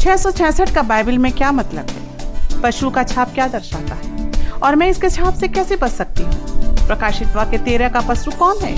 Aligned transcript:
छह 0.00 0.16
सौ 0.16 0.30
छियासठ 0.30 0.74
का 0.74 0.82
बाइबल 0.82 1.18
में 1.18 1.30
क्या 1.32 1.50
मतलब 1.52 1.90
है? 1.90 2.60
पशु 2.62 2.90
का 2.90 3.02
छाप 3.02 3.32
क्या 3.34 3.46
दर्शाता 3.48 3.94
है? 3.94 4.30
और 4.62 4.76
मैं 4.76 4.88
इसके 4.90 5.10
छाप 5.10 5.34
से 5.34 5.48
कैसे 5.48 5.76
बच 5.76 5.90
सकती 5.90 6.22
हूँ? 6.22 6.86
प्रकाशित 6.86 7.28
वाक्य 7.28 7.58
तेरह 7.58 7.88
का 7.88 8.00
पशु 8.00 8.30
कौन 8.30 8.58
है? 8.58 8.74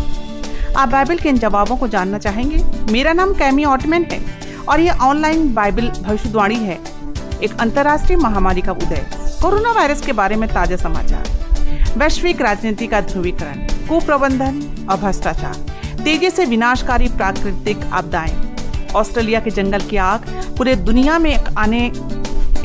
आप 0.77 0.89
बाइबल 0.89 1.19
के 1.19 1.29
इन 1.29 1.39
जवाबों 1.39 1.77
को 1.77 1.89
जानना 1.89 2.19
चाहेंगे? 2.19 2.65
मेरा 2.93 3.13
नाम 3.13 3.35
कैमी 3.35 3.65
ऑटमैन 3.65 4.07
है 4.13 4.21
और 4.69 4.81
ये 4.81 4.91
ऑनलाइन 4.91 5.53
बाइबल 5.55 5.89
भविष्यवाणी 6.03 6.57
है। 6.57 6.79
एक 7.43 7.57
अंतर्राष्ट्रीय 7.61 8.19
महामारी 8.19 8.63
का 8.63 8.73
उदय। 8.73 9.07
कोरोना 9.43 9.73
वायरस 9.73 10.07
के 10.07 10.13
बारे 10.13 10.37
में 10.37 10.49
ताज़ा 10.49 10.77
समाचार। 10.77 11.99
वैश्विक 11.99 12.43
राजनीति 12.43 12.87
का 12.87 13.01
ध्रुवीकरण। 13.01 13.67
कुप्रबंधन 13.89 14.87
और 14.91 14.97
भ्रष्टाचार 14.97 15.55
तेज़ी 16.05 16.31
से 16.31 16.45
विनाशकारी 16.45 17.09
प्राकृतिक 17.09 17.93
आपदाएँ। 17.93 18.52
ऑस्ट्रेलिया 18.97 19.41
के 19.41 19.51
जंगल 19.51 19.81
की 19.81 19.97
आग 19.97 20.21
पूरे 20.59 20.77
दुनिया 20.77 21.19
में 21.19 21.39
आने 21.59 21.87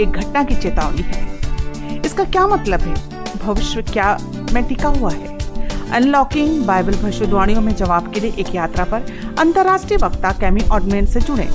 एक 0.02 0.12
घटना 0.12 0.44
की 0.44 0.56
चेतावनी 0.56 1.02
है। 1.02 2.02
इसका 2.06 2.24
क्या 2.24 2.48
मतलब 2.48 2.80
है? 2.80 2.96
भविष्य 3.38 3.82
क्या 3.82 4.18
में 4.54 4.64
टिका 4.64 4.90
हुआ 4.90 5.12
है? 5.12 5.38
अनलॉकिंग 5.92 6.66
बाइबल 6.66 6.94
भविष्यवाणियों 6.94 7.62
में 7.62 7.76
जवाब 7.76 8.14
के 8.14 8.20
लिए 8.20 8.34
एक 8.40 8.56
यात्रा 8.56 8.84
पर 8.84 9.06
अंतर्राष्ट्रीय 9.40 9.98
वक्ता 9.98 10.32
कैमी 10.32 10.62
ऑडमेन 10.62 11.06
से 11.06 11.20
जुड़े। 11.20 11.50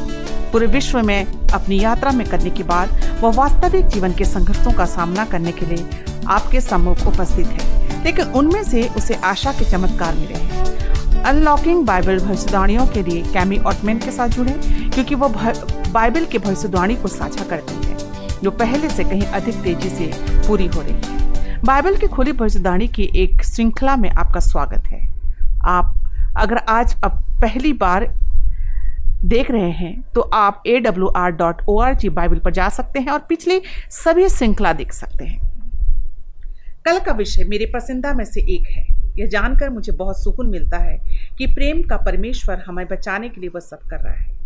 पूरे 0.53 0.67
विश्व 0.67 1.03
में 1.03 1.49
अपनी 1.49 1.81
यात्रा 1.81 2.11
में 2.11 2.27
करने 2.27 2.51
के 2.51 2.63
बाद 2.63 3.19
वह 3.21 3.33
वास्तविक 3.33 3.87
जीवन 3.87 4.13
के 4.13 4.25
संघर्षों 4.25 4.73
का 4.73 4.85
सामना 4.85 5.25
करने 5.25 5.53
के 5.53 5.67
लिए 5.67 5.87
आपके 6.29 6.61
सम्मुख 6.61 7.07
उपस्थित 7.07 7.47
है। 7.47 8.05
लेकिन 8.05 8.27
उनमें 8.27 8.65
से 8.65 8.91
उसे 8.97 9.15
आशा 9.15 9.53
के 9.53 9.65
चमत्कार 9.65 10.15
मिले 10.15 10.35
हैं। 10.35 10.82
अनलॉकिंग 11.23 11.85
बाइबल 11.87 12.19
भविष्यवाणियों 12.19 12.87
के 12.87 13.03
लिए 13.03 13.23
कैमी 13.33 13.59
ऑटमैन 13.61 13.99
के 13.99 14.11
साथ 14.11 14.29
जुड़े, 14.29 14.53
क्योंकि 14.89 15.15
वो 15.15 15.29
बाइबल 15.29 16.25
के 16.25 16.39
भविष्यवाणी 16.39 16.95
को 16.97 17.09
साझा 17.09 17.45
करती 17.51 17.75
है, 17.85 17.97
जो 18.41 18.51
पहले 18.53 18.89
से 18.91 19.05
कहीं 19.05 19.23
अधिक 19.23 19.63
तेज़ी 19.65 19.89
से 19.89 20.11
पूरी 20.47 20.67
हो 20.67 20.81
रही 20.81 20.93
है। 20.95 21.61
बाइबल 21.65 21.97
की 21.97 22.07
खुली 22.07 22.33
भविष्यवाणी 22.33 22.89
की 22.89 23.11
एक 23.23 23.43
श्रृंखला 23.45 23.97
में 23.97 24.09
आपका 24.11 24.41
स्वागत 24.41 24.87
है। 24.87 25.01
आप 25.67 25.95
अगर 26.39 26.57
आज 26.57 26.95
अब 27.05 27.23
पहली 27.43 27.73
बार 27.75 28.07
देख 29.25 29.51
रहे 29.51 29.71
हैं 29.71 29.95
तो 30.15 30.21
आप 30.21 30.63
A 30.67 30.79
W 30.81 31.07
R 31.17 31.31
dot 31.33 31.63
O 31.69 31.79
R 31.81 31.95
G 31.95 32.09
Bible 32.11 32.39
पर 32.39 32.53
जा 32.53 32.69
सकते 32.71 33.01
हैं 33.01 33.09
और 33.09 33.19
पिछली 33.29 33.61
सभी 33.93 34.29
श्रृंखला 34.29 34.73
देख 34.73 34.93
सकते 34.93 35.25
हैं। 35.25 35.41
कल 36.87 36.99
का 36.99 37.13
विषय 37.13 37.45
मेरे 37.45 37.71
पसंदा 37.75 38.13
में 38.13 38.25
से 38.25 38.41
एक 38.55 38.67
है। 38.69 38.85
यह 39.19 39.27
जानकर 39.29 39.71
मुझे 39.71 39.93
बहुत 39.93 40.23
सुकून 40.23 40.47
मिलता 40.51 40.79
है 40.79 40.97
कि 41.39 41.47
प्रेम 41.47 41.83
का 41.83 41.97
परमेश्वर 41.97 42.63
हमें 42.67 42.87
बचाने 42.87 43.29
के 43.29 43.41
लिए 43.41 43.51
वह 43.51 43.61
सब 43.61 43.89
कर 43.91 43.97
रहा 43.97 44.15
है। 44.15 44.41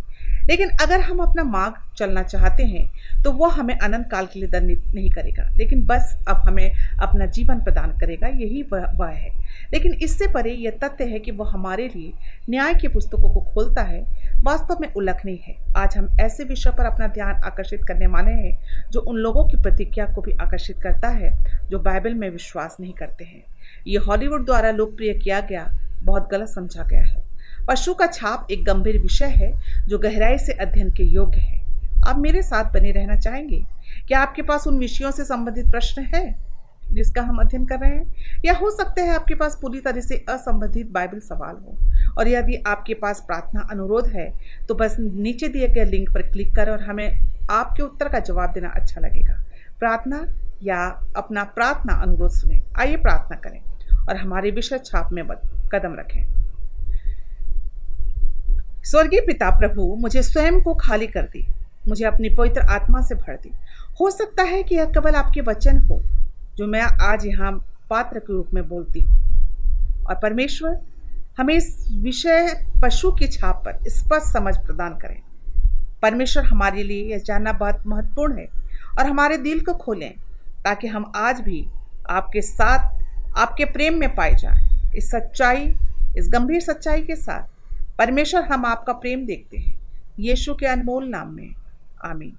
लेकिन 0.44 0.68
अगर 0.82 1.00
हम 1.00 1.18
अपना 1.18 1.42
मार्ग 1.44 1.74
चलना 1.96 2.22
चाहते 2.22 2.64
हैं 2.64 3.22
तो 3.22 3.30
वह 3.32 3.52
हमें 3.52 3.78
अनंत 3.78 4.08
काल 4.10 4.26
के 4.26 4.40
लिए 4.40 4.48
दंडित 4.48 4.84
नहीं 4.94 5.10
करेगा। 5.10 5.48
लेकिन 5.56 5.82
बस 5.86 6.14
अब 6.28 6.36
हमें 6.36 6.70
अपना 7.02 7.26
जीवन 7.26 7.60
प्रदान 7.60 7.90
करेगा, 7.90 8.26
यही 8.26 8.62
वह 8.62 8.84
वह 8.96 9.08
है। 9.08 9.30
लेकिन 9.72 9.92
इससे 9.92 10.26
परे 10.26 10.52
यह 10.52 10.70
तथ्य 10.82 11.04
है 11.04 11.18
कि 11.18 11.30
वह 11.30 11.50
हमारे 11.50 11.86
लिए 11.96 12.12
न्याय 12.50 12.74
की 12.74 12.88
पुस्तकों 12.88 13.34
को 13.34 13.40
खोलता 13.40 13.82
है, 13.82 14.00
वास्तव 14.42 14.76
में 14.80 14.92
उल्लेखनीय 14.92 15.38
है। 15.42 15.56
आज 15.76 15.96
हम 15.96 16.08
ऐसे 16.20 16.44
विषय 16.44 16.70
पर 16.70 16.84
अपना 16.84 17.06
ध्यान 17.06 17.34
आकर्षित 17.34 17.84
करने 17.84 18.06
वाले 18.06 18.32
हैं, 18.32 18.58
जो 18.90 19.00
उन 19.00 19.16
लोगों 19.16 19.44
की 19.44 19.62
प्रतिक्रिया 19.62 20.06
को 20.06 20.20
भी 20.20 20.32
आकर्षित 20.32 20.82
करता 20.82 21.08
है, 21.08 21.32
जो 21.70 21.78
बाइबल 21.78 22.14
में 22.14 22.30
विश्वास 22.30 22.76
नहीं 22.80 22.92
करते 22.92 23.24
हैं। 23.24 23.42
ये 23.86 23.98
हॉलीवुड 23.98 24.46
द्वारा 24.46 24.70
लोकप्रिय 24.70 25.12
किया 25.14 25.40
गया 25.40 25.70
बहुत 26.06 26.28
गलत 26.32 26.48
समझा 26.48 26.82
गया 26.82 27.02
है। 27.02 27.24
पशु 27.68 27.94
का 27.94 28.06
छाप 28.06 28.46
एक 28.50 28.64
गंभीर 28.64 28.98
विषय 28.98 29.32
है, 29.36 29.52
जो 29.86 29.98
गहराई 29.98 30.38
से 30.38 30.52
अध्ययन 30.54 30.90
के 30.90 31.04
योग्य 31.04 31.40
है। 31.40 31.64
आप 32.06 32.18
मेरे 32.18 32.42
साथ 32.42 32.72
बने 32.72 32.90
रहना 32.90 33.14
चाहेंगे? 33.14 33.62
क्या 34.08 34.20
आपके 34.20 34.42
पास 34.42 34.66
उन 34.66 34.78
विषयों 34.78 35.10
से 35.10 35.24
संबंधित 35.24 35.66
प्रश्न 35.66 36.02
है, 36.04 36.24
जिसका 36.92 37.22
हम 37.22 37.38
अध्ययन 37.38 37.64
कर 37.64 37.78
रहे 37.78 37.90
हैं? 37.90 38.14
या 38.44 38.54
हो 38.54 38.70
सकते 38.70 39.00
हैं 39.00 39.14
आपके 39.14 39.34
पास 39.34 39.58
पूरी 39.62 39.80
तरह 39.80 40.00
से 40.00 40.24
असंबंधित 40.28 40.90
बाइबल 40.90 41.20
सवाल 41.20 41.56
हो, 41.56 41.76
और 42.18 42.28
यदि 42.28 42.62
आपके 42.66 42.94
पास 42.94 43.20
प्रार्थना 43.20 43.66
अनुरोध 43.70 44.06
है 44.08 44.30
तो 44.68 44.74
बस 44.74 44.96
नीचे 44.98 45.48
दिए 45.48 45.68
गए 45.68 45.84
लिंक 45.84 46.12
पर 46.14 46.22
क्लिक 46.22 46.54
करें 46.56 46.72
और 46.72 46.82
हमें 46.82 47.10
आपके 47.50 47.82
उत्तर 47.82 48.08
का 48.08 48.18
जवाब 48.20 48.52
देना 48.52 48.68
अच्छा 48.68 49.00
लगेगा। 49.00 49.34
प्रार्थना 49.78 50.24
या 50.62 50.78
अपना 51.16 51.44
प्रार्थना 51.44 51.94
अनुरोध 51.94 52.30
सुने। 52.30 52.62
आइए 52.78 52.96
प्रार्थना 52.96 53.36
करें। 53.38 53.60
और 54.08 54.16
हमारे 54.16 54.50
विषय 54.50 54.78
छाप 54.78 55.12
में 55.12 55.24
कदम 55.72 55.94
रखें। 55.94 56.22
स्वर्गीय 58.84 59.20
पिता 59.20 59.50
प्रभु 59.50 59.94
मुझे 59.98 60.22
स्वयं 60.22 60.60
को 60.62 60.74
खाली 60.74 61.06
कर 61.06 61.22
दी। 61.22 61.46
मुझे 61.88 62.04
अपनी 62.04 62.28
पवित्र 62.28 62.60
आत्मा 62.60 63.00
से 63.00 63.14
भर 63.14 63.36
दी। 63.36 63.52
हो 64.00 64.10
सकता 64.10 64.42
है 64.42 64.62
कि 64.62 64.74
यह 64.74 64.84
केवल 64.84 65.14
आपके 65.14 65.40
वचन 65.40 65.78
हो, 65.78 66.00
जो 66.56 66.66
मैं 66.66 66.80
आज 66.80 67.26
यहाँ 67.26 67.52
पात्र 67.90 68.18
के 68.18 68.32
रूप 68.32 68.54
में 68.54 68.68
बोलती 68.68 69.00
हूँ। 69.00 70.04
और 70.08 70.14
परमेश्वर, 70.14 70.78
हमें 71.38 71.54
इस 71.54 71.88
विषय 71.92 72.64
पशु 72.82 73.10
की 73.12 73.26
छाप 73.26 73.62
पर 73.64 73.88
स्पष्ट 73.88 74.32
समझ 74.32 74.56
प्रदान 74.56 74.94
करें। 74.94 75.20
परमेश्वर 76.02 76.44
हमारे 76.44 76.82
लिए 76.82 77.10
यह 77.12 77.18
जानना 77.18 77.52
बहुत 77.52 77.82
महत्वपूर्ण 77.86 78.38
है 78.38 78.46
और 78.98 79.06
हमारे 79.06 79.36
दिल 79.36 79.60
को 79.60 79.74
खोलें, 79.74 80.12
ताकि 80.64 80.86
हम 80.86 81.12
आज 81.16 81.40
भी 81.40 81.66
आपके 82.10 82.40
साथ 82.40 82.95
आपके 83.36 83.64
प्रेम 83.64 83.94
में 83.94 84.14
पाए 84.14 84.34
जाएँ। 84.34 84.92
इस 84.96 85.10
सच्चाई, 85.10 85.74
इस 86.18 86.28
गंभीर 86.28 86.60
सच्चाई 86.60 87.02
के 87.02 87.16
साथ 87.16 87.42
परमेश्वर 87.98 88.42
हम 88.42 88.66
आपका 88.66 88.92
प्रेम 88.92 89.26
देखते 89.26 89.56
हैं। 89.56 89.78
यीशु 90.20 90.54
के 90.54 90.66
अनमोल 90.66 91.08
नाम 91.08 91.34
में। 91.34 91.54
आमीन। 92.04 92.36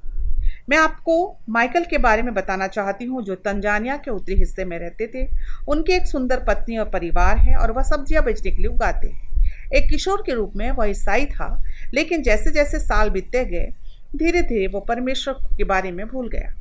मैं 0.69 0.77
आपको 0.77 1.37
माइकल 1.49 1.83
के 1.83 1.97
बारे 1.97 2.21
में 2.21 2.33
बताना 2.33 2.67
चाहती 2.67 3.05
हूँ, 3.05 3.23
जो 3.23 3.35
तंजानिया 3.35 3.97
के 3.97 4.11
उत्तरी 4.11 4.35
हिस्से 4.35 4.65
में 4.65 4.79
रहते 4.79 5.07
थे। 5.07 5.27
उनकी 5.67 5.93
एक 5.93 6.05
सुंदर 6.05 6.43
पत्नी 6.47 6.77
और 6.77 6.89
परिवार 6.89 7.37
है 7.37 7.55
और 7.55 7.71
वह 7.71 7.83
सब्ज़ियाँ 7.83 8.23
बेचने 8.23 8.51
के 8.51 8.57
लिए 8.57 8.67
उगाते 8.67 9.07
हैं। 9.07 9.27
एक 9.75 9.89
किशोर 9.89 10.23
के 10.25 10.33
रूप 10.33 10.53
में 10.55 10.71
वह 10.71 10.85
ईसाई 10.85 11.25
था, 11.25 11.63
लेकिन 11.93 12.23
जैसे 12.23 12.51
जैसे 12.51 12.79
साल 12.79 13.09
बीतते 13.09 13.45
गए 13.45 13.73
धीरे 14.15 14.41
धीरे 14.41 14.67
वो 14.67 14.79
परमेश्वर 14.79 15.33
के 15.57 15.63
बारे 15.63 15.91
में 15.91 16.07
भूल 16.07 16.29
गया। 16.29 16.53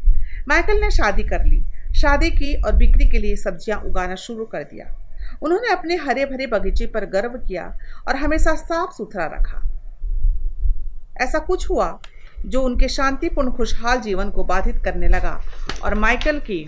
माइकल 0.48 0.80
ने 0.80 0.90
शादी 0.90 1.22
कर 1.22 1.44
ली। 1.44 1.62
शादी 1.96 2.30
की 2.30 2.54
और 2.56 2.74
बिक्री 2.76 3.06
के 3.06 3.18
लिए 3.18 3.36
सब्ज़ियाँ 3.36 3.80
उगाना 3.80 4.14
शुरू 4.14 4.44
कर 4.44 4.62
दिया। 4.62 4.86
उन्होंने 5.42 5.72
अपने 5.72 5.96
हरे 5.96 6.24
भरे 6.24 6.46
बगीचे 6.46 6.86
पर 6.86 7.04
गर्व 7.06 7.38
किया 7.38 7.64
और 8.08 8.16
हमेशा 8.16 8.54
साफ़ 8.54 8.92
सुथरा 8.92 9.26
रखा। 9.26 9.62
ऐसा 11.20 11.38
कुछ 11.38 11.68
हुआ 11.70 11.98
जो 12.46 12.62
उनके 12.62 12.88
शांतिपूर्ण, 12.88 13.50
खुशहाल 13.50 14.00
जीवन 14.00 14.30
को 14.30 14.44
बाधित 14.44 14.82
करने 14.84 15.08
लगा 15.08 15.40
और 15.82 15.94
माइकल 15.94 16.38
की 16.40 16.64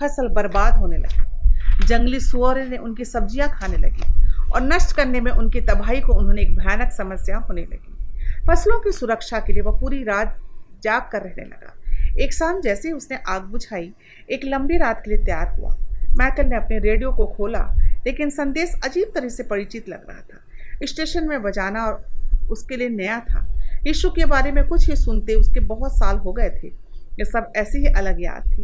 फ़सल 0.00 0.28
बर्बाद 0.28 0.76
होने 0.76 0.96
लगी। 0.96 1.86
जंगली 1.86 2.20
सुअर 2.20 2.64
ने 2.66 2.76
उनकी 2.78 3.04
सब्ज़ियाँ 3.04 3.48
खाने 3.50 3.76
लगी 3.76 4.04
और 4.52 4.62
नष्ट 4.62 4.96
करने 4.96 5.20
में 5.20 5.30
उनकी 5.32 5.60
तबाही 5.60 6.00
को 6.00 6.14
उन्होंने 6.14 6.42
एक 6.42 6.56
भयानक 6.56 6.92
समस्या 6.92 7.36
होने 7.38 7.62
लगी। 7.62 8.46
फ़सलों 8.48 8.78
की 8.80 8.92
सुरक्षा 8.92 9.40
के 9.40 9.52
लिए 9.52 9.62
वह 9.62 9.78
पूरी 9.80 10.02
रात 10.04 10.38
जाग 10.82 11.08
कर 11.12 11.22
रहने 11.22 11.44
लगा। 11.44 11.74
एक 12.20 12.34
शाम 12.34 12.60
जैसे 12.60 12.92
उसने 12.92 13.18
आग 13.28 13.42
बुझाई, 13.42 13.92
एक 14.30 14.40
लंबी 14.44 14.76
रात 14.76 15.02
के 15.04 15.10
लिए 15.10 15.24
तैयार 15.24 15.48
हुआ। 15.48 15.76
मैकल 16.18 16.46
ने 16.46 16.56
अपने 16.56 16.78
रेडियो 16.78 17.12
को 17.12 17.26
खोला, 17.26 17.74
लेकिन 18.06 18.30
संदेश 18.30 18.74
अजीब 18.84 19.12
तरह 19.14 19.28
से 19.28 19.42
परिचित 19.42 19.88
लग 19.88 20.10
रहा 20.10 20.20
था। 20.20 20.40
स्टेशन 20.84 21.28
में 21.28 21.42
बजाना 21.42 21.84
और 21.84 22.06
उसके 22.50 22.76
लिए 22.76 22.88
नया 22.88 23.20
था। 23.20 23.62
यीशु 23.86 24.10
के 24.10 24.24
बारे 24.24 24.52
में 24.52 24.68
कुछ 24.68 24.88
ही 24.90 24.96
सुनते 24.96 25.34
उसके 25.34 25.60
बहुत 25.60 25.92
साल 25.92 26.16
हो 26.16 26.32
गए 26.32 26.50
थे। 26.50 26.68
ये 27.12 27.24
सब 27.24 27.52
ऐसी 27.56 27.78
ही 27.78 27.86
अलग 27.86 28.16
याद 28.22 28.52
थी। 28.52 28.62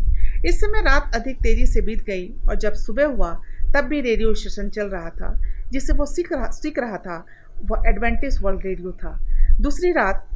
इस 0.49 0.61
समय 0.61 0.81
रात 0.81 1.11
अधिक 1.15 1.37
तेज़ी 1.37 1.67
से 1.67 1.81
बीत 1.81 2.05
गई 2.05 2.29
और 2.49 2.57
जब 2.57 2.73
सुबह 2.73 3.07
हुआ, 3.07 3.41
तब 3.75 3.81
भी 3.81 4.01
रेडियो 4.01 4.35
स्टेशन 4.35 4.69
चल 4.69 4.87
रहा 4.87 5.11
था। 5.11 5.41
जिसे 5.73 5.93
वो 5.93 6.07
सीख 6.07 6.33
रहा 6.33 6.51
सीख 6.51 6.79
रहा 6.79 6.97
था, 6.97 7.25
वह 7.65 7.83
एडवेंटिस 7.87 8.43
वर्ल्ड 8.43 8.61
रेडियो 8.65 8.93
था। 8.93 9.19
दूसरी 9.61 9.93
रात 9.93 10.29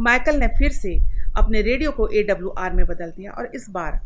माइकल 0.00 0.36
ने 0.36 0.46
फिर 0.46 0.70
से 0.70 1.17
अपने 1.38 1.62
रेडियो 1.62 1.90
को 1.90 2.08
AWR 2.08 2.72
में 2.74 2.86
बदल 2.86 3.10
दिया 3.10 3.32
और 3.32 3.50
इस 3.54 3.68
बार 3.70 4.00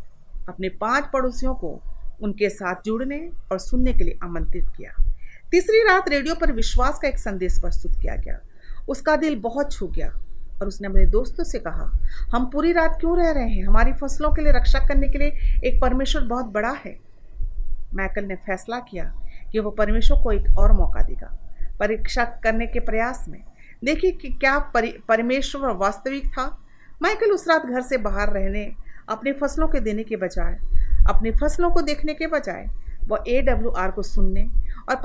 अपने 0.49 0.69
पाँच 0.69 1.05
पड़ोसियों 1.13 1.53
को 1.55 1.79
उनके 2.21 2.49
साथ 2.49 2.75
जुड़ने 2.85 3.19
और 3.51 3.59
सुनने 3.59 3.93
के 3.93 4.03
लिए 4.03 4.17
आमंत्रित 4.23 4.65
किया। 4.77 4.91
तीसरी 5.51 5.81
रात 5.83 6.09
रेडियो 6.09 6.35
पर 6.35 6.51
विश्वास 6.51 6.99
का 6.99 7.07
एक 7.07 7.17
संदेश 7.19 7.59
प्रस्तुत 7.61 7.91
किया 8.01 8.15
गया। 8.15 8.39
उसका 8.89 9.15
दिल 9.15 9.35
बहुत 9.35 9.71
छू 9.71 9.87
गया 9.87 10.07
और 10.61 10.67
उसने 10.67 10.87
अपने 10.87 11.05
दोस्तों 11.05 11.43
से 11.43 11.59
कहा, 11.59 11.91
हम 12.33 12.45
पूरी 12.45 12.71
रात 12.71 12.97
क्यों 12.99 13.17
रह 13.17 13.31
रहे 13.31 13.49
हैं? 13.49 13.63
हमारी 13.65 13.93
फ़सलों 13.93 14.31
के 14.31 14.41
लिए, 14.41 14.51
रक्षा 14.51 14.79
करने 14.79 15.07
के 15.09 15.17
लिए 15.17 15.59
एक 15.65 15.81
परमेश्वर 15.81 16.23
बहुत 16.23 16.45
बड़ा 16.45 16.71
है। 16.85 16.97
मैकल 17.93 18.25
ने 18.25 18.35
फैसला 18.35 18.79
किया 18.79 19.03
कि 19.51 19.59
वह 19.59 19.73
परमेश्वर 19.77 20.21
को 20.23 20.31
एक 20.31 20.57
और 20.59 20.71
मौका 20.71 21.01
देगा। 21.01 21.37
परीक्षा 21.79 22.23
करने 22.43 22.67
के 22.67 22.79
प्रयास 22.79 23.25
में, 23.29 23.39
देखिए 23.83 24.11
कि 24.11 24.29
क्या 24.31 24.57
परमेश्वर 25.07 25.71
वास्तविक 25.75 26.27
था। 26.27 26.45
माइकल 27.03 27.31
उस 27.31 27.47
रात 27.47 27.65
घर 27.65 27.81
से 27.81 27.97
बाहर 27.97 28.29
रहने, 28.29 28.63
अपने 29.09 29.31
फ़सलों 29.33 29.67
के 29.67 29.79
देने 29.79 30.03
के 30.03 30.15
बजाय, 30.15 30.53
अपनी 31.09 31.31
फ़सलों 31.31 31.69
को 31.71 31.81
देखने 31.81 32.13
के 32.13 32.27
बजाय 32.27 32.65
वह 33.07 33.23
ए 33.27 33.41
डब्ल्यू 33.41 33.69
आर 33.77 33.91
को 33.91 34.01
सुनने 34.01 34.43
और 34.89 34.95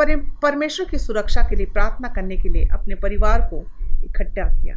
परमेश्वर 0.42 0.86
की 0.90 0.98
सुरक्षा 0.98 1.42
के 1.48 1.56
लिए 1.56 1.66
प्रार्थना 1.66 2.08
करने 2.08 2.36
के 2.36 2.48
लिए 2.48 2.68
अपने 2.72 2.94
परिवार 2.94 3.40
को 3.52 3.60
इकट्ठा 4.04 4.44
किया। 4.52 4.76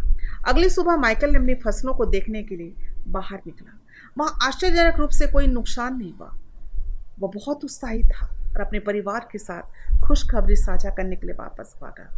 अगली 0.49 0.69
सुबह 0.69 0.95
माइकल 0.97 1.31
ने 1.31 1.39
अपनी 1.39 1.55
फ़सलों 1.55 1.93
को 1.93 2.05
देखने 2.07 2.43
के 2.43 2.55
लिए 2.55 2.89
बाहर 3.07 3.41
निकला। 3.47 3.77
वहाँ 4.17 4.47
आश्चर्यजनक 4.47 4.99
रूप 4.99 5.09
से 5.09 5.27
कोई 5.27 5.47
नुकसान 5.47 5.97
नहीं 5.97 6.13
हुआ। 6.13 6.31
वह 7.19 7.31
बहुत 7.35 7.63
उत्साहित 7.63 8.11
था 8.11 8.25
और 8.25 8.61
अपने 8.61 8.79
परिवार 8.79 9.27
के 9.31 9.37
साथ 9.37 10.01
खुशखबरी 10.07 10.55
साझा 10.55 10.89
करने 10.89 11.15
के 11.15 11.27
लिए 11.27 11.35
वापस 11.35 11.75
भागा। 11.81 12.09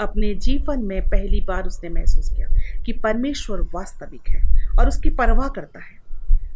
अपने 0.00 0.34
जीवन 0.34 0.82
में 0.82 1.02
पहली 1.02 1.40
बार 1.40 1.62
उसने 1.62 1.88
महसूस 1.88 2.30
किया 2.30 2.48
कि 2.82 2.92
परमेश्वर 2.92 3.60
वास्तविक 3.60 4.30
है 4.30 4.70
और 4.78 4.88
उसकी 4.88 5.10
परवाह 5.10 5.48
करता 5.48 5.78
है। 5.78 6.06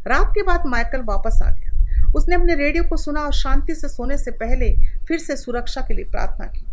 रात 0.07 0.31
के 0.35 0.43
बाद 0.43 0.63
माइकल 0.67 1.01
वापस 1.01 1.41
आ 1.45 1.51
गया। 1.51 1.71
उसने 2.17 2.35
अपने 2.35 2.55
रेडियो 2.55 2.85
को 2.85 2.97
सुना 2.97 3.21
और 3.21 3.33
शांति 3.33 3.75
से 3.75 3.89
सोने 3.89 4.19
से 4.19 4.31
पहले 4.31 4.75
फिर 5.09 5.19
से 5.19 5.37
सुरक्षा 5.37 5.81
के 5.81 5.95
लिए 5.95 6.05
प्रार्थना 6.05 6.47
की। 6.47 6.65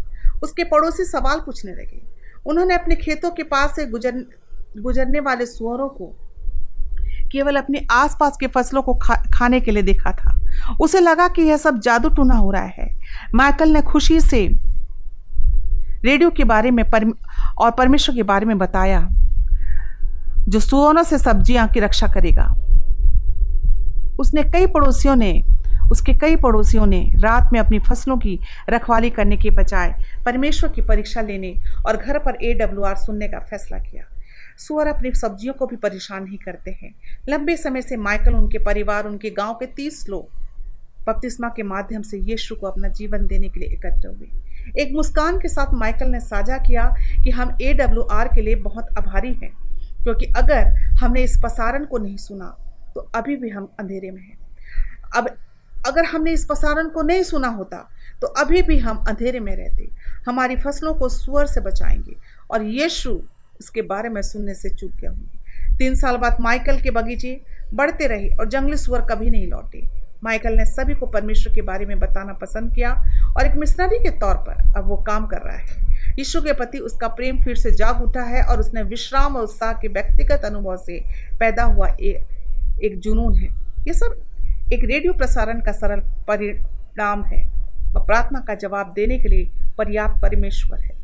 उसके 0.43 0.63
पड़ोसी 0.63 1.03
सवाल 1.03 1.39
पूछने 1.39 1.71
लगे। 1.71 2.01
उन्होंने 2.45 2.75
अपने 2.75 2.95
खेतों 2.95 3.31
के 3.31 3.43
पास 3.43 3.75
से 3.75 3.85
गुजर 3.85 4.25
गुजरने 4.77 5.19
वाले 5.19 5.45
सुअरों 5.45 5.89
को 5.89 6.15
केवल 7.31 7.55
अपने 7.55 7.87
आसपास 7.91 8.37
के 8.39 8.47
फ़सलों 8.47 8.81
को 8.81 8.93
खा, 8.93 9.15
खाने 9.15 9.59
के 9.59 9.71
लिए 9.71 9.83
देखा 9.83 10.11
था। 10.11 10.41
उसे 10.81 10.99
लगा 10.99 11.27
कि 11.27 11.41
यह 11.41 11.57
सब 11.57 11.79
जादू 11.79 12.09
टूना 12.09 12.35
हो 12.35 12.51
रहा 12.51 12.63
है। 12.63 12.99
माइकल 13.35 13.69
ने 13.69 13.81
खुशी 13.81 14.19
से 14.21 14.66
रेडियो 16.05 16.29
के 16.29 16.43
बारे 16.43 16.71
में 16.71 16.89
परम, 16.89 17.13
और 17.57 17.71
परमेश्वर 17.71 18.15
के 18.15 18.23
बारे 18.23 18.45
में 18.45 18.57
बताया 18.57 19.07
जो 20.47 20.59
सुअरों 20.59 21.03
से 21.03 21.17
सब्ज़ियाँ 21.17 21.67
की 21.67 21.79
रक्षा 21.79 22.07
करेगा। 22.07 22.45
उसने 24.19 24.43
कई 24.43 24.65
पड़ोसियों 24.67 25.15
ने 25.15 25.31
उसके 25.91 26.13
कई 26.13 26.35
पड़ोसियों 26.35 26.85
ने 26.85 26.99
रात 27.15 27.49
में 27.53 27.59
अपनी 27.59 27.79
फ़सलों 27.79 28.17
की 28.17 28.39
रखवाली 28.69 29.09
करने 29.09 29.37
के 29.37 29.49
बजाय 29.51 29.93
परमेश्वर 30.25 30.69
की 30.69 30.81
परीक्षा 30.81 31.21
लेने 31.21 31.53
और 31.87 31.97
घर 31.97 32.19
पर 32.19 32.37
ए 32.43 32.53
डब्ल्यू 32.53 32.83
आर 32.83 32.95
सुनने 32.95 33.27
का 33.27 33.39
फैसला 33.41 33.77
किया। 33.79 34.03
सुअर 34.57 34.87
अपनी 34.87 35.11
सब्जियों 35.13 35.53
को 35.53 35.65
भी 35.67 35.75
परेशान 35.75 36.27
ही 36.27 36.37
करते 36.37 36.71
हैं। 36.71 36.93
लंबे 37.29 37.55
समय 37.57 37.81
से 37.81 37.97
माइकल 37.97 38.35
उनके 38.35 38.59
परिवार 38.59 39.05
उनके 39.05 39.29
गाँव 39.29 39.53
के 39.53 39.65
तीस 39.75 40.05
लोग 40.09 41.05
बपतिस्मा 41.07 41.47
के 41.47 41.63
माध्यम 41.63 42.01
से 42.01 42.17
यीशु 42.21 42.55
को 42.55 42.67
अपना 42.67 42.87
जीवन 42.89 43.27
देने 43.27 43.49
के 43.49 43.59
लिए 43.59 43.69
एकत्र 43.69 44.07
हुए। 44.07 44.29
एक 44.75 44.91
मुस्कान 44.93 45.39
के 45.39 45.47
साथ 45.49 45.73
माइकल 45.75 46.09
ने 46.09 46.19
साझा 46.21 46.57
किया 46.57 46.85
कि 47.23 47.31
हम 47.31 47.57
ए 47.61 47.73
डब्ल्यू 47.73 48.01
आर 48.11 48.27
के 48.27 48.41
लिए 48.41 48.55
बहुत 48.61 48.97
आभारी 48.97 49.33
हैं, 49.33 49.51
क्योंकि 50.03 50.25
अगर 50.37 50.73
हमने 50.99 51.23
इस 51.23 51.37
प्रसारण 51.41 51.85
को 51.85 51.97
नहीं 51.97 52.17
सुना 52.19 52.55
तो 52.95 53.01
अभी 53.15 53.35
भी 53.35 53.49
हम 53.49 53.69
अंधेरे 53.79 54.11
में 54.11 54.21
हैं। 54.21 54.37
अब 55.15 55.27
अगर 55.87 56.05
हमने 56.05 56.31
इस 56.33 56.45
प्रसारण 56.45 56.87
को 56.89 57.01
नहीं 57.03 57.23
सुना 57.23 57.47
होता 57.49 57.77
तो 58.21 58.27
अभी 58.39 58.61
भी 58.61 58.77
हम 58.79 59.03
अंधेरे 59.07 59.39
में 59.39 59.55
रहते। 59.55 59.89
हमारी 60.27 60.55
फ़सलों 60.57 60.93
को 60.93 61.09
सुअर 61.09 61.45
से 61.45 61.61
बचाएँगे, 61.61 62.15
और 62.51 62.63
यीशु 62.63 63.19
इसके 63.59 63.81
बारे 63.83 64.09
में 64.09 64.21
सुनने 64.23 64.53
से 64.53 64.69
चूक 64.69 64.91
गया 64.91 65.11
होंगे 65.11 65.75
तीन 65.77 65.95
साल 65.95 66.17
बाद 66.17 66.37
माइकल 66.41 66.79
के 66.81 66.91
बगीचे 66.91 67.39
बढ़ते 67.73 68.07
रहे 68.07 68.29
और 68.29 68.47
जंगली 68.49 68.77
सुअर 68.77 69.01
कभी 69.05 69.29
नहीं 69.29 69.47
लौटे। 69.47 69.81
माइकल 70.23 70.53
ने 70.53 70.65
सभी 70.65 70.93
को 70.93 71.05
परमेश्वर 71.05 71.53
के 71.53 71.61
बारे 71.61 71.85
में 71.85 71.99
बताना 71.99 72.33
पसंद 72.33 72.73
किया 72.75 72.91
और 73.37 73.45
एक 73.45 73.55
मिशनरी 73.55 73.99
के 73.99 74.09
तौर 74.19 74.35
पर 74.47 74.77
अब 74.77 74.87
वो 74.87 74.95
काम 75.07 75.27
कर 75.27 75.41
रहा 75.41 75.57
है। 75.57 76.15
यीशु 76.19 76.41
के 76.41 76.53
प्रति 76.53 76.79
उसका 76.79 77.07
प्रेम 77.07 77.43
फिर 77.43 77.55
से 77.55 77.71
जाग 77.71 78.01
उठा 78.01 78.23
है 78.23 78.43
और 78.43 78.59
उसने 78.59 78.83
विश्राम 78.83 79.35
और 79.35 79.43
उत्साह 79.43 79.73
के 79.73 79.87
व्यक्तिगत 79.87 80.45
अनुभव 80.45 80.77
से 80.77 80.99
पैदा 81.39 81.63
हुआ 81.63 81.87
एक, 81.87 82.27
एक 82.83 82.99
जुनून 82.99 83.35
है। 83.35 83.49
ये 83.87 83.93
सब 83.93 84.15
एक 84.73 84.83
रेडियो 84.83 85.13
प्रसारण 85.13 85.61
का 85.61 85.71
सरल 85.71 85.99
परिणाम 86.27 87.23
है 87.23 87.45
और 87.95 88.05
प्रार्थना 88.05 88.39
का 88.39 88.55
जवाब 88.55 88.93
देने 88.95 89.17
के 89.17 89.29
लिए 89.29 89.49
पर्याप्त 89.77 90.21
परमेश्वर 90.21 90.79
है। 90.79 90.95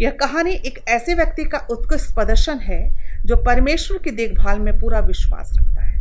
यह 0.00 0.10
कहानी 0.10 0.52
एक 0.52 0.78
ऐसे 0.88 1.14
व्यक्ति 1.14 1.44
का 1.44 1.58
उत्कृष्ट 1.70 2.14
प्रदर्शन 2.14 2.58
है 2.58 2.80
जो 3.26 3.36
परमेश्वर 3.36 3.98
की 3.98 4.10
देखभाल 4.10 4.58
में 4.58 4.78
पूरा 4.78 5.00
विश्वास 5.00 5.52
रखता 5.58 5.82
है। 5.82 5.99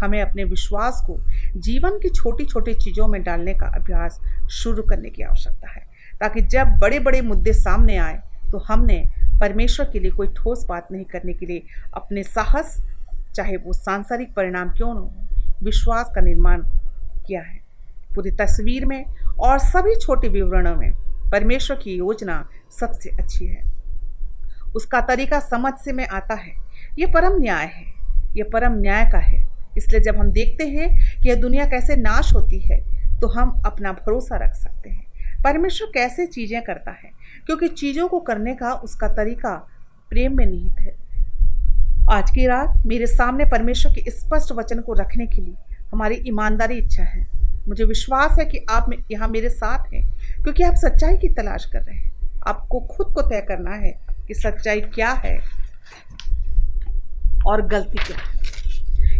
हमें 0.00 0.20
अपने 0.22 0.44
विश्वास 0.44 1.02
को 1.06 1.18
जीवन 1.60 1.98
की 1.98 2.08
छोटी 2.08 2.44
छोटी 2.44 2.74
चीज़ों 2.74 3.06
में 3.08 3.22
डालने 3.22 3.54
का 3.54 3.66
अभ्यास 3.76 4.20
शुरू 4.52 4.82
करने 4.82 5.10
की 5.10 5.22
आवश्यकता 5.22 5.70
है, 5.70 5.84
ताकि 6.20 6.40
जब 6.40 6.78
बड़े 6.78 6.98
बड़े 6.98 7.20
मुद्दे 7.20 7.52
सामने 7.52 7.96
आए 7.96 8.20
तो 8.50 8.58
हमने 8.58 9.02
परमेश्वर 9.40 9.86
के 9.86 9.98
लिए 9.98 10.10
कोई 10.10 10.28
ठोस 10.28 10.66
बात 10.68 10.88
नहीं 10.92 11.04
करने 11.04 11.32
के 11.32 11.46
लिए 11.46 11.62
अपने 11.94 12.22
साहस, 12.22 12.76
चाहे 13.34 13.56
वो 13.56 13.72
सांसारिक 13.72 14.34
परिणाम 14.34 14.68
क्यों 14.70 14.94
न 14.94 14.98
हो, 14.98 15.12
विश्वास 15.62 16.12
का 16.14 16.20
निर्माण 16.20 16.62
किया 17.26 17.40
है। 17.40 17.58
पूरी 18.14 18.30
तस्वीर 18.30 18.86
में 18.86 19.04
और 19.38 19.58
सभी 19.58 19.94
छोटे 19.96 20.28
विवरणों 20.28 20.74
में 20.76 20.92
परमेश्वर 21.32 21.76
की 21.76 21.96
योजना 21.96 22.48
सबसे 22.80 23.10
अच्छी 23.10 23.46
है। 23.46 23.64
उसका 24.76 25.00
तरीका 25.00 25.40
समझ 25.40 25.72
से 25.74 25.92
में 25.92 26.06
आता 26.06 26.34
है। 26.34 26.54
ये 26.98 27.06
परम 27.06 27.40
न्याय 27.40 27.64
है। 27.64 27.84
ये 28.36 28.42
परम 28.42 28.80
न्याय 28.80 29.04
का 29.12 29.18
है। 29.18 29.45
इसलिए 29.76 30.00
जब 30.00 30.16
हम 30.16 30.30
देखते 30.32 30.66
हैं 30.68 30.88
कि 31.22 31.28
यह 31.28 31.34
दुनिया 31.34 31.64
कैसे 31.66 31.96
नाश 31.96 32.32
होती 32.34 32.60
है 32.60 32.78
तो 33.20 33.28
हम 33.28 33.50
अपना 33.66 33.92
भरोसा 33.94 34.36
रख 34.36 34.54
सकते 34.54 34.90
हैं। 34.90 35.42
परमेश्वर 35.44 35.90
कैसे 35.94 36.26
चीज़ें 36.26 36.62
करता 36.62 36.90
है? 36.92 37.10
क्योंकि 37.46 37.68
चीज़ों 37.70 38.08
को 38.08 38.20
करने 38.20 38.54
का 38.54 38.72
उसका 38.74 39.08
तरीका 39.08 39.54
प्रेम 40.10 40.36
में 40.36 40.44
निहित 40.46 40.80
है। 40.80 40.94
आज 42.10 42.30
की 42.30 42.46
रात 42.46 42.82
मेरे 42.86 43.06
सामने 43.06 43.44
परमेश्वर 43.44 43.92
के 43.94 44.10
स्पष्ट 44.10 44.52
वचन 44.52 44.80
को 44.80 44.92
रखने 44.92 45.26
के 45.26 45.42
लिए 45.42 45.54
हमारी 45.92 46.14
ईमानदारी 46.26 46.78
इच्छा 46.78 47.02
है। 47.02 47.26
मुझे 47.68 47.84
विश्वास 47.84 48.38
है 48.38 48.44
कि 48.44 48.64
आप 48.70 48.90
यहाँ 49.10 49.28
मेरे 49.28 49.48
साथ 49.48 49.92
हैं, 49.92 50.02
क्योंकि 50.42 50.62
आप 50.62 50.74
सच्चाई 50.74 51.16
की 51.16 51.28
तलाश 51.28 51.64
कर 51.64 51.82
रहे 51.82 51.96
हैं। 51.96 52.12
आपको 52.46 52.80
खुद 52.86 53.12
को 53.14 53.22
तय 53.22 53.40
करना 53.40 53.74
है 53.76 53.92
कि 54.28 54.34
सच्चाई 54.34 54.80
क्या 54.80 55.10
है 55.24 55.38
और 57.46 57.66
गलती 57.66 57.98
क्या 57.98 58.16
है। 58.18 58.55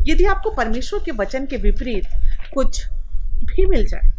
यदि 0.08 0.24
आपको 0.24 0.50
परमेश्वर 0.50 1.00
के 1.04 1.10
वचन 1.10 1.46
के 1.46 1.56
विपरीत 1.56 2.06
कुछ 2.54 2.86
भी 3.44 3.66
मिल 3.66 3.86
जाए, 3.86 4.10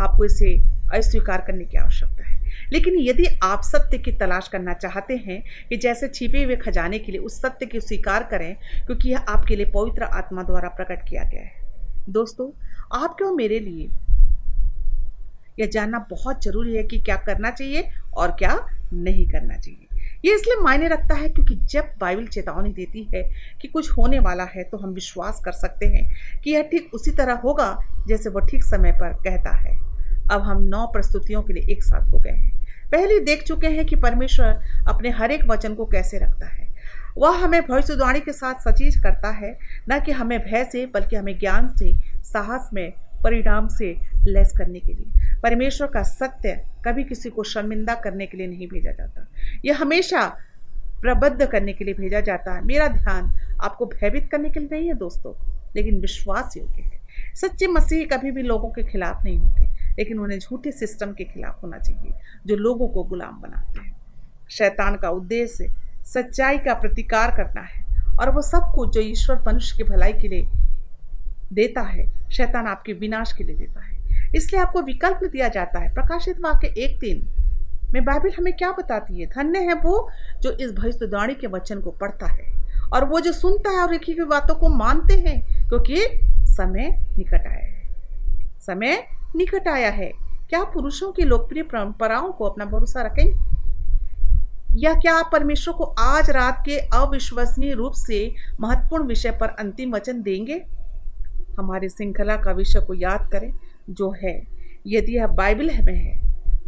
आपको 0.00 0.24
इसे 0.24 0.54
अस्वीकार 0.94 1.44
करने 1.46 1.64
की 1.64 1.78
आवश्यकता 1.78 2.30
है। 2.30 2.34
लेकिन 2.72 2.94
यदि 3.00 3.24
आप 3.42 3.62
सत्य 3.62 3.98
की 3.98 4.12
तलाश 4.12 4.48
करना 4.48 4.72
चाहते 4.74 5.16
हैं 5.16 5.42
कि 5.68 5.76
जैसे 5.76 6.08
छिपे 6.08 6.42
हुए 6.44 6.56
खजाने 6.56 6.98
के 6.98 7.12
लिए 7.12 7.20
उस 7.20 7.40
सत्य 7.42 7.66
की 7.66 7.80
स्वीकार 7.80 8.22
करें, 8.22 8.54
क्योंकि 8.86 9.08
यह 9.08 9.18
आपके 9.18 9.56
लिए 9.56 9.66
पवित्र 9.66 10.02
आत्मा 10.02 10.42
द्वारा 10.42 10.68
प्रकट 10.68 11.08
किया 11.08 11.24
गया 11.24 11.42
है। 11.42 11.64
दोस्तों 12.08 12.50
आपके 12.98 13.24
और 13.24 13.34
मेरे 13.34 13.58
लिए 13.58 13.88
यह 15.60 15.66
जानना 15.66 15.98
बहुत 16.10 16.44
ज़रूरी 16.44 16.74
है 16.76 16.82
कि 16.82 16.98
क्या 16.98 17.16
करना 17.16 17.50
चाहिए 17.50 17.88
और 18.14 18.30
क्या 18.30 18.58
नहीं 18.92 19.26
करना 19.28 19.56
चाहिए? 19.56 19.85
ये 20.26 20.34
इसलिए 20.34 20.56
मायने 20.62 20.88
रखता 20.88 21.14
है 21.14 21.28
क्योंकि 21.28 21.54
जब 21.54 21.90
बाइबल 22.00 22.26
चेतावनी 22.26 22.72
देती 22.72 23.02
है 23.14 23.22
कि 23.62 23.68
कुछ 23.68 23.90
होने 23.90 24.18
वाला 24.18 24.44
है 24.44 24.62
तो 24.62 24.76
हम 24.76 24.90
विश्वास 24.90 25.40
कर 25.44 25.52
सकते 25.52 25.86
हैं 25.86 26.40
कि 26.40 26.50
यह 26.50 26.62
ठीक 26.62 26.94
उसी 26.94 27.10
तरह 27.10 27.34
होगा 27.34 27.78
जैसे 28.08 28.30
वह 28.30 28.46
ठीक 28.46 28.64
समय 28.64 28.92
पर 28.92 29.12
कहता 29.12 29.50
है। 29.50 29.74
अब 30.32 30.42
हम 30.42 30.62
नौ 30.62 30.86
प्रस्तुतियों 30.86 31.42
के 31.42 31.52
लिए 31.52 31.72
एक 31.72 31.84
साथ 31.84 32.12
हो 32.12 32.18
गए 32.18 32.30
हैं। 32.30 32.66
पहले 32.92 33.20
देख 33.20 33.42
चुके 33.42 33.66
हैं 33.66 33.86
कि 33.86 33.96
परमेश्वर 33.96 34.60
अपने 34.88 35.10
हर 35.10 35.30
एक 35.30 35.44
वचन 35.44 35.74
को 35.74 35.84
कैसे 35.84 36.18
रखता 36.18 36.46
है। 36.46 36.68
वह 37.18 37.36
हमें 37.36 37.60
भविष्यवाणी 37.62 38.20
के 38.20 38.32
साथ 38.32 38.54
सचीज 38.54 38.96
करता 38.96 39.30
है, 39.30 39.58
न 39.90 40.00
कि 40.00 40.12
हमें 40.12 40.38
भय 40.38 40.64
से, 40.64 40.86
बल्कि 40.86 41.16
हमें 41.16 41.38
ज्ञान 41.38 41.68
से, 41.68 41.92
साहस 42.22 42.70
में, 42.74 42.92
परिणाम 43.22 43.68
से 43.68 43.96
लेस 44.26 44.52
करने 44.58 44.80
के 44.80 44.92
लिए। 44.92 45.25
परमेश्वर 45.42 45.88
का 45.88 46.02
सत्य 46.02 46.52
कभी 46.84 47.04
किसी 47.04 47.30
को 47.30 47.42
शर्मिंदा 47.42 47.94
करने 47.94 48.26
के 48.26 48.36
लिए 48.38 48.46
नहीं 48.46 48.68
भेजा 48.68 48.90
जाता। 48.90 49.26
यह 49.64 49.80
हमेशा 49.80 50.26
प्रबद्ध 51.00 51.46
करने 51.46 51.72
के 51.72 51.84
लिए 51.84 51.94
भेजा 51.94 52.20
जाता 52.20 52.54
है। 52.54 52.64
मेरा 52.64 52.86
ध्यान 52.88 53.30
आपको 53.62 53.86
भयभीत 53.86 54.30
करने 54.30 54.50
के 54.50 54.60
लिए 54.60 54.68
नहीं 54.72 54.88
है 54.88 54.94
दोस्तों, 54.94 55.32
लेकिन 55.76 56.00
विश्वास 56.00 56.56
योग्य 56.56 56.82
है 56.82 57.00
सच्चे 57.34 57.66
मसीह 57.66 58.06
कभी 58.06 58.30
भी 58.30 58.42
लोगों 58.42 58.68
के 58.70 58.82
खिलाफ 58.82 59.24
नहीं 59.24 59.38
होते, 59.38 59.64
लेकिन 59.98 60.18
उन्हें 60.18 60.38
झूठे 60.38 60.72
सिस्टम 60.72 61.12
के 61.12 61.24
खिलाफ 61.24 61.62
होना 61.62 61.78
चाहिए, 61.78 62.12
जो 62.46 62.56
लोगों 62.56 62.88
को 62.88 63.02
गुलाम 63.04 63.40
बनाते 63.40 63.80
हैं। 63.80 63.96
शैतान 64.50 64.96
का 64.96 65.10
उद्देश्य 65.10 65.68
सच्चाई 66.04 66.58
का 66.58 66.74
प्रतिकार 66.74 67.36
करना 67.36 67.60
है, 67.62 67.84
और 68.20 68.30
वो 68.30 68.42
सब 68.42 68.72
कुछ 68.74 68.94
जो 68.94 69.00
ईश्वर 69.00 69.42
मनुष्य 69.46 69.76
की 69.76 69.84
भलाई 69.84 70.12
के 70.12 70.28
लिए 70.28 70.48
देता 71.52 71.82
है, 71.82 72.06
शैतान 72.30 72.66
आपके 72.66 72.92
विनाश 72.92 73.32
के 73.32 73.44
लिए 73.44 73.56
देता 73.56 73.80
है। 73.80 73.95
इसलिए 74.34 74.62
आपको 74.62 74.82
विकल्प 74.82 75.20
दिया 75.24 75.48
जाता 75.48 75.80
है। 75.80 75.94
प्रकाशित 75.94 76.40
वाक्य 76.40 76.66
एक 76.66 76.98
दिन 76.98 77.26
में 77.92 78.04
बाइबल 78.04 78.30
हमें 78.38 78.52
क्या 78.56 78.70
बताती 78.72 79.20
है? 79.20 79.26
धन्य 79.26 79.58
है 79.58 79.74
वो 79.74 80.08
जो 80.42 80.50
इस 80.50 80.72
भविष्यवाणी 80.72 81.34
के 81.34 81.46
वचन 81.46 81.80
को 81.80 81.90
पढ़ता 81.90 82.26
है 82.26 82.54
और 82.92 83.04
वो 83.04 83.20
जो 83.20 83.32
सुनता 83.32 83.70
है 83.70 83.78
और 83.78 83.92
लिखी 83.92 84.12
हुई 84.12 84.26
बातों 84.26 84.54
को 84.54 84.68
मानते 84.68 85.14
हैं, 85.14 85.68
क्योंकि 85.68 85.96
समय 86.46 86.88
निकट 87.18 87.46
आया 87.46 87.66
है। 87.66 87.90
समय 88.60 89.04
निकट 89.36 89.68
आया 89.68 89.90
है। 89.90 90.12
क्या 90.48 90.62
पुरुषों 90.64 91.12
की 91.12 91.22
लोकप्रिय 91.22 91.62
परंपराओं 91.62 92.32
को 92.32 92.44
अपना 92.44 92.64
भरोसा 92.64 93.02
रखेंगे? 93.02 93.56
या 94.78 94.94
क्या 94.94 95.14
आप 95.14 95.30
परमेश्वर 95.32 95.74
को 95.74 95.84
आज 95.84 96.30
रात 96.30 96.62
के 96.66 96.76
अविश्वसनीय 96.78 97.72
रूप 97.72 97.92
से 97.92 98.34
महत्वपूर्ण 98.60 99.06
विषय 99.06 99.30
पर 99.30 99.48
अंतिम 99.48 99.94
वचन 99.94 100.22
देंगे? 100.22 100.64
हमारी 101.58 101.88
श्रृंखला 101.88 102.36
का 102.36 102.52
विषय 102.52 102.80
को 102.80 102.94
याद 102.94 103.28
करें। 103.32 103.52
जो 103.90 104.14
है, 104.22 104.42
यदि 104.86 105.16
यह 105.16 105.26
बाइबल 105.26 105.70
में 105.84 105.94
है 105.94 106.16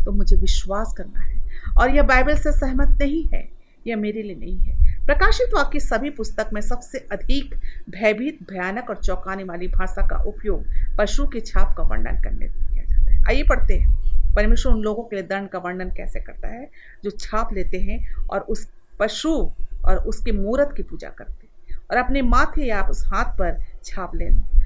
तो 0.05 0.13
मुझे 0.13 0.37
विश्वास 0.37 0.95
करना 0.99 1.21
है। 1.21 1.39
और 1.79 1.91
यह 1.91 2.03
बाइबल 2.03 2.37
से 2.37 2.53
सहमत 2.53 2.99
नहीं 3.01 3.25
है, 3.35 3.49
यह 3.87 3.97
मेरे 3.97 4.23
लिए 4.23 4.37
नहीं 4.37 4.59
है। 4.59 5.07
प्रकाशित 5.07 5.55
वाक्य 5.55 5.81
सभी 5.81 6.11
पुस्तक 6.11 6.51
में 6.53 6.61
सबसे 6.61 6.99
अधिक 7.13 7.55
भयभीत, 7.91 8.39
भयानक 8.51 8.91
और 8.91 8.97
चौंकाने 8.97 9.45
वाली 9.45 9.69
भाषा 9.69 10.07
का 10.07 10.17
उपयोग 10.17 10.65
पशु 10.99 11.27
के 11.27 11.41
छाप 11.41 11.75
का 11.77 11.83
वर्णन 11.83 12.23
करने 12.23 12.47
किया 12.47 12.85
जाता 12.85 13.13
है। 13.13 13.25
आइए 13.29 13.43
पढ़ते 13.43 13.75
हैं। 13.75 13.99
परमेश्वर 14.35 14.73
उन 14.73 14.83
लोगों 14.83 15.03
के 15.03 15.17
लिए 15.17 15.25
दंड 15.25 15.49
का 15.49 15.59
वर्णन 15.59 15.91
कैसे 15.91 16.21
करता 16.21 16.49
है? 16.49 16.71
जो 17.05 17.11
छाप 17.11 17.53
लेते 17.53 17.79
हैं 17.79 18.15
और 18.31 18.41
उस 18.41 18.69
पशु 19.01 19.51
और 19.85 19.97
उसके 19.97 20.33
मूर्त 20.33 20.77
की 20.77 20.83
पूजा 20.83 21.09
करते 21.09 21.47
हैं। 21.47 21.79
और 21.91 21.97
अपने 21.97 22.23
माथे 22.23 22.65
या 22.65 22.83
उस 22.83 23.05
हाथ 23.07 23.25
पर 23.25 23.63
छाप 23.85 24.17
लेना 24.17 24.58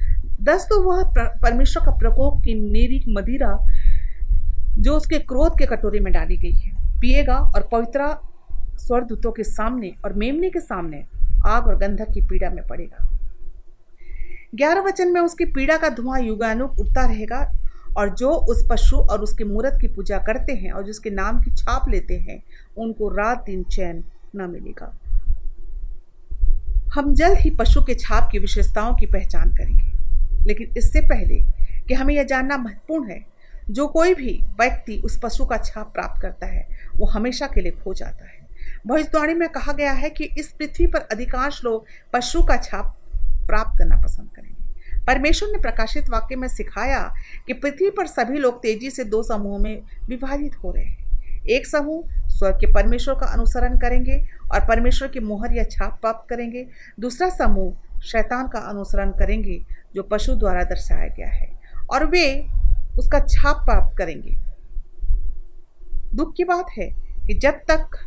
दस 0.43 0.67
तो 0.71 0.81
वह 0.83 1.03
परमेश्वर 1.19 1.85
का 1.85 1.91
प्रकोप 1.91 2.43
की 2.45 2.55
निरी 2.55 3.05
मदिरा, 3.09 3.57
जो 4.79 4.97
उसके 4.97 5.19
क्रोध 5.19 5.59
के 5.59 5.67
कटोरे 5.67 6.01
में 6.01 6.13
डाली 6.13 6.37
गई 6.37 6.53
है। 6.53 7.01
पिएगा 7.01 7.37
और 7.37 7.69
पवित्रा 7.73 8.09
स्वर्गदूतों 8.79 9.33
के 9.33 9.45
सामने 9.45 9.93
और 10.05 10.13
मेमने 10.13 10.51
के 10.51 10.61
सामने 10.61 11.05
आग 11.47 11.67
और 11.67 11.77
गंधक 11.79 12.13
की 12.15 12.21
पीड़ा 12.21 12.51
में 12.51 12.67
पड़ेगा। 12.67 13.09
ग्यारह 14.55 14.81
वचन 14.81 15.13
में 15.13 15.21
उसकी 15.21 15.45
पीड़ा 15.45 15.77
का 15.77 15.89
धुआँ 15.89 16.21
युगानुक 16.21 16.79
उठता 16.81 17.07
रहेगा 17.07 17.53
और 17.97 18.15
जो 18.15 18.31
उस 18.31 18.67
पशु 18.71 18.97
और 18.97 19.21
उसके 19.21 19.45
मूर्त 19.45 19.79
की 19.81 19.89
पूजा 19.89 20.19
करते 20.19 20.53
हैं 20.53 20.73
और 20.73 20.85
जिसके 20.85 21.11
नाम 21.11 21.41
की 21.41 21.51
छाप 21.51 21.89
लेते 21.89 22.19
हैं, 22.19 22.43
उनको 22.77 23.09
रात 23.09 23.45
दिन 23.47 23.63
चैन 23.65 24.05
न 24.37 24.51
मिलेगा। 24.51 24.93
हम 26.95 27.15
जल्द 27.15 27.39
ही 27.39 27.51
पशु 27.51 27.83
के 27.83 27.95
छाप 27.95 28.29
की 28.33 28.39
विशेषताओं 28.39 28.95
की 28.95 29.07
पहचान 29.07 29.55
करेंगे। 29.55 30.02
लेकिन 30.47 30.75
इससे 30.77 31.01
पहले 31.01 31.43
कि 31.89 31.95
हमें 31.95 32.15
यह 32.15 32.23
जानना 32.23 32.57
महत्वपूर्ण 32.57 33.11
है, 33.11 33.25
जो 33.71 33.87
कोई 33.89 34.15
भी 34.15 34.45
व्यक्ति 34.61 34.97
उस 35.05 35.21
पशु 35.23 35.45
का 35.45 35.57
छाप 35.57 35.93
प्राप्त 35.93 36.23
करता 36.23 36.47
है, 36.47 36.69
वो 36.97 37.07
हमेशा 37.07 37.47
के 37.47 37.61
लिए 37.61 37.73
खो 37.73 37.95
जाता 37.95 38.25
है। 38.25 38.41
भविष्यवाणी 38.87 39.35
में 39.35 39.49
कहा 39.49 39.73
गया 39.73 39.93
है 39.93 40.11
कि 40.11 40.25
इस 40.39 40.53
पृथ्वी 40.53 40.87
पर 40.87 40.99
अधिकांश 40.99 41.65
लोग 41.65 41.87
पशु 42.13 42.43
का 42.43 42.57
छाप 42.57 42.97
प्राप्त 43.47 43.79
करना 43.79 43.97
पसंद 43.97 44.31
करेंगे। 44.37 44.53
परमेश्वर 45.07 45.49
ने 45.53 45.59
प्रकाशित 45.59 46.11
वाक्य 46.11 46.37
में 46.37 46.49
सिखाया 46.49 47.13
कि 47.47 47.53
पृथ्वी 47.53 47.91
पर 47.91 48.07
सभी 48.07 48.39
लोग 48.39 48.63
तेज़ी 48.63 48.91
से 48.91 49.05
दो 49.05 49.23
समूहों 49.23 49.59
में 49.59 49.83
विभाजित 50.09 50.57
हो 50.65 50.73
रहे 50.73 50.85
हैं। 50.85 51.03
एक 51.43 51.67
समूह 51.67 52.29
स्वर्ग 52.29 52.55
के 52.55 52.73
परमेश्वर 52.73 53.15
का 53.15 53.27
अनुसरण 53.27 53.79
करेंगे 53.79 54.27
और 54.53 54.61
परमेश्वर 54.61 55.09
की 55.09 55.21
मोहर 55.21 55.53
या 55.53 55.65
छाप 55.65 55.99
प्राप्त 56.01 56.31
करेंगे। 56.31 56.67
दूसरा 57.01 57.29
समूह 57.29 58.01
शैतान 58.01 58.49
का 58.49 58.59
अनुसरण 58.59 59.11
करेंगे 59.11 59.65
जो 59.95 60.03
पशु 60.03 60.35
द्वारा 60.35 60.63
दर्शाया 60.65 61.09
गया 61.09 61.29
है। 61.29 61.51
और 61.91 62.07
वे 62.07 62.25
उसका 62.99 63.19
छाप 63.21 63.65
प्राप्त 63.65 63.97
करेंगे। 63.99 64.37
दुख 66.15 66.35
की 66.37 66.45
बात 66.45 66.67
है 66.79 66.89
कि 67.27 67.35
जब 67.35 67.61
तक 67.71 67.99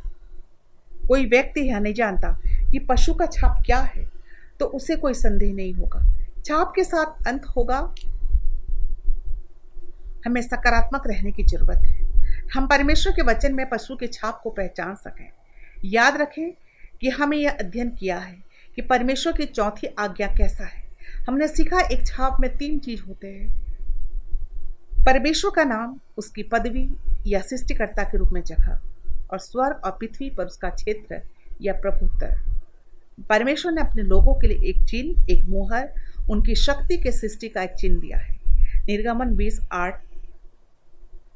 कोई 1.08 1.26
व्यक्ति 1.26 1.62
यह 1.62 1.80
नहीं 1.80 1.94
जानता 1.94 2.38
कि 2.72 2.80
पशु 2.80 3.14
का 3.14 3.26
छाप 3.26 3.64
क्या 3.66 3.80
है 3.80 4.06
तो 4.60 4.66
उसे 4.66 4.96
कोई 4.96 5.14
संदेह 5.14 5.54
नहीं 5.54 5.74
होगा। 5.74 6.02
छाप 6.46 6.72
के 6.76 6.84
साथ 6.84 7.28
अंत 7.28 7.46
होगा। 7.46 7.80
हमें 10.26 10.42
सकारात्मक 10.42 11.08
रहने 11.08 11.32
की 11.32 11.44
ज़रूरत 11.44 11.82
है। 11.86 12.50
हम 12.54 12.68
परमेश्वर 12.68 13.14
के 13.14 13.22
वचन 13.22 13.54
में 13.54 13.70
पशु 13.70 13.96
के 13.96 14.08
छाप 14.08 14.40
को 14.44 14.50
पहचान 14.50 14.96
सकें। 14.96 15.30
याद 15.86 16.18
रखें 16.18 16.52
कि 17.02 17.10
हमें 17.10 17.38
यह 17.38 17.58
अध्ययन 17.60 17.90
किया 17.90 18.18
है 18.18 18.38
कि 18.76 18.82
परमेश्वर 18.82 19.34
की 19.34 19.46
चौथी 19.46 19.88
आज्ञा 20.00 20.28
कैसा 20.28 20.66
है। 20.66 20.85
हमने 21.28 21.48
सीखा 21.48 21.80
एक 21.80 22.08
छाप 22.08 22.38
में 22.40 22.58
तीन 22.58 22.80
चीज़ 22.80 23.04
होते 23.04 23.28
हैं। 23.28 23.66
परमेश्वर 25.06 25.52
का 25.56 25.64
नाम, 25.64 26.00
उसकी 26.18 26.44
पदवी 26.44 26.96
या 27.28 27.42
सृष्टिकर्ता 27.42 28.04
के 28.04 28.18
रूप 28.18 28.30
में 28.32 28.44
जगह, 28.44 28.82
और 29.32 29.40
स्वर्ग 29.40 29.82
और 29.86 29.92
पृथ्वी 29.92 30.30
पर 30.30 30.46
उसका 30.46 30.70
क्षेत्र 30.70 31.22
या 31.62 31.74
प्रभुत्व। 31.74 32.40
परमेश्वर 33.24 33.72
ने 33.72 33.82
अपने 33.82 34.04
लोगों 34.04 34.34
के 34.34 34.48
लिए 34.48 34.70
एक 34.70 34.86
चिन्ह, 34.86 35.26
एक 35.30 35.44
मोहर, 35.44 35.94
उनकी 36.30 36.56
शक्ति 36.56 36.98
के 36.98 37.12
सृष्टि 37.12 37.50
का 37.50 37.64
एक 37.64 37.72
चिन्ह 37.72 38.00
दिया 38.00 38.18
है। 38.18 38.40
निर्गमन 38.88 39.36
बीस 39.36 39.60
आठ 39.72 40.04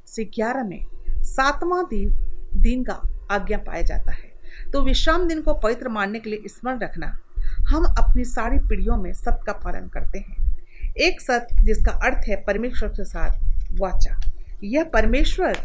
से 0.07 0.23
ग्यारह 0.23 0.63
में 0.63 0.85
सातवां 1.09 1.83
दिन 1.83 2.09
दिन 2.53 2.83
का 2.83 3.01
आज्ञा 3.31 3.57
पाया 3.57 3.81
जाता 3.81 4.11
है। 4.11 4.31
तो 4.73 4.81
विश्राम 4.81 5.27
दिन 5.27 5.41
को 5.41 5.53
पवित्र 5.53 5.89
मानने 5.89 6.19
के 6.19 6.29
लिए 6.29 6.39
स्मरण 6.47 6.79
रखना। 6.79 7.19
हम 7.69 7.83
अपनी 7.97 8.23
सारी 8.23 8.59
पीढ़ियों 8.59 8.97
में 8.97 9.13
सत्य 9.13 9.43
का 9.45 9.53
पालन 9.53 9.87
करते 9.87 10.19
हैं। 10.19 10.59
एक 10.97 11.21
सत्य 11.21 11.63
जिसका 11.63 11.91
अर्थ 11.91 12.29
है 12.29 12.35
परमेश्वर 12.35 12.89
के 12.89 13.03
साथ 13.03 13.31
वाचा। 13.81 14.19
यह 14.63 14.83
परमेश्वर 14.83 15.57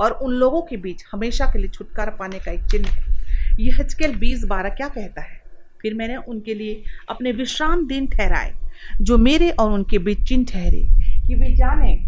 और 0.00 0.10
उन 0.10 0.32
लोगों 0.32 0.62
के 0.62 0.76
बीच 0.76 1.04
हमेशा 1.12 1.46
के 1.46 1.58
लिए 1.58 1.68
छुटकारा 1.68 2.12
पाने 2.12 2.38
का 2.38 2.52
एक 2.52 2.64
चिन्ह 2.64 2.88
है। 2.88 3.16
यह 3.60 3.76
हजकेल 3.80 4.16
बीस 4.16 4.44
बारह 4.44 4.68
क्या 4.68 4.88
कहता 4.88 5.22
है? 5.22 5.42
फिर 5.82 5.94
मैंने 5.94 6.16
उनके 6.16 6.54
लिए 6.54 6.82
अपने 7.10 7.32
विश्राम 7.32 7.86
दिन 7.86 8.06
ठहराए, 8.06 8.54
जो 9.02 9.18
मेरे 9.18 9.50
और 9.50 9.72
उनके 9.72 9.98
बीच 9.98 10.28
चिन्ह 10.28 10.44
ठहरे, 10.44 10.86
कि 11.26 11.34
वे 11.34 11.56
जाने, 11.56 12.06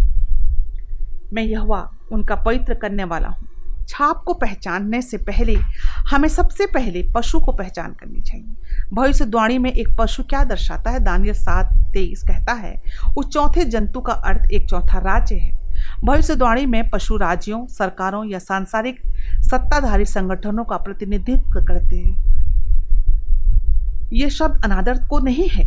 मैं 1.32 1.42
यहवा 1.42 1.96
उनका 2.12 2.34
पवित्र 2.34 2.74
करने 2.74 3.04
वाला 3.04 3.28
हूँ। 3.28 3.47
छाप 3.88 4.16
को 4.26 4.34
पहचानने 4.34 5.02
से 5.02 5.16
पहले 5.16 5.56
हमें 6.10 6.28
सबसे 6.28 6.66
पहले 6.66 7.10
पशु 7.14 7.40
को 7.40 7.52
पहचान 7.52 7.92
करनी 7.92 8.20
चाहिए। 8.20 8.54
भविष्य 8.94 9.24
द्वाणी 9.24 9.58
में 9.58 9.72
एक 9.72 9.88
पशु 9.98 10.22
क्या 10.22 10.44
दर्शाता 10.44 10.90
है? 10.90 11.00
दानियल 11.00 11.34
सात 11.34 11.92
तेईस 11.92 12.22
कहता 12.22 12.52
है, 12.52 12.82
उस 13.16 13.26
चौथे 13.26 13.64
जंतु 13.64 14.00
का 14.00 14.12
अर्थ 14.12 14.50
एक 14.50 14.68
चौथा 14.68 14.98
राज्य 14.98 15.34
है। 15.34 15.58
भविष्यवाणी 16.04 16.66
में 16.66 16.90
पशु 16.90 17.16
राज्यों, 17.16 17.66
सरकारों 17.66 18.28
या 18.28 18.38
सांसारिक 18.38 19.00
सत्ताधारी 19.40 20.04
संगठनों 20.04 20.64
का 20.64 20.76
प्रतिनिधित्व 20.76 21.50
करते 21.50 21.96
हैं। 21.96 22.28
यह 24.12 24.28
शब्द 24.28 24.64
अनादर 24.64 25.04
को 25.04 25.18
नहीं 25.18 25.48
है। 25.48 25.64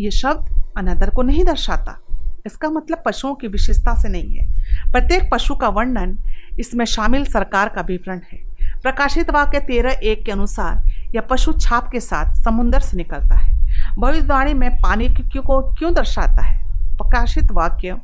यह 0.00 0.10
शब्द 0.10 0.72
अनादर 0.78 1.10
को 1.10 1.22
नहीं 1.22 1.44
दर्शाता। 1.44 2.00
इसका 2.46 2.70
मतलब 2.70 3.02
पशुओं 3.06 3.34
की 3.34 3.48
विशेषता 3.48 4.02
से 4.02 4.08
नहीं 4.08 4.36
है। 4.36 4.48
प्रत्येक 4.92 5.30
पशु 5.32 5.54
का 5.54 5.68
वर्णन 5.68 6.18
इसमें 6.60 6.84
शामिल 6.84 7.24
सरकार 7.24 7.68
का 7.68 7.80
विवरण 7.80 8.20
है। 8.32 8.38
प्रकाशित 8.82 9.30
वाक्य 9.30 9.60
तेरह 9.60 10.00
एक 10.02 10.24
के 10.24 10.32
अनुसार, 10.32 10.82
यह 11.14 11.20
पशु 11.20 11.52
छाप 11.52 11.90
के 11.92 12.00
साथ 12.00 12.34
समुन्दर 12.34 12.80
से 12.80 12.96
निकलता 12.96 13.34
है। 13.34 13.56
भविष्यवाणी 13.98 14.54
में 14.54 14.70
पानी 14.76 15.08
की 15.08 15.22
क्यों 15.22 15.42
को 15.42 15.60
क्यों 15.74 15.94
दर्शाता 15.94 16.42
है? 16.42 16.58
प्रकाशित 16.96 17.50
वाक्य 17.52 17.96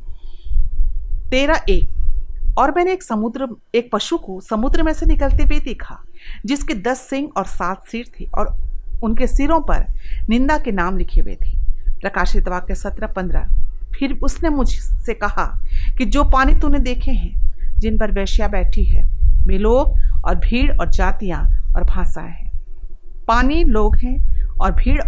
तेरह 1.31 1.61
एक, 1.69 2.55
और 2.57 2.71
मैंने 2.71 2.93
एक 2.93 3.03
समुद्र, 3.03 3.47
एक 3.75 3.89
पशु 3.93 4.17
को 4.17 4.39
समुद्र 4.41 4.83
में 4.83 4.93
से 4.93 5.05
निकलते 5.05 5.43
हुए 5.43 5.59
देखा, 5.59 6.03
जिसके 6.45 6.73
दस 6.73 7.01
सिंह 7.01 7.29
और 7.37 7.45
सात 7.45 7.87
सिर 7.87 8.05
थे 8.19 8.25
और 8.25 8.55
उनके 9.03 9.27
सिरों 9.27 9.59
पर 9.61 9.85
निंदा 10.29 10.57
के 10.57 10.71
नाम 10.71 10.97
लिखे 10.97 11.21
हुए 11.21 11.35
थे। 11.35 11.57
प्रकाशित 12.01 12.47
वाक्य 12.47 12.75
सत्रह 12.75 13.07
पंद्रह, 13.07 13.47
फिर 13.99 14.13
उसने 14.23 14.49
मुझसे 14.49 15.13
कहा 15.13 15.45
कि 15.97 16.05
जो 16.05 16.23
पानी 16.23 16.53
तूने 16.53 16.79
देखे 16.79 17.11
हैं 17.11 17.44
जिन 17.79 17.97
पर 17.97 18.11
वैश्या 18.11 18.47
बैठी 18.47 18.83
है। 18.83 19.03
वे 19.47 19.57
लोग 19.57 19.99
और 20.25 20.35
भीड़ 20.35 20.77
और 20.77 20.89
जातियाँ 20.89 21.73
और 21.75 21.83
भाषाएँ 21.83 22.31
हैं। 22.31 22.51
पानी 23.27 23.63
लोग 23.63 23.95
हैं 23.95 24.49
और 24.61 24.71
भीड़ 24.71 25.01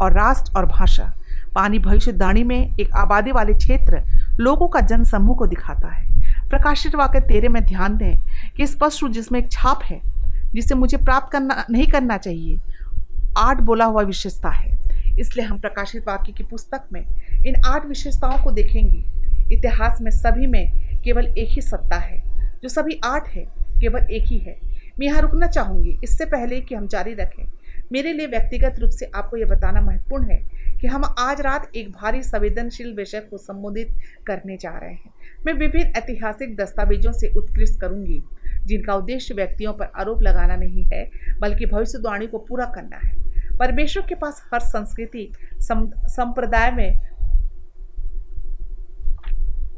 और 0.00 0.12
राष्ट्र 0.12 0.52
और 0.56 0.66
भाषा। 0.66 1.14
पानी 1.54 1.78
भविष्यवाणी 1.78 2.44
में 2.44 2.76
एक 2.80 2.92
आबादी 2.92 3.32
वाले 3.32 3.54
क्षेत्र 3.54 4.02
लोगों 4.40 4.68
का 4.68 4.80
जन 4.80 5.04
समूह 5.04 5.36
को 5.36 5.46
दिखाता 5.46 5.88
है। 5.88 6.14
प्रकाशित 6.48 6.94
वाक्य 6.94 7.20
तेरे 7.20 7.48
में 7.48 7.64
ध्यान 7.64 7.96
दें 7.96 8.16
कि 8.56 8.66
स्पष्ट 8.66 9.02
रूप 9.02 9.12
जिसमें 9.12 9.38
एक 9.40 9.52
छाप 9.52 9.80
है, 9.84 10.00
जिसे 10.54 10.74
मुझे 10.74 10.96
प्राप्त 10.96 11.32
करना, 11.32 11.64
नहीं 11.70 11.86
करना 11.86 12.16
चाहिए, 12.16 12.58
आठ 13.38 13.60
बोला 13.60 13.84
हुआ 13.84 14.02
विशेषता 14.02 14.48
है। 14.48 14.78
इसलिए 15.18 15.46
हम 15.46 15.58
प्रकाशित 15.58 16.08
वाक्य 16.08 16.32
की 16.32 16.44
पुस्तक 16.44 16.82
में 16.92 17.02
इन 17.46 17.54
आठ 17.66 17.86
विशेषताओं 17.86 18.44
को 18.44 18.50
देखेंगे। 18.50 19.04
इतिहास 19.56 19.98
में 20.02 20.10
सभी 20.10 20.46
में 20.46 20.83
केवल 21.04 21.26
एक 21.28 21.48
ही 21.48 21.60
सत्ता 21.62 21.96
है, 21.96 22.22
जो 22.62 22.68
सभी 22.68 23.00
आठ 23.04 23.28
है, 23.28 23.44
केवल 23.80 24.06
एक 24.10 24.24
ही 24.24 24.38
है। 24.38 24.58
मैं 24.98 25.06
यहाँ 25.06 25.20
रुकना 25.22 25.46
चाहूँगी। 25.46 25.98
इससे 26.04 26.24
पहले 26.24 26.60
कि 26.60 26.74
हम 26.74 26.86
जारी 26.86 27.14
रखें, 27.14 27.44
मेरे 27.92 28.12
लिए 28.12 28.26
व्यक्तिगत 28.26 28.78
रूप 28.78 28.90
से 28.90 29.10
आपको 29.14 29.36
यह 29.36 29.46
बताना 29.46 29.80
महत्वपूर्ण 29.80 30.30
है 30.30 30.36
कि 30.80 30.86
हम 30.86 31.04
आज 31.18 31.40
रात 31.40 31.70
एक 31.76 31.90
भारी 31.92 32.22
संवेदनशील 32.22 32.94
विषय 32.94 33.20
को 33.20 33.38
संबोधित 33.38 33.88
करने 34.26 34.56
जा 34.56 34.70
रहे 34.70 34.92
हैं। 34.92 35.12
मैं 35.46 35.52
विभिन्न 35.52 35.92
ऐतिहासिक 35.96 36.56
दस्तावेजों 36.56 37.12
से 37.12 37.32
उत्कृष्ट 37.36 37.80
करूँगी, 37.80 38.22
जिनका 38.64 38.94
उद्देश्य 38.94 39.34
व्यक्तियों 39.34 39.72
पर 39.72 39.90
आरोप 39.96 40.22
लगाना 40.22 40.56
नहीं 40.56 40.84
है, 40.84 41.04
बल्कि 41.40 41.66
भविष्यवाणी 41.66 42.26
को 42.26 42.38
पूरा 42.38 42.66
करना 42.66 42.96
है। 42.98 43.12
परमेश्वर 43.58 44.06
के 44.08 44.14
पास 44.14 44.42
हर 44.54 44.60
संस्कृति 44.60 45.30
संप्रदाय 45.60 46.70
में 46.70 47.00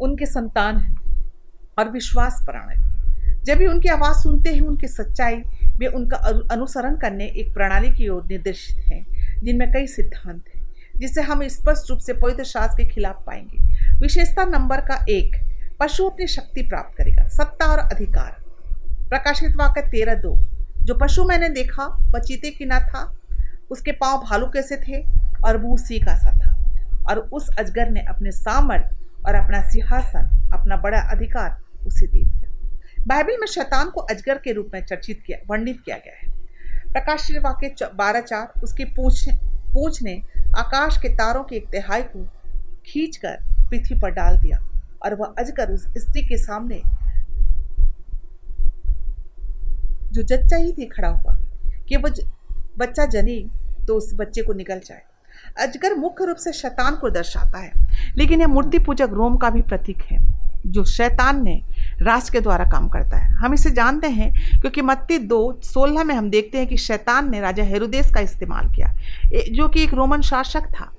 उनके 0.00 0.26
संतान 0.26 0.76
हैं। 0.76 1.05
और 1.78 1.90
विश्वास 1.90 2.42
प्राण 2.46 2.68
है 2.68 2.84
जब 3.44 3.58
भी 3.58 3.66
उनकी 3.66 3.88
आवाज़ 3.88 4.16
सुनते 4.16 4.54
हैं, 4.54 4.60
उनकी 4.60 4.88
सच्चाई 4.88 5.36
वे 5.78 5.86
उनका 5.86 6.16
अनुसरण 6.50 6.96
करने 6.96 7.24
एक 7.24 7.54
प्रणाली 7.54 7.90
की 7.90 8.08
ओर 8.08 8.24
निर्देशित 8.24 8.92
हैं, 8.92 9.06
जिनमें 9.42 9.72
कई 9.72 9.86
सिद्धांत 9.86 10.44
हैं 10.54 10.64
जिसे 10.96 11.22
हम 11.22 11.48
स्पष्ट 11.48 11.90
रूप 11.90 11.98
से 11.98 12.12
पवित्र 12.12 12.44
शास्त्र 12.44 12.82
के 12.82 12.88
खिलाफ 12.88 13.22
पाएँगे। 13.26 13.58
विशेषता 14.00 14.44
नंबर 14.44 14.80
का 14.80 15.04
एक, 15.08 15.36
पशु 15.80 16.08
अपनी 16.08 16.26
शक्ति 16.26 16.62
प्राप्त 16.62 16.98
करेगा, 16.98 17.28
सत्ता 17.28 17.66
और 17.66 17.78
अधिकार। 17.78 18.36
प्रकाशित 19.08 19.56
वाक्य 19.56 19.80
तेरह 19.80 20.14
दो, 20.14 20.36
जो 20.82 20.94
पशु 20.94 21.24
मैंने 21.24 21.48
देखा, 21.48 21.84
वह 21.84 22.20
चीते 22.20 22.50
की 22.50 22.64
ना 22.64 22.80
था, 22.80 23.18
उसके 23.70 23.92
पाँव 23.92 24.18
भालू 24.18 24.46
कैसे 24.46 24.76
थे, 24.76 25.02
और 25.44 25.62
मुँह 25.62 25.76
सी 25.76 25.98
का 25.98 26.16
सा 26.16 26.30
था, 26.30 26.56
और 27.08 27.18
उस 27.18 27.50
अजगर 27.58 27.90
ने 27.90 28.00
अपने 28.00 28.30
सामर्थ 28.30 29.26
और 29.26 29.34
अपना 29.34 29.62
सिंहासन, 29.70 30.50
अपना 30.52 30.76
बड़ा 30.76 31.00
अधिकार 31.00 31.65
उसे 31.86 32.06
दे 32.06 32.24
दिया 32.24 33.04
बाइबल 33.06 33.36
में 33.40 33.46
शैतान 33.46 33.90
को 33.90 34.00
अजगर 34.02 34.38
के 34.38 34.52
रूप 34.52 34.70
में 34.74 34.84
चर्चित 34.84 35.22
किया, 35.26 35.38
वर्णित 35.48 35.80
किया 35.84 35.96
गया 35.96 36.14
है। 36.16 36.34
प्रकाश 36.92 37.30
वाक्य 37.44 37.74
बारह 37.94 38.20
चार, 38.20 38.60
उसकी 38.64 38.84
पूछ 38.84 39.28
पूछ 39.74 40.02
ने 40.02 40.20
आकाश 40.58 40.96
के 40.98 41.08
तारों 41.08 41.42
की 41.44 41.56
एक 41.56 41.66
तिहाई 41.68 42.02
को 42.02 42.24
खींचकर 42.86 43.36
पृथ्वी 43.70 43.98
पर 44.00 44.10
डाल 44.10 44.38
दिया 44.38 44.58
और 45.04 45.14
वह 45.14 45.34
अजगर 45.38 45.72
उस 45.72 45.86
स्त्री 45.98 46.22
के 46.22 46.36
सामने 46.36 46.80
जो 50.12 50.22
जच्चा 50.22 50.56
ही 50.56 50.72
थी 50.72 50.86
खड़ा 50.86 51.08
हुआ, 51.08 51.36
कि 51.88 51.96
वह 51.96 52.14
बच्चा 52.78 53.04
जने 53.06 53.38
तो 53.86 53.94
उस 53.94 54.10
बच्चे 54.14 54.42
को 54.42 54.52
निकल 54.52 54.78
जाए। 54.78 55.02
अजगर 55.58 55.94
मुख्य 55.94 56.26
रूप 56.26 56.36
से 56.36 56.52
शैतान 56.52 56.96
को 56.96 57.10
दर्शाता 57.10 57.58
है, 57.58 57.72
लेकिन 58.16 58.40
यह 58.40 58.46
मूर्ति 58.46 58.78
पूजक 58.78 59.10
रोम 59.12 59.36
का 59.36 59.50
भी 59.50 59.62
प्रतीक 59.62 60.02
है। 60.02 60.18
जो 60.66 60.84
शैतान 60.84 61.44
ने 61.44 61.60
राष्ट्र 62.02 62.32
के 62.32 62.40
द्वारा 62.40 62.64
काम 62.64 62.88
करता 62.88 63.16
है। 63.16 63.32
हम 63.32 63.54
इसे 63.54 63.70
जानते 63.70 64.06
हैं 64.06 64.60
क्योंकि 64.60 64.82
मत्ती 64.82 65.18
दो 65.18 65.60
सोलह 65.62 66.04
में 66.04 66.14
हम 66.14 66.30
देखते 66.30 66.58
हैं 66.58 66.66
कि 66.66 66.76
शैतान 66.76 67.30
ने 67.30 67.40
राजा 67.40 67.62
हेरोदेस 67.62 68.10
का 68.10 68.20
इस्तेमाल 68.20 68.74
किया। 68.74 68.94
जो 69.52 69.68
कि 69.68 69.82
एक 69.82 69.94
रोमन 69.94 70.20
शासक 70.20 70.62
था, 70.62 70.92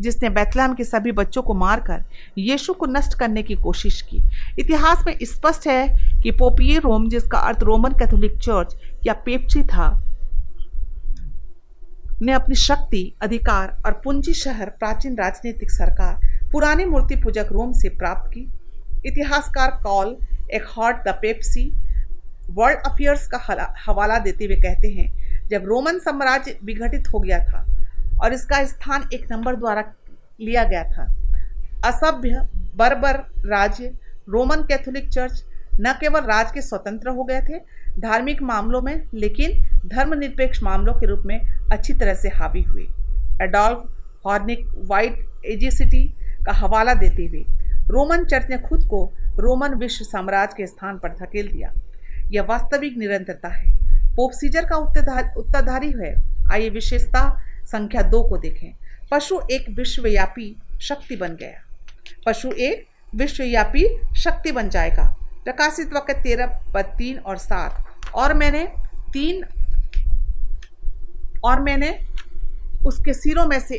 जिसने 0.00 0.28
बैतलहम 0.28 0.74
के 0.74 0.84
सभी 0.84 1.12
बच्चों 1.12 1.42
को 1.42 1.54
मारकर 1.54 2.04
यीशु 2.38 2.72
को 2.72 2.86
नष्ट 2.86 3.18
करने 3.18 3.42
की 3.42 3.54
कोशिश 3.54 4.02
की। 4.02 4.22
इतिहास 4.58 5.04
में 5.06 5.16
स्पष्ट 5.22 5.66
है 5.68 5.88
कि 6.22 6.30
पोपिये 6.30 6.78
रोम, 6.78 7.08
जिसका 7.08 7.38
अर्थ 7.38 7.62
रोमन 7.62 7.90
कैथोलिक 7.90 8.38
चर्च 8.38 8.76
या 9.06 9.12
पेप्ची 9.12 9.62
था, 9.62 10.00
ने 12.22 12.32
अपनी 12.32 12.54
शक्ति, 12.54 13.14
अधिकार 13.22 13.82
और 13.86 13.92
पूंजी 14.04 14.34
शहर 14.34 14.70
प्राचीन 14.70 15.16
राजनीतिक 15.16 15.70
सरकार 15.70 16.33
पुरानी 16.54 16.84
मूर्ति 16.84 17.16
पूजक 17.16 17.48
रोम 17.52 17.72
से 17.72 17.88
प्राप्त 17.90 18.30
की। 18.32 18.40
इतिहासकार 19.06 19.70
Carl 19.82 20.16
Eckhardt 20.68 21.02
the 21.06 21.14
papacy 21.22 21.64
world 22.50 22.86
affairs 22.86 23.26
का 23.28 23.38
हवाला 23.86 24.18
देते 24.18 24.44
हुए 24.44 24.56
कहते 24.56 24.90
हैं, 24.90 25.48
जब 25.48 25.64
रोमन 25.66 25.98
साम्राज्य 25.98 26.56
विघटित 26.64 27.12
हो 27.14 27.20
गया 27.20 27.38
था 27.46 27.64
और 28.22 28.32
इसका 28.32 28.64
स्थान 28.66 29.08
एक 29.14 29.26
नंबर 29.32 29.56
द्वारा 29.56 29.84
लिया 30.40 30.64
गया 30.64 30.84
था, 30.84 31.04
असभ्य 31.86 32.48
बर्बर 32.76 33.22
राज्य, 33.48 33.92
रोमन 34.28 34.62
कैथोलिक 34.68 35.08
चर्च 35.10 35.44
न 35.80 35.92
केवल 36.00 36.20
राज 36.24 36.52
के 36.52 36.62
स्वतंत्र 36.62 37.10
हो 37.10 37.24
गए 37.24 37.40
थे 37.42 37.58
धार्मिक 38.00 38.42
मामलों 38.44 38.82
में, 38.82 39.08
लेकिन 39.14 39.62
धर्मनिरपेक्ष 39.88 40.62
मामलों 40.62 40.94
के 40.94 41.06
रूप 41.06 41.22
में 41.26 41.40
अच्छी 41.72 41.92
तरह 41.94 42.14
से 42.14 42.28
हावी 42.34 42.62
हुए। 42.62 42.86
एडोल्फ 43.42 44.26
हॉर्निक 44.26 44.68
वाइट 44.88 45.26
एजिसिटी 45.46 46.12
का 46.46 46.52
हवाला 46.52 46.94
देते 46.94 47.26
हुए 47.26 47.44
रोमन 47.88 48.24
चर्च 48.24 48.46
ने 48.50 48.58
खुद 48.58 48.86
को 48.86 49.12
रोमन 49.38 49.74
विश्व 49.74 50.04
साम्राज्य 50.04 50.54
के 50.56 50.66
स्थान 50.66 50.98
पर 50.98 51.08
धकेल 51.08 51.48
दिया। 51.48 51.72
यह 52.30 52.42
वास्तविक 52.42 52.98
निरंतरता 52.98 53.48
है। 53.48 53.64
पोप 54.16 54.30
सीजर 54.32 54.64
का 54.64 54.76
उत्तरधारी 54.76 55.90
है। 55.90 56.14
आइए 56.52 56.70
विशेषता 56.70 57.42
संख्या 57.64 58.02
दो 58.02 58.22
को 58.22 58.36
देखें। 58.36 58.74
पशु 59.10 59.40
एक 59.50 59.70
विश्वव्यापी 59.70 60.56
शक्ति 60.80 61.16
बन 61.16 61.28
गया। 61.28 61.60
पशु 62.26 62.50
एक 62.50 62.86
विश्वव्यापी 63.14 63.98
शक्ति 64.16 64.52
बन 64.52 64.68
जाएगा। 64.68 65.16
प्रकाशित 65.44 65.92
वक्त 65.92 66.14
तेरह 66.14 66.46
पद 66.74 66.84
तीन 66.84 67.18
और 67.18 67.36
सात। 67.36 67.84
और 68.14 68.34
मैंने 68.34 68.68
तीन, 69.12 69.44
और 71.44 71.60
मैंने 71.62 71.98
उसके 72.86 73.14
सिरों 73.14 73.46
में 73.46 73.60
से 73.60 73.74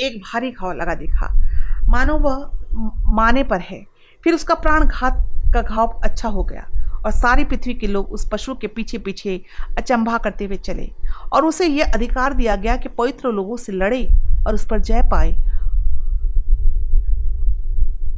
एक 0.00 0.20
भारी 0.20 0.50
घाव 0.50 0.72
लगा 0.72 0.94
देखा। 0.94 1.49
मानो 1.88 2.18
वह 2.18 2.50
माने 3.14 3.42
पर 3.42 3.60
है। 3.60 3.84
फिर 4.24 4.34
उसका 4.34 4.54
प्राण 4.54 4.84
घात 4.84 5.26
का 5.54 5.62
घाव 5.62 6.00
अच्छा 6.04 6.28
हो 6.28 6.42
गया 6.44 6.66
और 7.04 7.10
सारी 7.10 7.44
पृथ्वी 7.44 7.74
के 7.74 7.86
लोग 7.86 8.12
उस 8.12 8.28
पशु 8.32 8.54
के 8.54 8.66
पीछे 8.66 8.98
पीछे 8.98 9.40
अचंभा 9.78 10.18
करते 10.18 10.44
हुए 10.44 10.56
चले 10.56 10.88
और 11.32 11.44
उसे 11.44 11.66
यह 11.66 11.92
अधिकार 11.94 12.34
दिया 12.34 12.56
गया 12.56 12.76
कि 12.76 12.88
पवित्र 12.88 13.28
लोगों 13.28 13.56
से 13.56 13.72
लड़े 13.72 14.02
और 14.46 14.54
उस 14.54 14.66
पर 14.66 14.80
जय 14.80 15.02
पाए। 15.02 15.32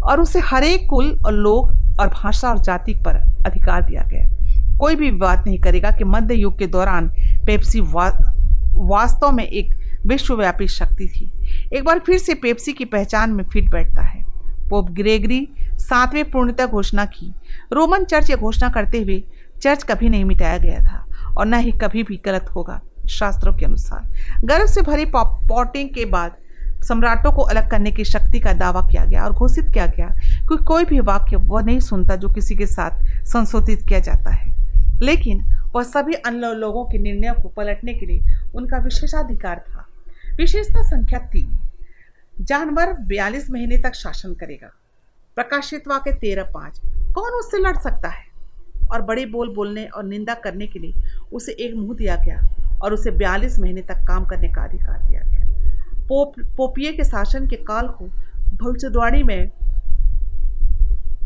और 0.05 0.20
उसे 0.20 0.40
हरेक 0.40 0.87
कुल 0.90 1.18
और 1.27 1.33
लोग 1.33 1.70
और 2.01 2.09
भाषा 2.09 2.48
और 2.48 2.59
जाति 2.59 2.94
पर 2.94 3.16
अधिकार 3.46 3.83
दिया 3.83 4.03
गया। 4.03 4.79
कोई 4.79 4.96
भी 4.96 5.11
विवाद 5.11 5.44
नहीं 5.46 5.59
करेगा 5.59 5.90
कि 5.90 6.05
मध्य 6.05 6.35
युग 6.35 6.59
के 6.59 6.66
दौरान 6.66 7.09
पेप्सी 7.46 7.81
वा, 7.81 8.09
वास्तव 8.75 9.33
में 9.33 9.44
एक 9.44 9.82
विश्वव्यापी 10.07 10.69
शक्ति 10.69 11.07
थी। 11.09 11.31
एक 11.77 11.85
बार 11.85 11.99
फिर 11.99 12.19
से 12.19 12.35
पेप्सी 12.35 12.73
की 12.73 12.85
पहचान 12.85 13.31
में 13.31 13.45
फिट 13.45 13.71
बैठता 13.71 14.03
है। 14.03 14.25
पोप 14.71 14.91
ग्रेगरी 14.91 15.49
सातवें 15.75 16.31
पूर्णता 16.31 16.67
घोषणा 16.67 17.05
की। 17.05 17.33
रोमन 17.73 18.05
चर्च 18.05 18.31
यह 18.31 18.37
घोषणा 18.37 18.69
करते 18.69 18.99
हुए, 18.99 19.23
चर्च 19.62 19.83
कभी 19.83 20.09
नहीं 20.09 20.25
मिटाया 20.25 20.59
गया 20.59 20.79
था 20.79 21.05
और 21.38 21.47
न 21.47 21.55
ही 21.55 21.73
कभी 21.73 22.03
भी 22.03 22.21
गलत 22.27 22.47
होगा, 22.57 22.81
शास्त्रों 23.09 23.53
के 23.53 23.65
अनुसार। 23.65 24.09
गर्व 24.45 24.67
से 24.67 24.83
भरी 24.83 25.05
पॉटिंग 25.15 25.88
के 25.88 26.05
बाद 26.05 26.37
सम्राटों 26.83 27.33
को 27.33 27.43
अलग 27.43 27.71
करने 27.71 27.91
की 27.91 28.05
शक्ति 28.05 28.41
का 28.41 28.53
दावा 28.53 28.81
किया 28.81 29.05
गया 29.05 29.25
और 29.25 29.33
घोषित 29.33 29.69
किया 29.71 29.87
गया 29.87 30.07
क्योंकि 30.47 30.65
कोई 30.65 30.85
भी 30.85 31.01
वाक्य 31.01 31.37
वह 31.37 31.62
नहीं 31.62 31.81
सुनता 31.81 32.17
जो 32.17 32.29
किसी 32.29 32.55
के 32.55 32.67
साथ 32.67 33.25
संशोधित 33.25 33.87
किया 33.88 34.01
जाता 34.01 34.31
है। 34.31 34.51
लेकिन 35.03 35.43
वह 35.75 35.83
सभी 35.83 36.15
अन्य 36.15 36.55
लोगों 36.55 36.85
के 36.85 36.99
निर्णयों 36.99 37.35
को 37.35 37.49
पलटने 37.49 37.95
के 37.95 38.07
लिए 38.07 38.35
उनका 38.55 38.79
विशेषाधिकार 38.79 39.65
था। 39.69 39.82
विशेषता 40.37 40.83
संख्या 40.83 41.18
तीन। 41.18 41.59
जानवर 42.40 42.92
बयालीस 42.92 43.51
महीने 43.51 43.79
तक 43.79 43.95
शासन 43.95 44.35
करेगा। 44.35 44.71
प्रकाशित 45.35 45.88
वाक्य 45.88 46.12
तेरह 46.12 46.42
पाँच। 46.42 46.81
कौन 47.14 47.33
उससे 47.33 47.59
लड़ 47.59 47.77
सकता 47.77 48.09
है? 48.09 48.33
और 48.92 49.03
बड़े 49.03 49.27
बोल 49.27 49.55
बोलने 49.55 49.87
और 49.87 50.05
निंदा 50.05 50.35
करने 50.35 50.66
के 50.66 50.79
लिए 50.79 50.95
उसे 51.33 51.53
एक 51.53 51.75
मुँह 51.75 51.97
दिया 51.97 52.16
गया 52.16 52.49
और 52.83 52.95
उसे 52.95 53.11
बयालीस 53.11 53.59
महीने 53.59 53.83
तक 53.83 53.95
काम 53.95 54.25
करने 54.25 54.49
का 54.49 54.62
अधिकार 54.62 55.09
दिया 55.09 55.21
गया। 55.21 55.42
पोप 56.09 56.35
पोपिये 56.57 56.92
के 56.92 57.05
शासन 57.05 57.47
के 57.47 57.57
काल 57.57 57.88
को 57.88 58.05
भविष्यवाणी 58.57 59.23
में 59.23 59.51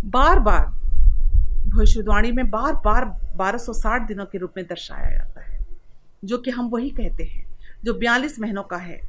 बार 0.05 0.39
बार, 0.39 0.67
भविष्यवाणी 1.69 2.33
में 2.33 2.51
बार 2.51 2.73
बार 2.73 3.05
1260 3.37 4.03
दिनों 4.03 4.25
के 4.25 4.39
रूप 4.39 4.53
में 4.57 4.67
दर्शाया 4.67 5.11
जाता 5.11 5.41
है, 5.41 5.67
जो 6.25 6.39
कि 6.39 6.51
हम 6.51 6.69
वही 6.69 6.91
कहते 6.91 7.25
हैं। 7.25 7.46
जो 7.87 7.95
बयालीस 7.95 8.41
महीनों 8.41 8.63
का 8.63 8.77
है, 8.77 9.01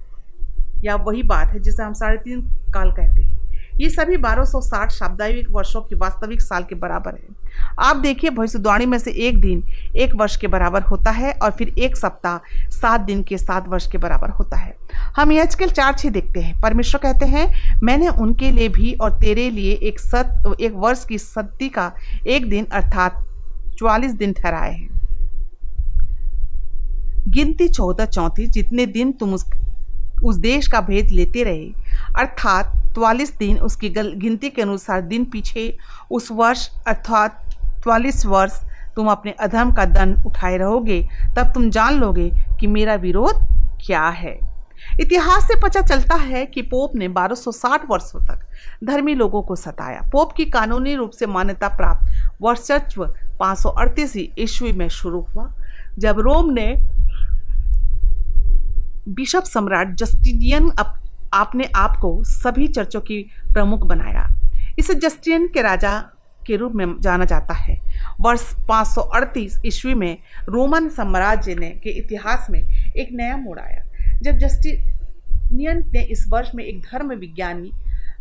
या 0.84 0.96
वही 0.96 1.24
बात 1.24 1.48
है 1.48 1.60
जिसे 1.60 1.84
हम 1.84 1.94
साढ़े 1.94 2.18
तीन 2.18 2.42
काल 2.74 2.92
कहते 2.92 3.22
हैं। 3.22 3.36
ये 3.80 3.90
सभी 3.90 4.18
1260 4.18 4.90
शाब्दायिक 4.90 5.50
वर्षों 5.50 5.82
की 5.82 5.96
वास्तविक 5.96 6.42
साल 6.42 6.64
के 6.64 6.76
बराबर 6.76 7.14
है। 7.14 7.36
आप 7.80 7.98
देखिए, 7.98 8.30
भविष्यवाणी 8.30 8.86
में 8.86 8.98
से 9.00 9.12
एक 9.12 9.42
दिन 9.42 9.64
एक 9.96 10.16
वर्ष 10.16 10.36
के 10.36 10.48
बराबर 10.48 10.82
होता 10.82 11.12
है 11.12 11.32
और 11.34 11.52
फिर 11.52 11.74
एक 11.80 11.98
सप्ताह 11.98 12.70
सात 12.70 13.02
दिन 13.02 13.24
के 13.24 13.38
सात 13.38 13.68
वर्ष 13.68 13.88
के 13.92 13.98
बराबर 13.98 14.30
होता 14.30 14.58
है। 14.58 14.76
हम 15.16 15.32
ये 15.32 15.42
आजकल 15.42 15.70
चार 15.70 15.94
छः 15.94 16.10
देखते 16.10 16.40
हैं। 16.40 16.62
परमेश्वर 16.62 17.02
कहते 17.02 17.26
हैं, 17.26 17.80
मैंने 17.84 18.08
उनके 18.08 18.52
लिए 18.52 18.70
भी 18.70 18.94
और 18.94 19.20
तेरे 19.20 19.50
लिए 19.50 19.74
एक 19.74 20.00
सत, 20.00 20.56
एक 20.62 20.74
वर्ष 20.76 21.06
की 21.06 21.18
सत्ती 21.18 21.70
का 21.70 21.92
एक 22.28 22.50
दिन 22.50 22.66
अर्थात 22.66 23.26
चौवालीस 23.78 24.12
दिन 24.12 24.34
ठहराए 24.34 24.74
हैं। 24.74 24.97
गिनती 27.28 27.68
चौदह 27.68 28.06
चौंतीस 28.06 28.50
जितने 28.50 28.86
दिन 28.86 29.12
तुम 29.12 29.34
उस 29.34 29.46
उस 30.26 30.36
देश 30.36 30.68
का 30.68 30.80
भेद 30.82 31.10
लेते 31.12 31.44
रहे। 31.44 31.66
अर्थात 32.20 32.72
चवालीस 32.96 33.36
दिन 33.38 33.58
उसकी 33.60 33.90
गिनती 33.90 34.50
के 34.50 34.62
अनुसार 34.62 35.02
दिन 35.02 35.26
पीछे 35.26 35.78
उस 36.12 36.32
वर्ष, 36.32 36.68
अर्थात 36.88 37.40
चवालीस 37.84 38.26
वर्ष 38.26 38.60
तुम 38.96 39.08
अपने 39.08 39.32
अधर्म 39.32 39.72
का 39.72 39.86
दंड 39.86 40.26
उठाए 40.26 40.58
रहोगे, 40.58 41.02
तब 41.38 41.54
तुम 41.54 41.70
जान 41.70 42.00
लोगे 42.00 42.30
कि 42.60 42.68
मेरा 42.68 42.96
विरोध 42.96 43.46
क्या 43.86 44.08
है। 44.08 44.38
इतिहास 45.02 45.44
से 45.44 45.60
पता 45.62 45.82
चलता 45.82 46.16
है 46.16 46.46
कि 46.46 46.62
पोप 46.62 46.96
ने 46.96 47.08
1260 47.08 47.86
वर्षों 47.90 48.26
तक 48.26 48.40
धर्मी 48.84 49.16
लोगों 49.16 49.42
को 49.42 49.56
सताया। 49.56 50.02
पोप 50.12 50.32
की 50.32 50.46
कानूनी 50.46 50.96
रूप 50.96 51.12
से 51.12 51.26
मान्यता 51.28 51.68
प्राप्त 51.68 52.42
वर्षत्व 52.42 53.06
पाँच 53.40 53.58
सौ 53.60 53.70
अड़तीस 53.70 54.16
ईस्वी 54.18 54.72
में 54.72 54.88
शुरू 54.90 55.22
हुआ, 55.22 55.52
जब 56.00 56.20
रोम 56.20 56.52
ने 56.54 56.74
बिशप 59.08 59.44
सम्राट 59.44 59.94
जस्टिनियन 59.96 60.72
आपने 61.34 61.64
आप 61.76 61.98
को 61.98 62.24
सभी 62.24 62.68
चर्चों 62.68 63.02
की 63.02 63.22
प्रमुख 63.54 63.86
बनाया। 63.88 64.28
इसे 64.80 64.94
जस्टियन 64.96 65.48
के 65.48 65.62
राजा 65.62 65.98
के 66.48 66.56
रूप 66.56 66.74
में 66.76 66.96
जाना 67.02 67.26
जाता 67.26 67.54
है। 67.54 67.78
वर्ष 68.22 68.42
538 68.70 69.62
ईस्वी 69.66 69.94
में 69.94 70.18
रोमन 70.50 70.90
साम्राज्य 70.90 71.56
ने 71.56 71.70
के 71.84 71.90
इतिहास 71.90 72.48
में 72.50 72.60
एक 72.62 73.10
नया 73.12 73.38
मोड़ 73.38 73.60
आया। 73.60 73.84
जब 74.22 74.38
जस्टिनियन 74.38 75.84
ने 75.94 76.04
इस 76.04 76.26
वर्ष 76.30 76.52
में 76.56 76.64
एक 76.64 76.82
धर्म 76.82 77.14
विज्ञानी 77.14 77.72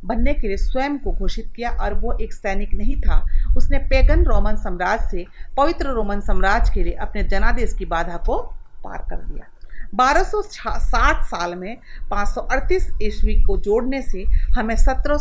बनने 0.05 0.35
के 0.35 0.49
लिए 0.49 0.57
स्वयं 0.57 0.99
को 0.99 1.13
घोषित 1.13 1.53
किया 1.57 1.71
और 1.71 1.95
वो 1.95 2.13
एक 2.13 2.33
सैनिक 2.33 2.75
नहीं 2.75 2.97
था, 3.01 3.25
उसने 3.57 3.79
पेगन 3.79 4.25
रोमन 4.25 4.57
साम्राज्य 4.57 5.09
से 5.11 5.25
पवित्र 5.57 5.89
रोमन 5.89 6.21
साम्राज्य 6.21 6.73
के 6.75 6.83
लिए 6.85 6.93
अपने 6.93 7.23
जनादेश 7.25 7.75
की 7.75 7.85
बाधा 7.85 8.17
को 8.17 8.39
पार 8.85 9.07
कर 9.11 9.17
दिया 9.17 9.47
1260 9.95 11.23
साल 11.25 11.55
में 11.55 11.79
538 12.11 12.91
ईस्वी 13.03 13.43
को 13.43 13.57
जोड़ने 13.57 14.03
से 14.03 14.25
हमें 14.29 14.77
सत्रह 14.77 15.19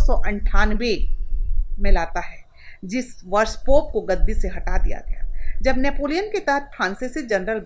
में 1.79 1.91
लाता 1.91 2.19
है, 2.19 2.45
जिस 2.85 3.05
वर्ष 3.25 3.55
पोप 3.55 3.89
को 3.93 4.01
गद्दी 4.01 4.33
से 4.33 4.47
हटा 4.47 4.77
दिया 4.77 4.99
गया। 4.99 5.21
जब 5.61 5.77
नेपोलियन 5.77 6.23
के 6.23 6.39
तहत 6.39 6.71
फ्रांसीसी 6.75 7.21
जनरल 7.21 7.65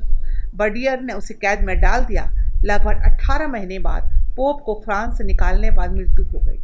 बर्डियर 0.55 1.01
ने 1.01 1.13
उसे 1.13 1.33
कैद 1.33 1.61
में 1.61 1.81
डाल 1.81 2.05
दिया, 2.05 2.31
लगभग 2.65 3.01
18 3.05 3.47
महीने 3.47 3.79
बाद 3.79 4.03
पोप 4.35 4.61
को 4.65 4.81
फ्रांस 4.85 5.17
से 5.17 5.23
निकालने 5.23 5.71
बाद 5.71 5.93
मृत्यु 5.93 6.25
हो 6.25 6.39
गई। 6.39 6.63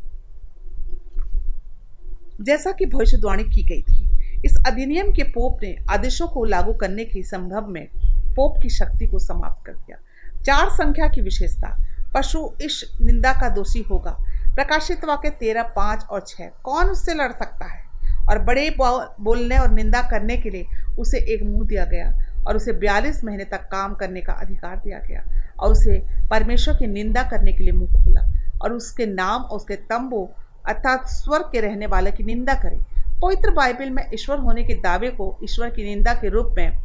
जैसा 2.42 2.72
कि 2.72 2.86
भविष्यवाणी 2.86 3.44
की 3.44 3.64
गई 3.64 3.82
थी, 3.82 4.10
इस 4.46 4.64
अधिनियम 4.68 5.12
के 5.12 5.24
पोप 5.24 5.60
ने 5.64 5.76
आदेशों 5.90 6.28
को 6.28 6.46
लागू 6.46 6.74
करने 6.74 7.06
के 7.06 7.24
संभव 7.24 7.68
में 7.68 7.88
पोप 8.36 8.62
की 8.62 8.70
शक्ति 8.70 9.08
को 9.08 9.20
समाप्त 9.20 9.66
कर 9.66 9.74
दिया। 9.74 9.98
चार 10.46 10.70
संख्या 10.70 11.08
की 11.08 11.22
विशेषता, 11.22 11.76
पशु 12.16 12.50
इस 12.62 12.84
निंदा 13.02 13.32
का 13.34 13.50
दोषी 13.50 13.82
होगा। 13.82 14.12
प्रकाशित 14.56 15.06
वाक्य 15.06 15.30
तेरह, 15.30 15.64
पाँच 15.76 16.06
और 16.06 16.26
छह। 16.28 16.50
कौन 16.64 16.86
उससे 16.86 17.14
लड़ 17.14 17.32
सकता 17.32 17.66
है? 17.66 17.84
और 18.30 18.40
बड़े 18.40 18.70
बोलने 18.80 19.58
और 19.58 19.70
निंदा 19.70 20.02
करने 20.02 20.38
के 20.38 20.50
लिए 20.50 20.66
उसे 21.00 21.18
एक 21.34 21.44
मुँह 21.44 21.68
दिया 21.68 21.86
गया 21.86 22.12
और 22.48 22.56
उसे 22.56 22.74
बयालीस 22.74 23.24
महीने 23.24 23.44
तक 23.44 23.68
काम 23.72 23.94
करने 23.94 24.22
का 24.22 24.34
अधिकार 24.34 24.76
दिया 24.78 25.00
गया 25.00 25.24
और 25.60 25.72
उसे 25.72 26.00
परमेश्वर 26.30 26.76
की 26.76 26.88
निंदा 26.88 27.24
करने 27.24 27.54
के 27.54 27.64
लिए 27.64 27.74
मुँह 27.74 28.04
खोला 28.04 28.22
और 28.62 28.74
उसके 28.74 29.06
नाम 29.06 29.42
और 29.42 29.58
उसके 29.58 29.76
तंबू 29.76 30.30
अर्थात 30.68 31.08
स्वर्ग 31.08 31.50
के 31.52 31.62
रहने 31.62 31.86
वाले 31.86 32.12
की 32.12 32.24
निंदा 32.24 32.54
करे। 32.54 32.80
पवित्र 33.22 33.52
बाइबल 33.52 33.90
में 33.90 34.04
ईश्वर 34.14 34.38
होने 34.38 34.64
के 34.64 34.74
दावे 34.74 35.10
को 35.10 35.38
ईश्वर 35.44 35.70
की 35.70 35.84
निंदा 35.84 36.14
के 36.14 36.30
रूप 36.30 36.56
में 36.58 36.78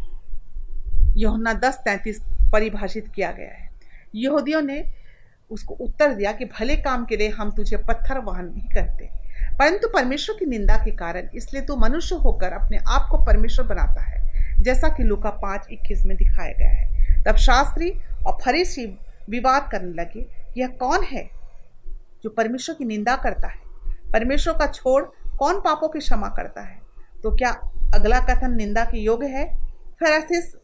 यहुना 1.16 1.52
दस, 1.54 1.78
तैंतीस 1.84 2.20
परिभाषित 2.52 3.08
किया 3.14 3.30
गया 3.32 3.52
है। 3.52 3.68
यहूदियों 4.14 4.62
ने 4.62 4.84
उसको 5.50 5.74
उत्तर 5.76 6.14
दिया 6.14 6.32
कि 6.32 6.44
भले 6.50 6.76
काम 6.76 7.04
के 7.04 7.16
लिए 7.16 7.28
हम 7.28 7.50
तुझे 7.50 7.76
पत्थर 7.78 8.18
वाहन 8.18 8.44
नहीं 8.46 8.68
करते, 8.68 9.08
परंतु 9.58 9.88
परमेश्वर 9.88 10.36
की 10.38 10.46
निंदा 10.46 10.76
के 10.76 10.90
कारण 10.96 11.28
इसलिए 11.34 11.62
तू 11.62 11.76
मनुष्य 11.76 12.14
होकर 12.14 12.52
अपने 12.52 12.78
आप 12.88 13.08
को 13.10 13.18
परमेश्वर 13.24 13.66
बनाता 13.66 14.02
है, 14.02 14.18
जैसा 14.60 14.88
कि 14.88 15.02
लुका 15.02 15.30
पाँच 15.42 15.66
इक्कीस 15.70 16.04
में 16.06 16.16
दिखाया 16.16 16.52
गया 16.52 16.70
है। 16.70 17.22
तब 17.24 17.36
शास्त्री 17.38 17.90
और 18.26 18.38
फरीसी 18.44 18.86
विवाद 19.30 19.68
करने 19.72 19.92
लगे, 19.94 20.26
यह 20.56 20.68
कौन 20.80 21.04
है 21.04 21.28
जो 22.24 22.30
परमेश्वर 22.30 22.74
की 22.74 22.84
निंदा 22.84 23.16
करता 23.16 23.48
है? 23.48 23.58
परमेश्वर 24.12 24.54
का 24.54 24.66
छोड़ 24.66 25.02
कौन 25.38 25.60
पापों 25.60 25.88
की 25.88 25.98
क्षमा 25.98 26.28
करता 26.28 26.62
है? 26.62 26.78
तो 27.22 27.30
क्या 27.30 27.50
अगला 27.94 28.20
कथन 28.20 28.56
निंदा 28.56 28.84
के 28.84 28.98
योग्य 28.98 29.26
है? 29.28 29.44
फेरासिस 30.00 30.54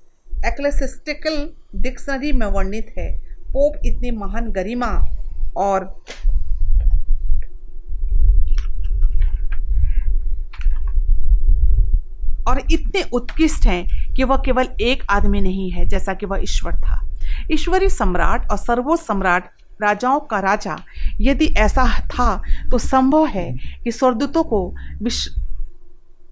एक्लेसिस्टिकल 0.47 1.49
डिक्शनरी 1.83 2.33
में 2.33 2.47
वर्णित 2.47 2.95
है। 2.99 3.11
पोप 3.53 3.81
इतनी 3.87 4.11
महान 4.11 4.51
गरिमा 4.53 4.87
और 5.57 5.85
और 12.49 12.61
इतने 12.73 13.03
उत्कृष्ट 13.13 13.67
हैं 13.67 14.15
कि 14.15 14.25
वह 14.25 14.37
केवल 14.37 14.69
एक 14.81 15.03
आदमी 15.11 15.41
नहीं 15.41 15.71
है, 15.71 15.85
जैसा 15.87 16.15
कि 16.15 16.27
वह 16.27 16.43
ईश्वर 16.43 16.75
था। 16.75 17.01
ईश्वरी 17.53 17.89
सम्राट 17.89 18.51
और 18.51 18.57
सर्वोच्च 18.57 19.03
सम्राट 19.03 19.51
राजाओं 19.83 20.21
का 20.21 20.39
राजा, 20.41 20.77
यदि 21.21 21.47
ऐसा 21.59 21.87
था 22.07 22.43
तो 22.71 22.79
संभव 22.79 23.27
है 23.27 23.53
कि 23.85 23.93
स्वर्दूतों 23.93 24.45
को 24.45 24.61
विश्व 25.03 25.41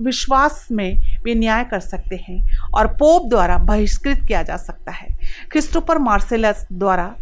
विश्वास 0.02 0.66
में 0.72 1.20
वे 1.24 1.34
न्याय 1.34 1.64
कर 1.64 1.80
सकते 1.80 2.16
हैं 2.28 2.58
और 2.74 2.86
पोप 2.86 3.28
द्वारा 3.30 3.58
बहिष्कृत 3.58 4.24
किया 4.28 4.42
जा 4.42 4.56
सकता 4.56 4.92
है। 4.92 5.08
क्रिस्टोफर 5.50 5.98
मार्सेलस 5.98 6.66
द्वारा 6.72 7.14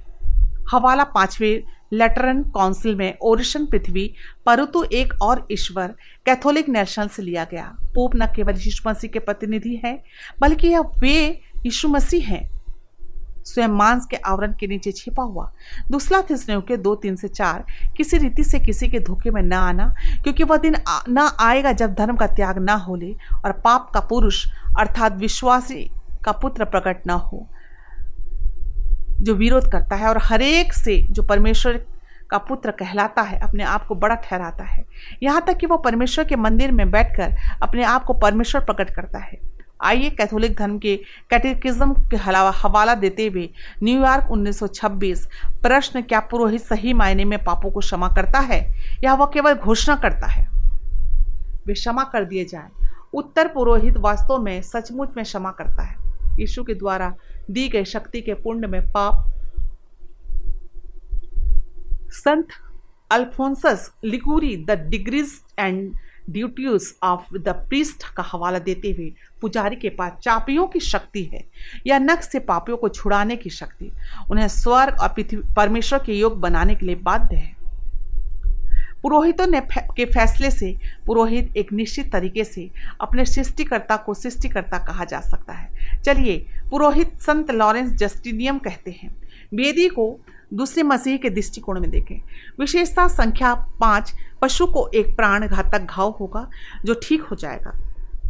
हवाला 0.71 1.05
पाँचवें 1.05 1.63
लेटरन 1.93 2.43
काउंसिल 2.43 2.95
में 2.95 3.19
ओरिशन 3.23 3.67
पृथ्वी 3.67 4.15
परंतु 4.47 4.85
एक 4.93 5.13
और 5.23 5.47
ईश्वर 5.53 5.95
कैथोलिक 6.27 6.69
नेशनल 6.69 7.09
से 7.09 7.23
लिया 7.23 7.45
गया। 7.45 7.65
पोप 7.95 8.13
न 8.17 8.27
केवल 8.27 8.55
यीशु 8.55 8.89
मसीह 8.89 9.11
के 9.11 9.19
प्रतिनिधि 9.19 9.81
हैं, 9.85 10.03
बल्कि 10.41 10.69
यह 10.69 10.81
वे 10.81 11.41
यीशु 11.67 11.89
मसीह 11.89 12.29
हैं 12.29 12.52
स्वयं 13.45 13.69
मांस 13.69 14.07
के 14.07 14.17
आवरण 14.17 14.53
के 14.53 14.67
नीचे 14.67 14.93
छिपा 14.93 15.23
हुआ। 15.23 15.51
दूसरा 15.91 16.21
थिस्नेव 16.23 16.61
के 16.61 16.77
दो, 16.77 16.95
तीन 16.95 17.17
से 17.17 17.29
चार, 17.29 17.65
किसी 17.97 18.19
रीति 18.19 18.45
से 18.45 18.61
किसी 18.61 18.89
के 18.89 19.01
धोखे 19.01 19.31
में 19.31 19.43
न 19.43 19.53
आना, 19.53 19.95
क्योंकि 20.23 20.45
वह 20.45 20.57
दिन 20.57 20.77
न 21.09 21.29
आएगा 21.41 21.73
जब 21.73 21.95
धर्म 21.95 22.17
का 22.17 22.27
त्याग 22.27 22.59
ना 22.59 22.75
हो 22.75 22.97
ले 22.97 23.15
और 23.45 23.53
पाप 23.65 23.91
का 23.95 24.01
पुरुष, 24.01 24.47
अर्थात 24.79 25.17
विश्वासी 25.17 25.91
का 26.25 26.33
पुत्र 26.33 26.65
प्रकट 26.65 27.07
न 27.07 27.11
हो, 27.11 27.47
जो 29.21 29.35
विरोध 29.35 29.71
करता 29.73 29.97
है 29.97 30.09
और 30.09 30.19
हरेक 30.23 30.73
से 30.73 30.97
जो 31.11 31.23
परमेश्वर 31.23 31.85
का 32.31 32.39
पुत्र 32.39 32.71
कहलाता 32.71 33.23
है, 33.23 33.39
अपने 33.39 33.65
आप 33.65 33.87
को 33.87 33.95
बड़ा 33.95 34.15
ठहराता 34.15 34.65
है। 34.65 34.85
यहाँ 35.23 35.45
तक 35.47 35.57
कि 35.57 35.67
वो 35.67 35.77
परमेश्वर 35.77 36.25
के 36.25 36.37
मंदिर 36.37 36.73
में 36.73 36.91
बैठकर 36.91 37.37
अपने 37.63 37.85
आप 37.85 38.05
को 38.05 38.15
परमेश्वर 38.15 38.61
प्रकट 38.61 38.91
करता 38.91 39.19
है। 39.19 39.39
आइए 39.83 40.11
कैथोलिक 40.11 40.57
धर्म 40.57 40.79
के 40.79 40.97
कैटेकिज्म 41.31 41.93
के 42.11 42.17
हवाला 42.17 42.95
देते 42.95 43.27
हुए 43.27 43.49
न्यूयॉर्क 43.83 44.31
1926 44.33 45.27
प्रश्न, 45.63 46.03
क्या 46.03 46.21
पुरोहित 46.21 46.61
सही 46.61 46.93
मायने 46.93 47.25
में 47.25 47.39
पापों 47.45 47.71
को 47.71 47.81
क्षमा 47.81 48.09
करता 48.09 48.39
है 48.39 48.61
या 49.05 49.15
वह 49.15 49.31
केवल 49.35 49.55
घोषणा 49.55 49.97
करता 49.97 50.27
है? 50.27 50.47
वे 51.67 51.75
क्षमा 51.75 52.05
कर 52.05 52.25
दिए 52.25 52.45
जाए। 52.45 52.89
उत्तर 53.15 53.49
पुरोहित 53.49 53.97
वास्तव 53.97 54.39
में 54.39 54.63
सचमुच 54.63 55.17
में 55.17 55.25
क्षमा 55.25 55.51
करता 55.51 55.83
है। 55.83 55.97
यीशु 56.41 56.65
के 56.65 56.75
द्वारा 56.75 57.13
दी 57.51 57.69
गई 57.69 57.85
शक्ति 57.85 58.21
के 58.21 58.35
पुण्य 58.35 58.67
में 58.67 58.81
पाप 58.93 59.29
संत 62.15 62.49
Alphonsus 63.11 63.91
Liguori 64.05 64.57
the 64.57 64.71
degrees 64.89 65.33
and 65.59 65.93
duties 66.31 66.93
of 67.03 67.37
the 67.37 67.49
priest 67.69 68.05
का 68.17 68.23
हवाला 68.23 68.59
देते 68.59 68.91
हुए 68.91 69.13
पुजारी 69.43 69.77
के 69.77 69.89
पास 69.89 70.13
चापियों 70.23 70.67
की 70.67 70.81
शक्ति 70.81 71.23
है 71.25 71.45
या 71.87 71.99
नख 71.99 72.23
से 72.23 72.39
पापियों 72.41 72.77
को 72.77 72.89
छुड़ाने 72.89 73.37
की 73.37 73.51
शक्ति। 73.51 73.91
उन्हें 74.31 74.49
स्वर्ग 74.49 75.01
और 75.01 75.09
पृथ्वी 75.09 75.43
परमेश्वर 75.57 75.99
के 75.99 76.13
योग 76.13 76.41
बनाने 76.41 76.75
के 76.75 76.87
लिए 76.87 76.95
बाध्य 77.03 77.37
है। 77.37 77.61
पुरोहितों 79.03 79.47
ने 79.47 79.61
फै, 79.61 79.81
के 79.97 80.05
फैसले 80.05 80.51
से 80.51 80.77
पुरोहित 81.07 81.57
एक 81.57 81.73
निश्चित 81.73 82.13
तरीके 82.13 82.45
से 82.45 82.71
अपने 83.01 83.25
सृष्टिकर्ता 83.25 83.97
को 83.97 84.15
सृष्टिकर्ता 84.15 84.79
कहा 84.79 85.05
जा 85.05 85.21
सकता 85.21 85.53
है। 85.53 86.01
चलिए 86.03 86.37
पुरोहित 86.71 87.19
संत 87.21 87.51
लॉरेंस 87.51 87.93
जस्टिनियम 87.93 88.59
कहते 88.59 88.91
हैं। 88.91 89.11
वेदी 89.55 89.89
को 89.89 90.07
दूसरे 90.55 90.83
मसीह 90.83 91.17
के 91.17 91.31
दृष्टिकोण 91.31 91.81
में 91.81 91.91
देखें। 91.91 92.17
विशेषता 92.61 93.09
संख्या 93.09 93.55
पाँच 93.81 94.13
पशु 94.43 94.67
को 94.67 94.89
एक 94.95 95.15
प्राण 95.17 95.47
घातक 95.47 95.87
घाव 95.91 96.11
होगा 96.11 96.49
जो 96.85 96.95
ठीक 97.03 97.23
हो 97.23 97.37
जाएगा। 97.37 97.73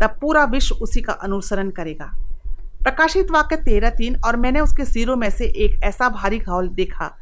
तब 0.00 0.18
पूरा 0.20 0.44
विश्व 0.44 0.74
उसी 0.74 1.00
का 1.00 1.12
अनुसरण 1.12 1.70
करेगा। 1.70 2.12
प्रकाशित 2.82 3.30
वाक्य 3.30 3.56
तेरह 3.56 3.90
तीन, 3.90 4.16
और 4.16 4.36
मैंने 4.36 4.60
उसके 4.60 4.84
सिरों 4.84 5.16
में 5.16 5.30
से 5.30 5.46
एक 5.46 5.82
ऐसा 5.84 6.08
भारी 6.08 6.38
घाव 6.38 6.66
देखा। 6.66 7.16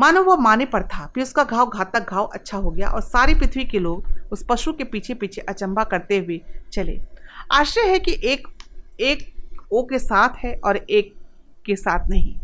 मानो 0.00 0.22
वह 0.22 0.36
माने 0.36 0.64
पर 0.64 0.82
था 0.82 1.06
फिर 1.06 1.22
उसका 1.22 1.44
घाव 1.44 1.66
घातक 1.66 2.10
घाव 2.10 2.24
अच्छा 2.24 2.58
हो 2.58 2.70
गया, 2.70 2.88
और 2.88 3.00
सारी 3.00 3.34
पृथ्वी 3.34 3.64
के 3.64 3.78
लोग 3.78 4.04
उस 4.32 4.44
पशु 4.48 4.72
के 4.72 4.84
पीछे 4.84 5.14
पीछे 5.14 5.40
अचंबा 5.40 5.84
करते 5.84 6.18
हुए 6.18 6.40
चले। 6.72 7.00
आश्चर्य 7.52 7.88
है 7.88 7.98
कि 7.98 8.20
एक 8.24 8.48
एक 9.00 9.26
ओ 9.72 9.82
के 9.82 9.98
साथ 9.98 10.36
है 10.38 10.54
और 10.64 10.76
एक 10.76 11.14
के 11.66 11.76
साथ 11.76 12.08
नहीं। 12.08 12.34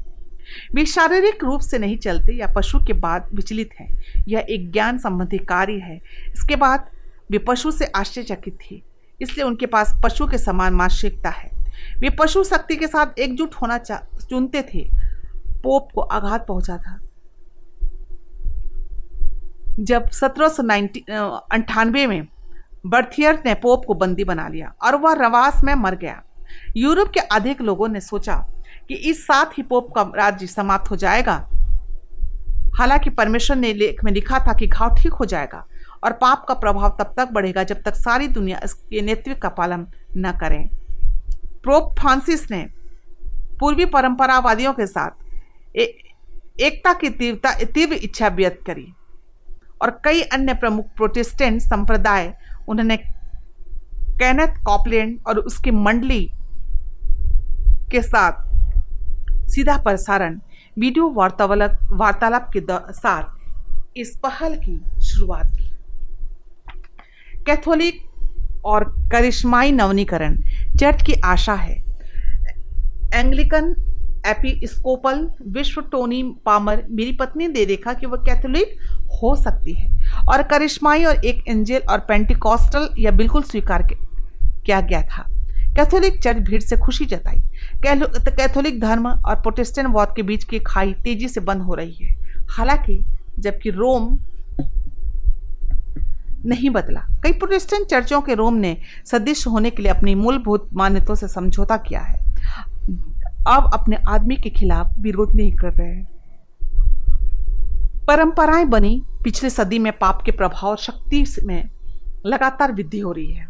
वे 0.74 0.84
शारीरिक 0.86 1.44
रूप 1.44 1.60
से 1.60 1.78
नहीं 1.78 1.96
चलते 1.98 2.32
या 2.32 2.46
पशु 2.46 2.78
के 2.78 2.92
बाद 2.92 3.28
विचलित 3.34 3.70
हैं। 3.80 3.88
यह 4.28 4.46
एक 4.50 4.70
ज्ञान 4.72 4.98
संबंधी 4.98 5.38
कार्य 5.38 5.78
है। 5.78 6.00
इसके 6.26 6.56
बाद 6.56 6.90
वे 7.30 7.38
पशु 7.38 7.70
से 7.70 7.84
आश्चर्यचकित 7.86 8.58
थे। 8.60 8.82
इसलिए 9.20 9.46
उनके 9.46 9.66
पास 9.66 9.94
पशु 10.04 10.26
के 10.26 10.38
समान 10.38 10.74
मानसिकता 10.74 11.30
है। 11.30 11.50
वे 11.98 12.10
पशु 12.10 12.44
शक्ति 12.44 12.76
के 12.76 12.86
साथ 12.86 13.18
एकजुट 13.18 13.54
होना 13.54 13.78
चुनते 13.78 14.62
थे। 14.62 14.88
पोप 15.62 15.88
को 15.94 16.00
आघात 16.00 16.46
पहुँचा 16.46 16.76
था। 16.76 17.00
जब 19.80 20.10
सत्रह 20.10 20.62
में 22.06 22.26
बर्थियर 22.86 23.42
ने 23.46 23.54
पोप 23.54 23.84
को 23.86 23.94
बंदी 23.94 24.24
बना 24.24 24.48
लिया 24.48 24.74
और 24.82 24.96
वह 24.96 25.12
रवास 25.12 25.64
में 25.64 25.74
मर 25.74 25.94
गया। 25.94 26.22
यूरोप 26.76 27.08
के 27.08 27.20
अधिक 27.20 27.60
लोगों 27.60 27.88
ने 27.88 28.00
सोचा 28.00 28.36
कि 28.88 28.94
इस 28.94 29.24
साथ 29.24 29.58
ही 29.58 29.62
पोप 29.62 29.92
का 29.94 30.02
राज्य 30.16 30.46
समाप्त 30.46 30.90
हो 30.90 30.96
जाएगा। 30.96 31.48
हालाँकि 32.78 33.10
परमेश्वर 33.10 33.56
ने 33.56 33.72
लेख 33.72 34.04
में 34.04 34.12
लिखा 34.12 34.38
था 34.38 34.52
कि 34.52 34.66
घाव 34.66 34.94
ठीक 34.94 35.12
हो 35.12 35.24
जाएगा। 35.24 35.66
और 36.04 36.12
पाप 36.12 36.44
का 36.48 36.54
प्रभाव 36.54 36.96
तब 36.98 37.14
तक 37.16 37.32
बढ़ेगा 37.32 37.62
जब 37.64 37.82
तक 37.82 37.94
सारी 37.96 38.28
दुनिया 38.28 38.60
इसके 38.64 39.02
नेतृत्व 39.02 39.40
का 39.42 39.48
पालन 39.50 39.86
न 40.16 40.32
करें। 40.40 40.68
प्रोप 41.62 41.94
फ्रांसिस 42.00 42.50
ने 42.50 42.62
पूर्वी 43.60 43.84
परंपरावादियों 43.86 44.72
के 44.72 44.86
साथ 44.86 45.10
ए, 45.76 45.84
एकता 46.60 46.92
की 46.92 47.10
तीव्रता 47.10 47.52
तीव्र 47.64 47.94
इच्छा 48.04 48.28
व्यक्त 48.30 48.64
करी 48.66 48.86
और 49.82 49.90
कई 50.04 50.20
अन्य 50.32 50.54
प्रमुख 50.54 50.86
प्रोटेस्टेंट 50.96 51.60
संप्रदाय 51.62 52.32
उन्होंने 52.68 52.96
कैनेथ 52.96 54.62
कॉपलैंड 54.64 55.18
और 55.26 55.38
उसकी 55.40 55.70
मंडली 55.70 56.22
के 57.90 58.02
साथ 58.02 58.42
सीधा 59.50 59.76
प्रसारण 59.78 60.38
वीडियो 60.76 61.08
वार्तालाप 61.10 62.50
के 62.56 62.60
साथ 62.92 63.96
इस 63.96 64.16
पहल 64.18 64.56
की 64.58 64.76
शुरुआत 65.02 65.50
की। 65.50 65.63
कैथोलिक 67.46 68.02
और 68.64 68.84
करिश्माई 69.12 69.72
नवनीकरण, 69.72 70.36
चर्च 70.76 71.02
की 71.02 71.12
आशा 71.24 71.54
है। 71.54 71.82
एंग्लिकन 73.14 73.74
एपिस्कोपल 74.26 75.28
विश्व 75.48 75.80
टोनी 75.82 76.22
पामर, 76.46 76.84
मेरी 76.90 77.12
पत्नी 77.12 77.46
ने 77.48 77.64
देखा 77.66 77.92
कि 77.92 78.06
वह 78.06 78.16
कैथोलिक 78.18 78.76
हो 79.14 79.34
सकती 79.36 79.72
है 79.72 79.88
और 80.28 80.42
करिश्माई 80.42 81.04
और 81.04 81.24
एक 81.24 81.44
एंजल 81.48 81.82
और 81.88 81.98
पेंटिकॉस्टल 81.98 82.88
यह 82.98 83.10
बिल्कुल 83.10 83.42
स्वीकार 83.42 83.82
किया 83.82 84.80
गया 84.80 85.02
था। 85.02 85.26
कैथोलिक 85.76 86.22
चर्च 86.22 86.36
भीड़ 86.36 86.62
से 86.62 86.76
खुशी 86.76 87.06
जताई। 87.06 87.38
कैथोलिक 87.86 88.80
धर्म 88.80 89.08
और 89.08 89.34
प्रोटेस्टेंट 89.34 89.88
वाद 89.90 90.12
के 90.16 90.22
बीच 90.22 90.44
की 90.44 90.58
खाई 90.58 90.92
तेज़ी 90.92 91.28
से 91.28 91.40
बंद 91.40 91.62
हो 91.62 91.74
रही 91.74 91.96
है। 92.02 92.14
हालाँकि 92.50 92.98
जबकि 93.38 93.70
रोम 93.70 94.18
नहीं 96.46 96.70
बदला। 96.70 97.00
कई 97.00 97.32
प्रोटेस्टेंट 97.32 97.86
चर्चों 97.86 98.20
के 98.20 98.34
रोम 98.34 98.54
ने 98.54 98.76
सदृश 99.06 99.46
होने 99.46 99.70
के 99.70 99.82
लिए 99.82 99.92
अपनी 99.92 100.14
मूलभूत 100.14 100.68
मान्यताओं 100.72 101.14
से 101.14 101.28
समझौता 101.28 101.76
किया 101.76 102.00
है। 102.00 102.18
अब 103.48 103.70
अपने 103.74 103.96
आदमी 104.08 104.36
के 104.36 104.50
खिलाफ 104.50 104.94
विरोध 104.98 105.36
नहीं 105.36 105.56
कर 105.56 105.72
रहे 105.72 105.88
हैं। 105.88 106.14
परंपराएँ 108.08 108.64
बनी, 108.64 109.02
पिछले 109.24 109.50
सदी 109.50 109.78
में 109.78 109.92
पाप 109.92 110.22
के 110.24 110.30
प्रभाव 110.30 110.70
और 110.70 110.76
शक्ति 110.76 111.26
में 111.42 111.70
लगातार 112.26 112.72
वृद्धि 112.72 112.98
हो 112.98 113.12
रही 113.12 113.32
है। 113.32 113.48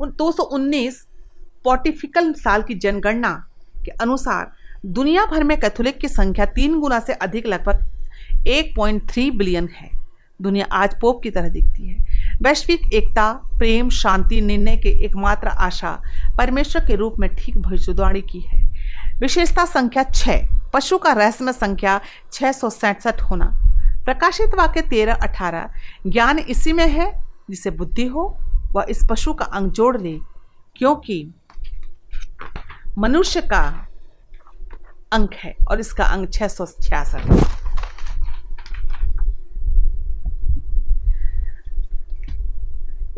सौ 0.00 0.42
उन्नीस 0.42 1.06
पॉटिफिकल 1.64 2.32
साल 2.32 2.62
की 2.62 2.74
जनगणना 2.74 3.48
के 3.84 3.90
अनुसार 3.90 4.52
दुनिया 4.86 5.26
भर 5.26 5.44
में 5.44 5.60
कैथोलिक 5.60 5.98
की 5.98 6.08
संख्या 6.08 6.44
तीन 6.46 6.80
गुना 6.80 7.00
से 7.00 7.12
अधिक 7.12 7.46
लगभग 7.46 7.86
1.3 8.46 9.30
बिलियन 9.30 9.68
है। 9.68 10.01
दुनिया 10.40 10.66
आज 10.72 10.94
पोप 11.00 11.20
की 11.22 11.30
तरह 11.30 11.48
दिखती 11.48 11.88
है। 11.88 12.38
वैश्विक 12.42 12.92
एकता, 12.92 13.32
प्रेम, 13.58 13.88
शांति, 13.90 14.40
निर्णय 14.40 14.76
के 14.76 14.88
एकमात्र 15.04 15.48
आशा 15.48 15.90
परमेश्वर 16.38 16.86
के 16.86 16.94
रूप 16.94 17.18
में 17.18 17.28
ठीक 17.34 17.58
भविष्यवाणी 17.58 18.20
की 18.20 18.40
है। 18.40 18.62
विशेषता 19.20 19.64
संख्या 19.64 20.02
छः 20.04 20.48
पशु 20.74 20.98
का 20.98 21.12
रहस्यमय 21.12 21.52
संख्या 21.52 22.00
छः 22.32 22.52
सौ 22.52 22.70
सैंसठ 22.70 23.22
होना। 23.22 23.46
प्रकाशित 24.04 24.54
वाक्य 24.54 24.80
तेरह, 24.80 25.14
अठारह, 25.14 25.70
ज्ञान 26.06 26.38
इसी 26.38 26.72
में 26.72 26.88
है 26.88 27.12
जिसे 27.50 27.70
बुद्धि 27.70 28.06
हो, 28.06 28.38
वह 28.72 28.86
इस 28.90 29.06
पशु 29.10 29.32
का 29.32 29.44
अंग 29.44 29.70
जोड़ 29.70 29.96
ले, 30.00 30.18
क्योंकि 30.76 31.34
मनुष्य 32.98 33.40
का 33.40 33.88
अंक 35.12 35.34
है 35.34 35.54
और 35.70 35.80
इसका 35.80 36.04
अंग 36.04 36.26
छह 36.32 36.48
सौ 36.48 36.66
छियासठ 36.66 37.26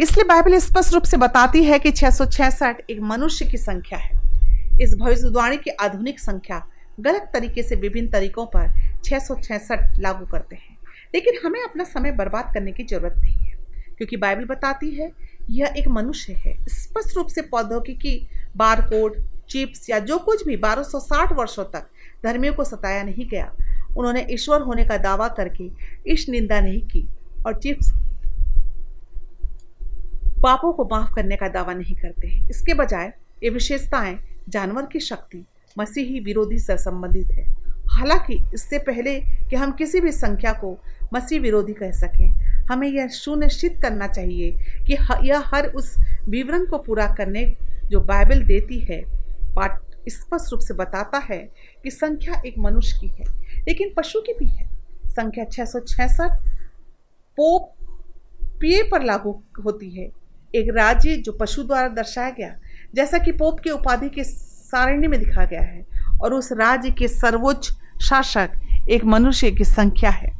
इसलिए 0.01 0.25
बाइबल 0.25 0.59
स्पष्ट 0.59 0.93
रूप 0.95 1.03
से 1.03 1.17
बताती 1.17 1.63
है 1.65 1.79
कि 1.79 1.91
छह 1.93 2.69
एक 2.91 3.01
मनुष्य 3.03 3.45
की 3.47 3.57
संख्या 3.57 3.99
है। 3.99 4.81
इस 4.83 4.95
भविष्यवाणी 4.95 5.57
की 5.57 5.71
आधुनिक 5.71 6.19
संख्या 6.21 6.63
गलत 7.01 7.31
तरीके 7.35 7.63
से 7.63 7.77
विभिन्न 7.77 8.09
तरीकों 8.11 8.47
पर 8.47 8.73
छह 9.05 9.75
लागू 10.01 10.27
करते 10.27 10.57
हैं। 10.57 10.77
लेकिन 11.15 11.35
हमें 11.45 11.63
अपना 11.63 11.85
समय 11.85 12.13
बर्बाद 12.13 12.51
करने 12.55 12.73
की 12.73 12.85
ज़रूरत 12.85 13.19
नहीं 13.19 13.35
है, 13.35 13.57
क्योंकि 13.99 14.17
बाइबल 14.17 14.45
बताती 14.45 14.91
है 14.91 15.11
यह 15.51 15.75
एक 15.77 15.89
मनुष्य 15.89 16.33
है। 16.35 16.57
स्पष्ट 16.69 17.17
रूप 17.17 17.27
से 17.27 17.43
प्रौद्योगिकी 17.43 18.17
बारकोड, 18.57 19.23
चिप्स 19.51 19.91
या 19.91 19.99
जो 20.01 20.19
कुछ 20.19 20.47
भी 20.47 20.57
1260 20.57 21.33
वर्षों 21.33 21.65
तक 21.65 21.89
धर्मियों 22.25 22.55
को 22.55 22.65
सताया 22.65 23.03
नहीं 23.03 23.29
गया। 23.29 23.53
उन्होंने 23.97 24.27
ईश्वर 24.31 24.63
होने 24.63 24.85
का 24.85 24.97
दावा 24.99 25.29
करके 25.31 25.71
इस 26.07 26.29
निंदा 26.29 26.61
नहीं 26.61 26.81
की 26.83 27.07
और 27.47 27.61
चिप्स 27.61 27.93
पापों 30.45 30.73
को 30.73 30.85
माफ़ 30.85 31.13
करने 31.15 31.37
का 31.37 31.49
दावा 31.49 31.75
नहीं 31.75 31.95
करते 31.97 32.29
हैं। 32.29 32.49
इसके 32.51 32.75
बजाय 32.75 33.13
ये 33.43 33.51
विशेषताएँ 33.51 34.17
जानवर 34.49 34.87
की 34.87 35.01
शक्ति, 35.01 35.45
मसीही 35.79 36.19
विरोधी 36.21 36.59
से 36.59 36.77
संबंधित 36.79 37.31
है। 37.31 37.45
हालाँकि 37.91 38.35
इससे 38.55 38.79
पहले 38.79 39.21
कि 39.21 39.57
हम 39.57 39.73
किसी 39.73 40.01
भी 40.01 40.13
संख्या 40.13 40.53
को 40.53 40.79
मसीह 41.15 41.41
विरोधी 41.41 41.73
कह 41.73 41.91
सकें, 41.91 42.29
हमें 42.71 42.89
यह 42.89 43.09
सुनिश्चित 43.09 43.79
करना 43.83 44.07
चाहिए 44.09 44.51
कि 44.87 44.97
यह 45.29 45.45
हर 45.47 45.67
उस 45.67 45.95
विवरण 46.29 46.67
को 46.67 46.79
पूरा 46.79 47.07
करने 47.15 47.45
जो 47.91 48.01
बाइबल 48.01 48.43
देती 48.43 48.79
है, 48.81 49.01
पाठ 49.55 49.81
स्पष्ट 50.09 50.53
रूप 50.53 50.61
से 50.61 50.75
बताता 50.75 51.19
है 51.19 51.39
कि 51.83 51.91
संख्या 51.91 52.41
एक 52.47 52.59
मनुष्य 52.59 52.99
की 53.01 53.09
है, 53.09 53.25
लेकिन 53.59 53.93
पशु 53.97 54.21
की 54.21 54.33
भी 54.33 54.47
है। 54.47 54.69
संख्या 55.09 55.45
छह 55.45 56.29
पोप, 57.39 57.73
पिए 58.61 58.83
पर 58.83 59.03
लागू 59.03 59.43
होती 59.65 59.91
है। 59.91 60.09
एक 60.55 60.69
राज्य 60.77 61.17
जो 61.17 61.33
पशु 61.33 61.63
द्वारा 61.63 61.89
दर्शाया 61.89 62.31
गया, 62.31 62.55
जैसा 62.95 63.19
कि 63.19 63.33
पोप 63.33 63.61
की 63.61 63.71
उपाधि 63.71 64.09
के 64.09 64.25
सारणी 64.25 65.07
में 65.07 65.19
दिखा 65.21 65.45
गया 65.45 65.63
है, 65.63 65.87
और 66.23 66.35
उस 66.35 66.53
राज्य 66.53 66.91
के 66.91 67.09
सर्वोच्च 67.09 67.71
शासक 68.03 68.51
एक 68.91 69.05
मनुष्य 69.05 69.51
की 69.51 69.65
संख्या 69.65 70.11
है। 70.11 70.33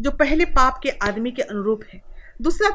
जो 0.00 0.10
पहले 0.10 0.44
पाप 0.44 0.80
के 0.82 0.90
आदमी 1.02 1.30
के 1.30 1.42
अनुरूप 1.42 1.80
है। 1.92 2.00
दूसरा 2.42 2.70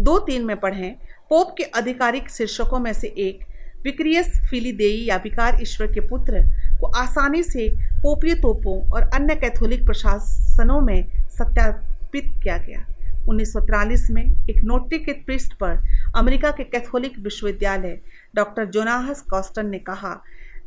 दो 0.00 0.18
तीन 0.18 0.44
में 0.44 0.56
पढ़ें। 0.56 0.94
पोप 1.30 1.54
के 1.58 1.64
आधिकारिक 1.64 2.30
शीर्षकों 2.30 2.78
में 2.78 2.92
से 2.92 3.08
एक 3.08 3.51
विक्रियस 3.84 4.30
फिलीदेई 4.50 5.04
या 5.04 5.16
विकार 5.16 5.58
ईश्वर 5.62 5.92
के 5.92 6.00
पुत्र 6.08 6.40
को 6.80 6.86
आसानी 6.98 7.42
से 7.42 7.68
पोपीय 8.02 8.34
तोपों 8.34 8.80
और 8.90 9.02
अन्य 9.14 9.34
कैथोलिक 9.34 9.84
प्रशासनों 9.86 10.80
में 10.80 11.04
सत्यापित 11.30 12.24
किया 12.42 12.56
गया। 12.58 12.86
1943 13.28 14.10
में 14.10 14.22
एक 14.50 14.62
नोटरी 14.64 14.98
के 14.98 15.12
पृष्ठ 15.26 15.52
पर 15.54 15.82
अमेरिका 16.16 16.50
के 16.50 16.64
कैथोलिक 16.64 17.18
विश्वविद्यालय 17.18 17.98
डॉक्टर 18.34 18.64
जोनाहस 18.66 19.20
कॉस्टन 19.30 19.68
ने 19.70 19.78
कहा, 19.78 20.14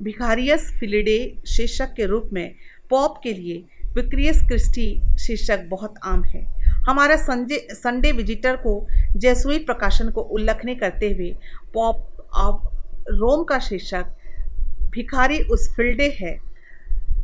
भिखारियस 0.03 0.71
फिलिडे 0.79 1.17
शीर्षक 1.47 1.93
के 1.93 2.05
रूप 2.05 2.29
में 2.33 2.55
पॉप 2.89 3.19
के 3.23 3.33
लिए 3.33 3.63
विक्रियस 3.95 4.41
क्रिस्टी 4.47 4.87
शीर्षक 5.17 5.65
बहुत 5.69 5.93
आम 6.03 6.23
है। 6.23 6.43
हमारा 6.87 7.15
संडे 7.15 7.67
संडे 7.71 8.11
विजिटर 8.11 8.55
को 8.55 8.73
जैसुइट 9.15 9.65
प्रकाशन 9.65 10.09
को 10.09 10.21
उल्लेखने 10.21 10.75
करते 10.75 11.11
हुए 11.11 11.35
पॉप 11.73 12.27
ऑफ़ 12.33 12.74
रोम 13.07 13.43
का 13.43 13.59
शीर्षक, 13.59 14.05
भिखारी 14.91 15.39
उस 15.43 15.69
फिल्डे 15.75 16.09
है 16.19 16.37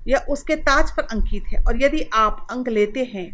यह 0.07 0.25
उसके 0.29 0.55
ताज 0.57 0.91
पर 0.91 1.03
अंकित 1.05 1.43
है, 1.47 1.63
और 1.63 1.81
यदि 1.83 2.01
आप 2.15 2.47
अंक 2.51 2.69
लेते 2.69 3.03
हैं 3.13 3.29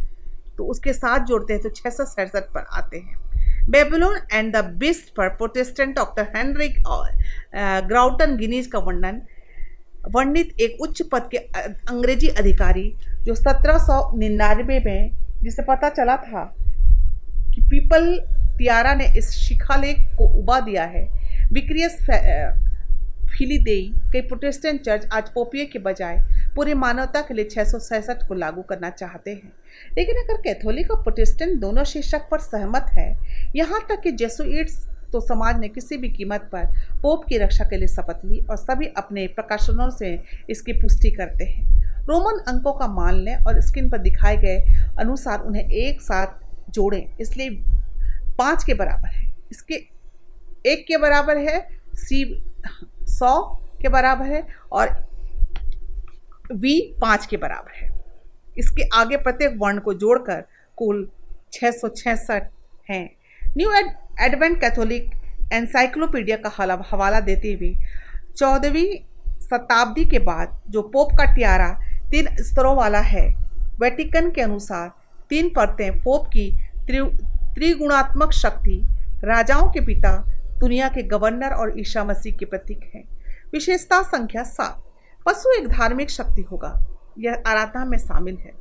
तो 0.58 0.66
उसके 0.66 0.94
साथ 0.94 1.26
जोड़ते 1.26 1.54
हैं 1.54 1.62
तो 1.62 1.70
छः 1.70 1.90
सौ 1.90 2.06
सड़सठ 2.06 2.44
पर 2.54 2.66
आते 2.72 2.98
हैं। 2.98 3.70
बेबलोन 3.72 4.18
एंड 4.34 4.56
द 4.56 4.64
बिस्ट 4.80 5.14
पर 5.16 5.30
Protestant 5.32 5.96
doctor 5.96 6.28
Henry 6.36 6.78
Grattan 7.88 8.36
Guinness 8.38 8.68
का 8.68 8.80
वर्णन, 8.80 9.22
वर्णित 10.08 10.60
एक 10.62 10.82
उच्च 10.82 11.02
पद 11.12 11.28
के 11.32 11.38
अंग्रेज़ी 11.38 12.28
अधिकारी, 12.30 12.94
जो 13.24 13.36
सत्रह 13.36 13.78
सौ 13.78 14.00
निन्यानवे 14.18 14.80
में, 14.80 15.12
जिसे 15.44 15.64
पता 15.64 15.90
चला 15.92 16.16
था 16.18 16.44
कि 17.54 17.62
पीपल 17.62 18.18
तियारा 18.58 18.94
ने 18.94 19.12
इस 19.18 19.30
शिखालेख 19.38 19.98
को 20.18 20.28
उबा 20.40 20.60
दिया 20.60 20.84
है 20.86 21.06
विक्रियस 21.54 21.98
फिलीदेई 23.30 23.92
कई 24.14 24.22
प्रोटेस्टेंट 24.22 24.82
चर्च 24.82 25.08
आज 25.14 25.30
पोपिये 25.30 25.66
के 25.66 25.80
बजाय 25.80 26.18
पूरी 26.56 26.74
मानवता 26.74 27.22
के 27.22 27.34
लिए 27.34 27.46
छह 27.46 28.14
को 28.28 28.34
लागू 28.34 28.62
करना 28.62 28.90
चाहते 28.90 29.32
हैं। 29.32 29.52
लेकिन 29.98 30.16
अगर 30.16 30.42
कैथोलिक 30.42 30.92
और 30.92 31.02
प्रोटेस्टेंट 31.04 31.60
दोनों 31.60 31.84
शीर्षक 31.84 32.28
पर 32.32 32.40
सहमत 32.40 32.86
है, 32.92 33.10
यहाँ 33.56 33.80
तक 33.90 34.02
कि 34.04 34.12
जेसुइट्स 34.14 34.86
तो 35.12 35.20
समाज 35.20 35.60
ने 35.60 35.68
किसी 35.70 35.98
भी 35.98 36.10
कीमत 36.10 36.50
पर 36.52 36.66
पोप 37.02 37.26
की 37.26 37.38
रक्षा 37.38 37.66
के 37.66 37.78
लिए 37.78 37.88
शपथ 37.88 38.26
ली 38.26 38.40
और 38.42 38.58
सभी 38.58 38.88
अपने 38.98 39.28
प्रकाशनों 39.36 39.90
से 39.90 40.10
इसकी 40.50 40.74
पुष्टि 40.74 41.12
करते 41.12 41.46
हैं। 41.46 42.06
रोमन 42.08 42.40
अंकों 42.48 42.74
का 42.74 42.88
मान 42.88 43.16
लें 43.16 43.36
और 43.36 43.62
स्क्रीन 43.62 43.90
पर 43.90 43.98
दिखाए 44.00 44.38
गए 44.38 44.58
अनुसार 45.00 45.40
उन्हें 45.40 45.64
एक 45.64 46.02
साथ 46.02 46.72
जोड़ें, 46.72 47.18
इसलिए 47.22 47.50
पाँच 48.38 48.64
के 48.64 48.74
बराबर 48.74 49.10
है। 49.10 49.26
इसके 49.52 49.76
एक 50.68 50.86
के 50.88 50.98
बराबर 50.98 51.38
है, 51.40 51.60
सी 51.96 52.44
सौ 53.10 53.42
के 53.82 53.90
बराबर 53.90 54.26
है 54.26 54.46
और 54.72 54.90
वी 56.54 56.80
पाँच 57.02 57.26
के 57.26 57.38
बराबर 57.38 57.76
है। 57.76 57.90
इसके 58.58 58.88
आगे 58.94 59.18
प्रत्येक 59.18 59.58
वर्ण 59.60 59.80
को 59.80 59.94
जोड़कर 59.96 60.42
कुल 60.78 61.08
छः 61.54 61.72
सौ 61.72 61.88
छसठ 61.90 62.50
हैं। 62.90 63.10
न्यू 63.58 63.72
एड, 63.72 63.92
एडवेंट 64.22 64.60
कैथोलिक 64.62 65.12
एनसाइक्लोपीडिया 65.54 66.38
का 66.38 66.52
हवाला 66.92 67.20
देते 67.22 67.54
हुए 67.54 67.76
चौदहवीं 68.38 68.88
शताब्दी 69.44 70.06
के 70.06 70.20
बाद 70.20 70.62
जो 70.70 70.82
पोप 70.84 71.12
का 71.18 71.26
टियारा 71.36 71.70
तीन 72.12 72.28
स्तरों 72.42 72.76
वाला 72.76 73.00
है, 73.02 73.28
वेटिकन 73.80 74.30
के 74.32 74.42
अनुसार 74.42 74.90
तीन 75.30 75.50
परतें 75.50 76.00
पोप 76.04 76.28
की 76.28 76.50
त्रि 76.88 77.00
त्रिगुणात्मक 77.56 78.32
शक्ति, 78.34 78.82
राजाओं 79.24 79.70
के 79.72 79.82
पिता 79.86 80.12
दुनिया 80.60 80.90
के 80.90 81.04
गवर्नर 81.04 81.50
और 81.50 81.80
ईशा 81.80 82.04
मसीह 82.04 82.36
के 82.36 82.46
प्रतीक 82.46 82.92
हैं। 82.96 83.04
विशेषता 83.54 84.04
संख्या 84.04 84.44
सात, 84.44 84.84
पशु 85.26 85.62
एक 85.62 85.68
धार्मिक 85.68 86.10
शक्ति 86.10 86.42
होगा। 86.42 86.86
यह 87.20 87.44
आराधना 87.48 87.86
में 87.86 87.98
शामिल 87.98 88.38
है। 88.38 88.52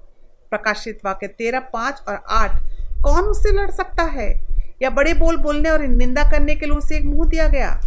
प्रकाशित 0.51 1.01
वाक्य 1.05 1.27
तेरह, 1.27 1.61
पाँच 1.61 2.03
और 2.09 2.23
आठ, 2.31 2.59
कौन 3.03 3.25
उससे 3.25 3.53
लड़ 3.53 3.71
सकता 3.71 4.03
है? 4.03 4.47
या 4.83 4.91
बड़े 4.91 5.15
बोल 5.15 5.37
बोलने 5.37 5.71
और 5.71 5.81
निंदा 5.81 6.31
करने 6.31 6.55
के 6.55 6.67
लिए 6.67 6.75
उसे 6.75 6.97
एक 6.97 7.05
मुँह 7.05 7.29
दिया 7.29 7.49
गया? 7.49 7.81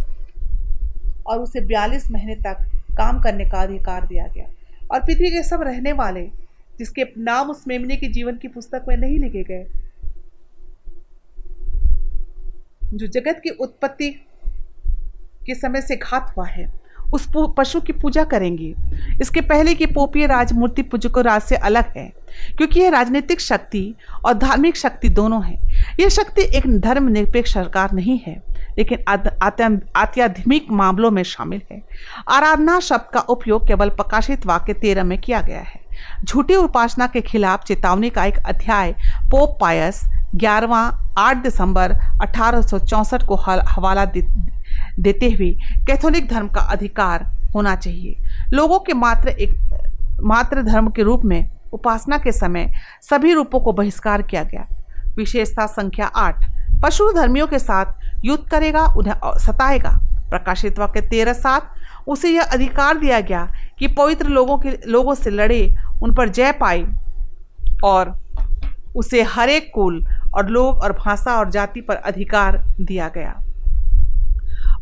और 1.26 1.38
उसे 1.38 1.60
बयालीस 1.60 2.10
महीने 2.10 2.34
तक 2.34 2.56
काम 2.96 3.22
करने 3.22 3.44
का 3.44 3.62
अधिकार 3.62 4.06
दिया 4.06 4.26
गया। 4.26 4.46
और 4.90 5.00
पृथ्वी 5.00 5.30
के 5.30 5.42
सब 5.42 5.62
रहने 5.62 5.92
वाले, 5.92 6.30
जिसके 6.78 7.04
नाम 7.18 7.50
उस 7.50 7.64
मेमने 7.68 7.96
के 7.96 8.06
जीवन 8.06 8.36
की 8.36 8.48
पुस्तक 8.48 8.84
में 8.88 8.96
नहीं 8.96 9.18
लिखे 9.18 9.42
गए 9.42 9.89
जो 12.92 13.06
जगत 13.08 13.40
की 13.44 13.50
उत्पत्ति 13.50 14.08
के 15.46 15.54
समय 15.54 15.80
से 15.80 15.96
घात 15.96 16.32
हुआ 16.36 16.46
है, 16.46 16.66
उस 17.14 17.26
पशु 17.36 17.80
की 17.80 17.92
पूजा 17.92 18.24
करेंगी। 18.24 18.74
इसके 19.22 19.40
पहले 19.40 19.74
कि 19.74 19.86
पोपीय 19.86 20.26
राज 20.26 20.52
मूर्ति 20.52 20.82
पूजकों 20.82 21.24
राज 21.24 21.42
से 21.42 21.56
अलग 21.58 21.92
है, 21.96 22.06
क्योंकि 22.56 22.80
यह 22.80 22.90
राजनीतिक 22.90 23.40
शक्ति 23.40 23.82
और 24.24 24.34
धार्मिक 24.34 24.76
शक्ति 24.76 25.08
दोनों 25.08 25.42
है। 25.44 25.58
यह 26.00 26.08
शक्ति 26.08 26.42
एक 26.56 26.66
धर्मनिरपेक्ष 26.80 27.54
सरकार 27.54 27.92
नहीं 27.92 28.18
है, 28.18 28.36
लेकिन 28.78 29.04
आध्यात्मिक 29.96 30.70
मामलों 30.72 31.10
में 31.10 31.22
शामिल 31.22 31.62
है। 31.72 31.82
आराधना 32.28 32.78
शब्द 32.80 33.10
का 33.14 33.20
उपयोग 33.20 33.66
केवल 33.66 33.88
प्रकाशित 33.90 34.46
वाक्य 34.46 34.74
तेरह 34.74 35.04
में 35.04 35.18
किया 35.18 35.40
गया 35.40 35.60
है। 35.60 35.80
झूठी 36.24 36.56
उपासना 36.56 37.06
के 37.06 37.20
खिलाफ 37.20 37.64
चेतावनी 37.64 38.10
का 38.10 38.24
एक 38.24 38.38
अध्याय, 38.38 38.92
पोप 39.30 39.58
पायस 39.60 40.04
ग्यारहवा 40.34 40.80
आठ 41.18 41.36
दिसंबर 41.36 41.92
अठारह 42.22 42.62
सौ 42.62 42.78
चौंसठ 42.78 43.22
को 43.22 43.34
हवाला 43.36 44.04
देते 44.04 45.30
हुए 45.30 45.50
कैथोलिक 45.86 46.28
धर्म 46.28 46.48
का 46.48 46.60
अधिकार 46.72 47.24
होना 47.54 47.74
चाहिए। 47.76 48.16
लोगों 48.52 48.78
के 48.78 48.94
मात्र 48.94 49.28
एक 49.28 50.18
मात्र 50.22 50.62
धर्म 50.62 50.90
के 50.90 51.02
रूप 51.02 51.24
में 51.24 51.50
उपासना 51.72 52.18
के 52.18 52.32
समय 52.32 52.72
सभी 53.02 53.32
रूपों 53.32 53.60
को 53.60 53.72
बहिष्कार 53.72 54.22
किया 54.22 54.42
गया। 54.44 54.66
विशेषता 55.16 55.66
संख्या 55.66 56.06
आठ, 56.06 56.44
पशु 56.82 57.10
धर्मियों 57.12 57.46
के 57.46 57.58
साथ 57.58 58.24
युद्ध 58.24 58.48
करेगा, 58.50 58.84
उन्हें 58.86 59.14
सताएगा। 59.38 59.90
प्रकाशित 60.30 60.78
वाक्य 60.78 61.00
तेरह 61.00 61.32
सात, 61.32 61.74
उसे 62.08 62.30
यह 62.30 62.42
अधिकार 62.42 62.98
दिया 62.98 63.20
गया 63.20 63.46
कि 63.78 63.88
पवित्र 63.88 64.28
लोगों 64.28 64.58
के 64.58 64.70
लोगों 64.86 65.14
से 65.14 65.30
लड़े, 65.30 65.76
उन 66.02 66.14
पर 66.14 66.28
जय 66.28 66.52
पाए 66.52 66.84
और 67.84 68.18
उसे 68.96 69.22
हरेक 69.24 69.70
कुल 69.74 70.04
और 70.36 70.48
लोग 70.48 70.78
और 70.78 70.92
भाषा 70.94 71.38
और 71.38 71.50
जाति 71.50 71.80
पर 71.80 71.94
अधिकार 71.96 72.62
दिया 72.80 73.08
गया। 73.08 73.32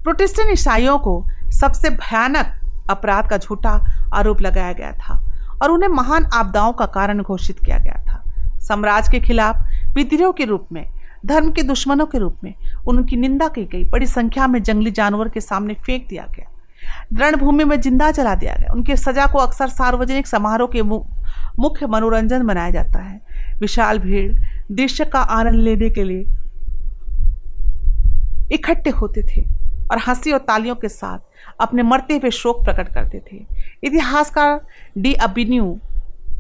प्रोटेस्टेंट 0.05 0.51
ईसाइयों 0.53 0.99
को 0.99 1.25
सबसे 1.53 1.91
भयानक 1.91 2.55
अपराध 2.91 3.29
का 3.31 3.39
झूठा 3.39 3.73
आरोप 4.15 4.41
लगाया 4.41 4.73
गया 4.73 4.93
था 4.93 5.21
और 5.63 5.71
उन्हें 5.71 5.89
महान 5.91 6.25
आपदाओं 6.35 6.73
का 6.73 6.87
कारण 6.89 7.23
घोषित 7.23 7.59
किया 7.59 7.79
गया 7.79 8.03
था। 8.05 8.23
साम्राज्य 8.59 9.11
के 9.11 9.21
खिलाफ 9.21 9.95
विद्रोह 9.95 10.33
के 10.33 10.45
रूप 10.45 10.67
में, 10.73 10.85
धर्म 11.27 11.51
के 11.51 11.63
दुश्मनों 11.63 12.07
के 12.07 12.19
रूप 12.19 12.37
में 12.45 12.55
उनकी 12.89 13.17
निंदा 13.17 13.49
की 13.49 13.65
गई। 13.65 13.85
बड़ी 13.85 14.07
संख्या 14.07 14.47
में 14.47 14.63
जंगली 14.63 14.91
जानवर 14.91 15.29
के 15.29 15.41
सामने 15.41 15.75
फेंक 15.77 16.07
दिया 16.09 16.27
गया। 16.37 16.47
रणभूमि 17.15 17.65
में 17.65 17.81
ज़िंदा 17.81 18.11
जला 18.11 18.35
दिया 18.35 18.55
गया। 18.55 18.73
उनके 18.73 18.97
सजा 18.97 19.27
को 19.27 19.39
अक्सर 19.39 19.69
सार्वजनिक 19.69 20.27
समारोह 20.27 20.69
के 20.73 20.83
मुख्य 20.83 21.87
मनोरंजन 21.87 22.47
बनाया 22.47 22.71
जाता 22.71 22.99
है। 22.99 23.21
विशाल 23.61 23.99
भीड़ 23.99 24.33
दृश्य 24.71 25.05
का 25.05 25.21
आनंद 25.21 25.61
लेने 25.61 25.91
के 25.91 26.05
लिए 26.05 26.25
इकट्ठे 28.55 28.91
होते 28.91 29.23
थे 29.23 29.43
और 29.91 29.99
हँसी 29.99 30.33
और 30.33 30.39
तालियों 30.39 30.75
के 30.75 30.89
साथ 30.89 31.19
अपने 31.61 31.83
मरते 31.83 32.17
हुए 32.17 32.31
शोक 32.31 32.65
प्रकट 32.65 32.93
करते 32.95 33.21
थे। 33.33 33.37
इतिहासकार 33.85 34.61
डी 34.99 35.13
अबिन्यू 35.15 35.79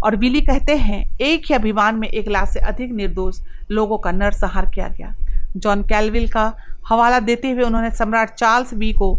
और 0.04 0.16
विली 0.16 0.40
कहते 0.40 0.76
हैं, 0.76 1.18
एक 1.20 1.42
ही 1.46 1.54
अभिमान 1.54 1.94
में 1.94 2.08
एक 2.08 2.28
लाख 2.28 2.48
से 2.48 2.60
अधिक 2.60 2.92
निर्दोष 2.92 3.40
लोगों 3.70 3.98
का 3.98 4.12
नरसंहार 4.12 4.66
किया 4.66 4.88
गया। 4.88 5.12
जॉन 5.56 5.82
कैलविल 5.82 6.28
का 6.28 6.52
हवाला 6.88 7.20
देते 7.20 7.50
हुए 7.50 7.62
उन्होंने 7.62 7.90
सम्राट 7.90 8.34
चार्ल्स 8.34 8.74
बी 8.74 8.92
को 8.92 9.18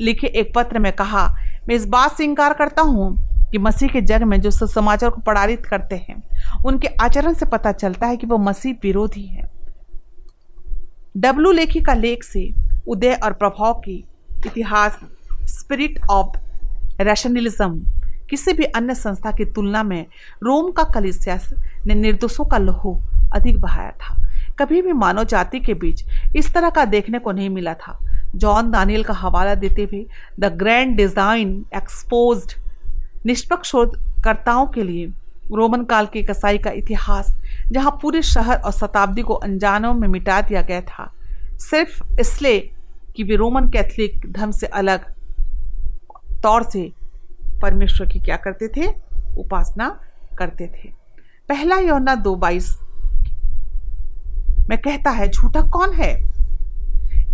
लिखे 0.00 0.26
एक 0.26 0.52
पत्र 0.54 0.78
में 0.78 0.92
कहा, 0.92 1.26
मैं 1.68 1.74
इस 1.74 1.86
बात 1.86 2.16
से 2.16 2.24
इनकार 2.24 2.52
करता 2.52 2.82
हूँ 2.82 3.16
कि 3.52 3.58
मसीह 3.58 3.88
के 3.88 4.00
जग 4.02 4.22
में 4.22 4.40
जो 4.40 4.50
समाचार 4.50 5.10
को 5.10 5.20
प्रणारित 5.20 5.66
करते 5.66 5.96
हैं, 5.98 6.22
उनके 6.64 6.88
आचरण 7.00 7.34
से 7.34 7.46
पता 7.46 7.72
चलता 7.72 8.06
है 8.06 8.16
कि 8.16 8.26
वो 8.26 8.38
मसीह 8.38 8.74
विरोधी 8.82 9.26
है। 9.26 9.48
डब्लू 11.16 11.52
लेखी 11.52 11.80
का 11.80 11.94
लेख 11.94 12.24
से 12.24 12.48
उदय 12.88 13.14
और 13.14 13.32
प्रभाव 13.32 13.74
की 13.74 14.04
इतिहास 14.46 14.98
स्पिरिट 15.50 15.98
ऑफ़ 16.10 16.36
रैशनलिज्म 17.00 17.84
किसी 18.30 18.52
भी 18.52 18.64
अन्य 18.64 18.94
संस्था 18.94 19.30
की 19.30 19.44
तुलना 19.44 19.82
में 19.82 20.06
रोम 20.42 20.70
का 20.70 20.82
कलिसियास 20.84 21.48
ने 21.86 21.94
निर्दोषों 21.94 22.44
का 22.44 22.58
लहू 22.58 22.94
अधिक 23.34 23.60
बहाया 23.60 23.90
था। 23.92 24.16
कभी 24.58 24.82
भी 24.82 24.92
मानव 24.92 25.24
जाति 25.24 25.60
के 25.60 25.74
बीच 25.74 26.04
इस 26.36 26.52
तरह 26.54 26.70
का 26.70 26.84
देखने 26.84 27.18
को 27.18 27.32
नहीं 27.32 27.48
मिला 27.50 27.74
था। 27.74 27.98
जॉन 28.36 28.70
दानियल 28.70 29.02
का 29.04 29.14
हवाला 29.14 29.54
देते 29.54 29.82
हुए 29.82 30.04
द 30.40 30.52
ग्रैंड 30.58 30.96
डिज़ाइन 30.96 31.64
एक्सपोज्ड 31.76 32.52
निष्पक्ष 33.26 33.70
शोधकर्ताओं 33.70 34.66
के 34.66 34.82
लिए 34.82 35.06
रोमन 35.54 35.84
काल 35.84 36.06
के 36.06 36.22
कसाई 36.22 36.58
का 36.58 36.70
इतिहास, 36.70 37.36
जहाँ 37.72 37.98
पूरे 38.02 38.22
शहर 38.22 38.58
और 38.58 38.72
शताब्दी 38.72 39.22
को 39.22 39.34
अनजानों 39.34 39.94
में 39.94 40.08
मिटा 40.08 40.40
दिया 40.40 40.62
गया 40.62 40.80
था। 40.80 41.12
सिर्फ़ 41.58 42.20
इसलिए 42.20 42.72
कि 43.16 43.22
वे 43.22 43.36
रोमन 43.36 43.68
कैथलिक 43.68 44.32
धर्म 44.32 44.50
से 44.50 44.66
अलग 44.66 45.14
तौर 46.42 46.62
से 46.62 46.92
परमेश्वर 47.62 48.06
की 48.06 48.18
क्या 48.18 48.36
करते 48.36 48.68
थे? 48.68 48.86
उपासना 49.38 50.00
करते 50.38 50.66
थे। 50.66 50.92
पहला 51.48 51.76
यौना 51.76 52.14
दो 52.14 52.34
बाईस 52.34 52.78
में 54.68 54.78
कहता 54.78 55.10
है, 55.10 55.28
झूठा 55.28 55.60
कौन 55.60 55.92
है? 55.92 56.30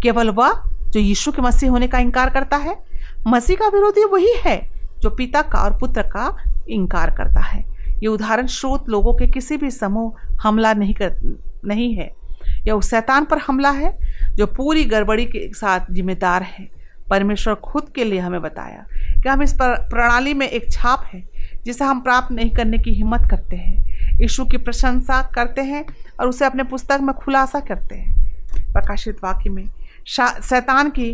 केवल 0.03 0.31
वह 0.31 0.63
जो 0.89 1.01
यीशु 1.01 1.33
के 1.33 1.43
मसीह 1.43 1.71
होने 1.71 1.89
का 1.89 1.99
इनकार 1.99 2.31
करता 2.31 2.57
है। 2.57 2.85
मसीह 3.27 3.57
का 3.57 3.69
विरोधी 3.69 4.05
वही 4.05 4.33
है। 4.45 4.76
जो 5.03 5.11
पिता 5.11 5.43
का 5.43 5.59
और 5.59 5.79
पुत्र 5.79 6.03
का 6.03 6.37
इनकार 6.69 7.11
करता 7.11 7.41
है। 7.41 7.65
ये 8.03 8.07
उदाहरण 8.07 8.47
स्रोत 8.47 8.89
लोगों 8.89 9.15
के 9.15 9.27
किसी 9.27 9.57
भी 9.57 9.71
समूह 9.71 10.37
हमला 10.43 10.73
नहीं 10.75 10.95
कर, 10.95 11.15
नहीं 11.65 11.95
है। 11.95 12.11
यह 12.67 12.73
उस 12.73 12.91
शैतान 12.91 13.25
पर 13.25 13.39
हमला 13.39 13.71
है 13.71 13.97
जो 14.35 14.47
पूरी 14.47 14.85
गड़बड़ी 14.85 15.25
के 15.25 15.49
साथ 15.55 15.81
जिम्मेदार 15.91 16.43
है। 16.43 16.69
परमेश्वर 17.11 17.55
खुद 17.55 17.89
के 17.95 18.05
लिए 18.05 18.19
हमें 18.19 18.41
बताया 18.43 18.85
कि 19.23 19.29
हम 19.29 19.43
इस 19.43 19.53
प्रणाली 19.61 20.35
में 20.35 20.49
एक 20.49 20.71
छाप 20.73 21.05
है, 21.05 21.23
जिसे 21.65 21.85
हम 21.85 22.01
प्राप्त 22.01 22.33
नहीं 22.33 22.51
करने 22.51 22.79
की 22.79 22.91
हिम्मत 22.91 23.29
करते 23.31 23.57
हैं। 23.57 24.19
यीशु 24.21 24.45
की 24.45 24.57
प्रशंसा 24.57 25.21
करते 25.35 25.63
हैं 25.63 25.85
और 26.21 26.29
उसे 26.29 26.45
अपने 26.45 26.63
पुस्तक 26.65 27.01
में 27.03 27.15
खुलासा 27.15 27.61
करते 27.61 27.95
हैं। 27.95 28.73
प्रकाशित 28.73 29.17
वाक्य 29.25 29.51
में 29.51 29.65
शैतान 30.07 30.91
की 30.91 31.13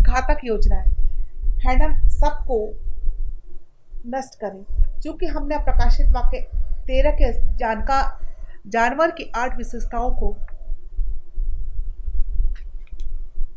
घातक 0.00 0.40
योजना 0.44 0.76
है। 0.76 1.03
हैडम 1.66 1.92
सबको 2.10 2.58
नष्ट 4.08 4.34
करें। 4.40 4.62
क्योंकि 5.02 5.26
हमने 5.26 5.58
प्रकाशित 5.64 6.12
वाक्य 6.12 6.40
तेरह 6.86 7.10
के 7.12 7.32
जानका 7.58 8.00
जानवर 8.68 9.10
की 9.10 9.30
आठ 9.36 9.56
विशेषताओं 9.58 10.10
को 10.16 10.30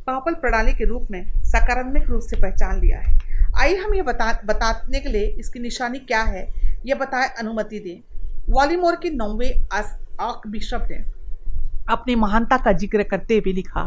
पापल 0.08 0.34
प्रणाली 0.36 0.74
के 0.74 0.86
रूप 0.86 1.08
में 1.12 1.24
सकारात्मक 1.46 2.10
रूप 2.10 2.22
से 2.22 2.36
पहचान 2.42 2.80
लिया 2.82 3.00
है। 3.00 3.16
आइए 3.58 3.76
हम 3.76 3.94
ये 3.96 4.02
बता, 4.02 4.32
बताने 4.46 5.00
के 5.00 5.10
लिए 5.10 5.28
इसकी 5.40 5.60
निशानी 5.60 6.00
क्या 6.02 6.22
है, 6.24 6.48
ये 6.86 6.96
बताए 6.96 7.28
अनुमति 7.40 7.80
दें। 7.80 8.00
वॉलीमोर 8.50 8.96
के 8.96 9.10
नौवे 9.12 9.50
आक 9.74 10.48
बिशप 10.48 10.88
ने 10.92 10.98
अपनी 11.90 12.16
महानता 12.16 12.58
का 12.58 12.72
ज़िक्र 12.74 13.04
करते 13.06 13.38
हुए 13.38 13.54
लिखा, 13.54 13.84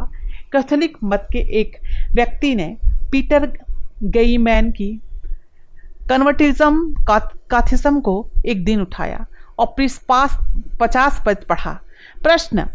कैथोलिक 0.53 0.97
मत 1.05 1.27
के 1.33 1.39
एक 1.61 1.77
व्यक्ति 2.15 2.55
ने 2.55 2.77
पीटर 3.13 3.47
गईमैन 4.03 4.71
की। 4.71 5.01
कन्वर्टिज्म 6.09 6.95
काथिज्म 7.51 8.01
को 8.01 8.31
एक 8.47 8.65
दिन 8.65 8.81
उठाया 8.81 9.27
और 9.59 9.75
पास 10.09 10.39
पचास 10.81 11.23
पद 11.27 11.37
पढ़ा। 11.49 11.81
प्रश्न, 12.23 12.67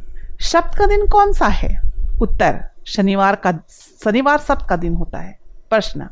शब्द 0.42 0.78
का 0.78 0.88
दिन 0.88 1.08
कौन 1.08 1.34
सा 1.34 1.48
है? 1.48 1.82
उत्तर, 2.22 2.60
शनिवार 2.88 3.36
का, 3.36 3.52
शनिवार 4.04 4.38
शब्द 4.38 4.66
का 4.70 4.76
दिन 4.76 4.94
होता 4.94 5.20
है। 5.20 5.40
प्रश्न, 5.70 6.08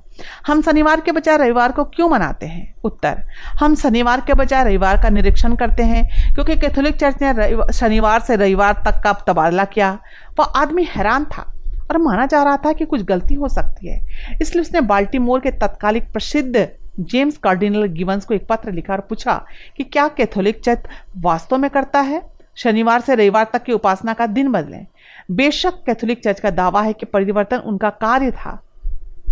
हम 0.48 0.62
शनिवार 0.62 1.02
के 1.02 1.12
बजाय 1.12 1.38
रविवार 1.38 1.72
को 1.72 1.84
क्यों 1.84 2.10
मनाते 2.10 2.46
हैं? 2.46 2.74
उत्तर, 2.84 3.24
हम 3.60 3.76
शनिवार 3.76 4.22
के 4.22 4.34
बजाय 4.34 4.64
रविवार 4.64 5.02
का 5.02 5.10
निरीक्षण 5.10 5.56
करते 5.56 5.84
हैं, 5.84 6.34
क्योंकि 6.34 6.56
कैथोलिक 6.56 6.96
चर्च 6.96 7.16
ने 7.22 7.74
शनिवार 7.74 8.20
से 8.20 8.36
रविवार 8.36 8.84
तक 8.86 9.02
का 9.04 9.14
तबादला 9.28 9.66
किया। 9.66 10.00
वह 10.40 10.46
आदमी 10.46 10.84
हैरान 10.84 11.26
था। 11.26 11.54
और 11.92 11.98
माना 11.98 12.26
जा 12.26 12.44
रहा 12.44 12.58
था 12.58 12.74
कि 12.74 12.86
कुछ 12.86 13.02
गलती 13.02 13.34
हो 13.34 13.48
सकती 13.48 13.88
है। 13.88 14.02
इसलिए 14.42 14.62
उसने 14.62 14.82
बाल्टीमोर 14.82 15.40
के 15.40 15.52
तत्कालिक 15.52 16.12
प्रसिद्ध 16.12 16.68
जेम्स 17.00 17.38
कार्डिनल 17.38 17.86
गिवंस 17.86 18.26
को 18.26 18.34
एक 18.34 18.46
पत्र 18.50 18.72
लिखा 18.72 18.94
और 18.94 19.00
पूछा 19.00 19.46
कि 19.78 19.84
क्या 19.84 20.08
कैथोलिक 20.08 20.62
चर्च 20.62 20.80
वास्तव 21.18 21.58
में 21.58 21.70
करता 21.70 22.00
है? 22.00 22.22
शनिवार 22.56 23.02
से 23.02 23.16
रविवार 23.16 23.50
तक 23.54 23.64
की 23.64 23.72
उपासना 23.72 24.14
का 24.14 24.26
दिन 24.26 24.52
बदलें। 24.52 24.86
बेशक 25.32 25.74
कैथोलिक 25.86 26.24
चर्च 26.24 26.40
का 26.40 26.50
दावा 26.50 26.82
है 26.82 26.94
कि 26.94 27.06
परिवर्तन 27.06 27.58
उनका 27.58 27.90
कार्य 27.90 28.32
था 28.32 28.62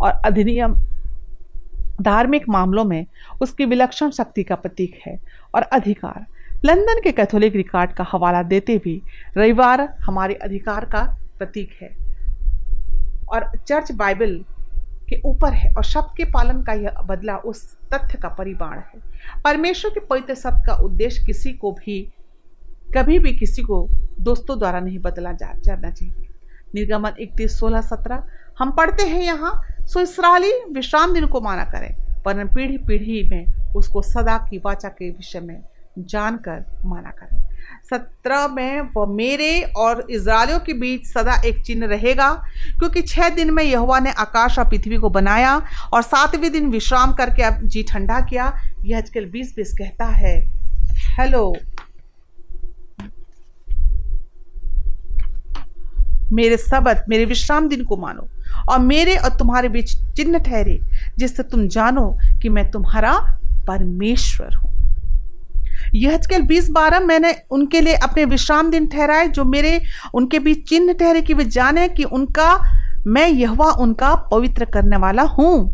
और 0.01 0.11
अधिनियम 0.11 0.75
धार्मिक 2.01 2.49
मामलों 2.49 2.85
में 2.85 3.05
उसकी 3.41 3.65
विलक्षण 3.65 4.09
शक्ति 4.09 4.43
का 4.43 4.55
प्रतीक 4.55 4.99
है 5.07 5.19
और 5.55 5.61
अधिकार। 5.61 6.25
लंदन 6.65 7.01
के 7.03 7.11
कैथोलिक 7.11 7.55
रिकॉर्ड 7.55 7.91
का 7.91 8.07
हवाला 8.11 8.43
देते 8.43 8.77
भी 8.77 9.01
रविवार 9.37 9.81
हमारे 9.81 10.33
अधिकार 10.33 10.85
का 10.85 11.17
प्रतीक 11.39 11.77
है। 11.81 12.00
और 13.31 13.51
चर्च 13.57 13.91
बाइबल 13.91 14.43
के 15.09 15.19
ऊपर 15.25 15.53
है 15.53 15.73
और 15.73 15.83
शब्द 15.83 16.15
के 16.17 16.25
पालन 16.25 16.61
का 16.63 16.73
यह 16.73 17.01
बदला 17.05 17.35
उस 17.37 17.63
तथ्य 17.93 18.17
का 18.17 18.29
परिमाण 18.29 18.77
है। 18.77 18.99
परमेश्वर 19.43 19.91
के 19.91 19.99
पवित्र 19.99 20.35
शब्द 20.35 20.65
का 20.67 20.73
उद्देश्य 20.75 21.25
किसी 21.25 21.53
को 21.53 21.71
भी, 21.71 22.01
कभी 22.97 23.19
भी 23.19 23.31
किसी 23.33 23.61
को 23.61 23.87
दोस्तों 24.19 24.57
द्वारा 24.59 24.79
नहीं 24.79 24.99
बदला 24.99 25.31
जा, 25.31 25.53
जाना 25.57 25.91
चाहिए। 25.91 26.27
निर्गमन 26.75 27.13
इकतीस, 27.19 27.59
सोलह, 27.59 27.81
सत्रह। 27.81 28.23
हम 28.59 28.71
पढ़ते 28.71 29.03
हैं 29.03 29.23
यहाँ, 29.23 29.61
सो 29.87 29.99
इसराइली 29.99 30.51
विश्राम 30.73 31.13
दिन 31.13 31.25
को 31.25 31.41
माना 31.41 31.63
करें 31.65 31.93
पर 32.25 32.45
पीढ़ी 32.45 32.77
पीढ़ी 32.77 33.23
में 33.29 33.73
उसको 33.75 34.01
सदा 34.01 34.37
की 34.49 34.57
वाचा 34.57 34.89
के 34.89 35.09
विषय 35.09 35.39
में 35.39 35.61
जानकर 35.99 36.63
माना 36.85 37.09
करें। 37.11 37.39
सत्रह 37.89 38.47
में 38.47 38.81
वह 38.95 39.05
मेरे 39.07 39.61
और 39.77 40.05
इसराइलियों 40.11 40.59
के 40.59 40.73
बीच 40.73 41.05
सदा 41.07 41.35
एक 41.45 41.61
चिन्ह 41.61 41.85
रहेगा, 41.87 42.31
क्योंकि 42.79 43.01
छह 43.03 43.29
दिन 43.29 43.51
में 43.53 43.63
यहुआ 43.63 43.99
ने 43.99 44.11
आकाश 44.19 44.59
और 44.59 44.65
पृथ्वी 44.69 44.97
को 44.97 45.09
बनाया 45.09 45.55
और 45.93 46.01
सातवें 46.03 46.51
दिन 46.51 46.69
विश्राम 46.71 47.13
करके 47.13 47.43
अब 47.43 47.61
जी 47.65 47.83
ठंडा 47.83 48.19
किया। 48.21 48.53
यह 48.85 48.97
आजकल 48.97 49.25
बीस 49.27 49.53
बीस 49.55 49.73
कहता 49.77 50.05
है। 50.07 50.39
हेलो। 51.19 51.53
मेरे 56.33 56.57
सबत, 56.57 57.03
मेरे 57.09 57.25
विश्राम 57.25 57.67
दिन 57.69 57.83
को 57.83 57.97
मानो 57.97 58.27
और 58.69 58.79
मेरे 58.79 59.15
और 59.17 59.37
तुम्हारे 59.37 59.69
बीच 59.69 59.95
चिन्ह 60.15 60.37
ठहरे, 60.39 60.79
जिससे 61.17 61.43
तुम 61.43 61.67
जानो 61.67 62.09
कि 62.41 62.49
मैं 62.49 62.69
तुम्हारा 62.71 63.17
परमेश्वर 63.67 64.55
हूँ। 64.55 64.70
यह 65.95 66.13
आजकल 66.13 66.41
बीस 66.41 66.69
बारह 66.69 66.99
मैंने 66.99 67.35
उनके 67.51 67.81
लिए 67.81 67.93
अपने 67.93 68.25
विश्राम 68.25 68.71
दिन 68.71 68.87
ठहराए, 68.87 69.27
जो 69.27 69.45
मेरे, 69.45 69.81
उनके 70.13 70.39
बीच 70.39 70.69
चिन्ह 70.69 70.93
ठहरे 70.93 71.21
कि 71.21 71.33
वे 71.33 71.45
जाने 71.45 71.87
कि 71.89 72.03
उनका, 72.03 72.61
मैं 73.07 73.27
यहवा 73.27 73.71
उनका 73.71 74.15
पवित्र 74.15 74.65
करने 74.65 74.97
वाला 74.97 75.23
हूँ। 75.23 75.71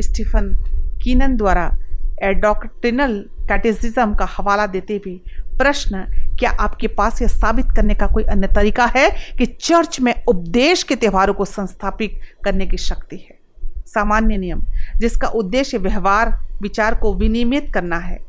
स्टीफन 0.00 0.64
कीनन 1.02 1.36
द्वारा 1.36 1.78
एडोक्टिनल 2.22 3.24
कैटेसिज्म 3.48 4.14
का 4.14 4.24
हवाला 4.24 4.66
देते 4.66 4.94
हुए 4.96 5.20
प्रश्न, 5.58 5.98
क्या 6.38 6.50
आपके 6.50 6.86
पास 6.86 7.22
यह 7.22 7.28
साबित 7.28 7.66
करने 7.76 7.94
का 7.94 8.06
कोई 8.06 8.22
अन्य 8.22 8.46
तरीका 8.46 8.86
है 8.96 9.10
कि 9.10 9.46
चर्च 9.46 10.00
में 10.00 10.24
उपदेश 10.28 10.82
के 10.82 10.94
त्योहारों 10.96 11.34
को 11.34 11.44
संस्थापित 11.44 12.20
करने 12.44 12.66
की 12.66 12.76
शक्ति 12.76 13.16
है? 13.16 13.38
सामान्य 13.86 14.36
नियम, 14.36 14.62
जिसका 14.96 15.28
उद्देश्य 15.28 15.78
व्यवहार, 15.78 16.44
विचार 16.62 16.94
को 16.94 17.14
विनियमित 17.14 17.70
करना 17.74 17.96
है। 17.96 18.27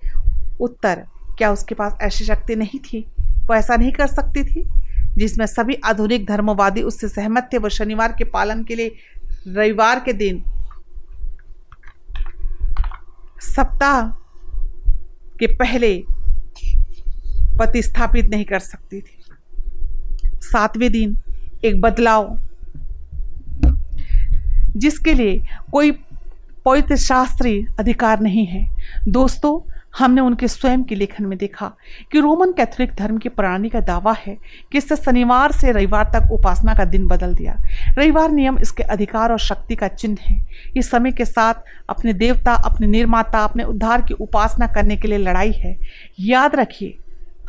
उत्तर, 0.59 1.03
क्या 1.37 1.51
उसके 1.51 1.75
पास 1.75 1.97
ऐसी 2.01 2.25
शक्ति 2.25 2.55
नहीं 2.55 2.79
थी? 2.79 3.05
वो 3.19 3.55
ऐसा 3.55 3.75
नहीं 3.75 3.91
कर 3.91 4.07
सकती 4.07 4.43
थी? 4.43 4.69
जिसमें 5.17 5.45
सभी 5.45 5.73
आधुनिक 5.85 6.25
धर्मवादी 6.25 6.81
उससे 6.81 7.07
सहमत 7.07 7.49
थे, 7.53 7.57
वो 7.57 7.69
शनिवार 7.69 8.15
के 8.17 8.23
पालन 8.23 8.63
के 8.63 8.75
लिए 8.75 8.95
रविवार 9.47 9.99
के 9.99 10.13
दिन 10.13 10.43
सप्ताह 13.41 14.07
के 15.39 15.47
पहले 15.47 16.03
प्रतिस्थापित 17.57 18.25
नहीं 18.25 18.45
कर 18.45 18.59
सकती 18.59 19.01
थी। 19.01 19.23
सातवें 20.25 20.91
दिन 20.91 21.17
एक 21.65 21.81
बदलाव, 21.81 22.39
जिसके 24.77 25.13
लिए 25.13 25.43
कोई 25.71 25.91
पवित्र 26.65 26.95
शास्त्री 26.95 27.65
अधिकार 27.79 28.19
नहीं 28.19 28.45
है। 28.45 28.69
दोस्तों 29.07 29.68
हमने 29.97 30.21
उनके 30.21 30.47
स्वयं 30.47 30.83
के 30.83 30.95
लेखन 30.95 31.25
में 31.25 31.37
देखा 31.37 31.71
कि 32.11 32.19
रोमन 32.19 32.51
कैथोलिक 32.51 32.93
धर्म 32.95 33.17
की 33.17 33.29
प्रणाली 33.29 33.69
का 33.69 33.79
दावा 33.79 34.13
है 34.13 34.37
कि 34.71 34.77
इससे 34.77 34.95
शनिवार 34.95 35.51
से 35.51 35.71
रविवार 35.71 36.11
तक 36.15 36.31
उपासना 36.31 36.73
का 36.73 36.85
दिन 36.85 37.07
बदल 37.07 37.35
दिया। 37.35 37.57
रविवार 37.97 38.31
नियम 38.31 38.59
इसके 38.59 38.83
अधिकार 38.83 39.31
और 39.31 39.39
शक्ति 39.39 39.75
का 39.75 39.87
चिन्ह 39.87 40.17
है। 40.21 40.45
इस 40.77 40.91
समय 40.91 41.11
के 41.11 41.25
साथ 41.25 41.53
अपने 41.89 42.13
देवता, 42.13 42.53
अपने 42.53 42.87
निर्माता, 42.87 43.39
अपने 43.39 43.63
उद्धार 43.63 44.01
की 44.01 44.13
उपासना 44.13 44.67
करने 44.67 44.97
के 44.97 45.07
लिए 45.07 45.17
लड़ाई 45.17 45.51
है। 45.51 45.77
याद 46.19 46.55
रखिए, 46.55 46.97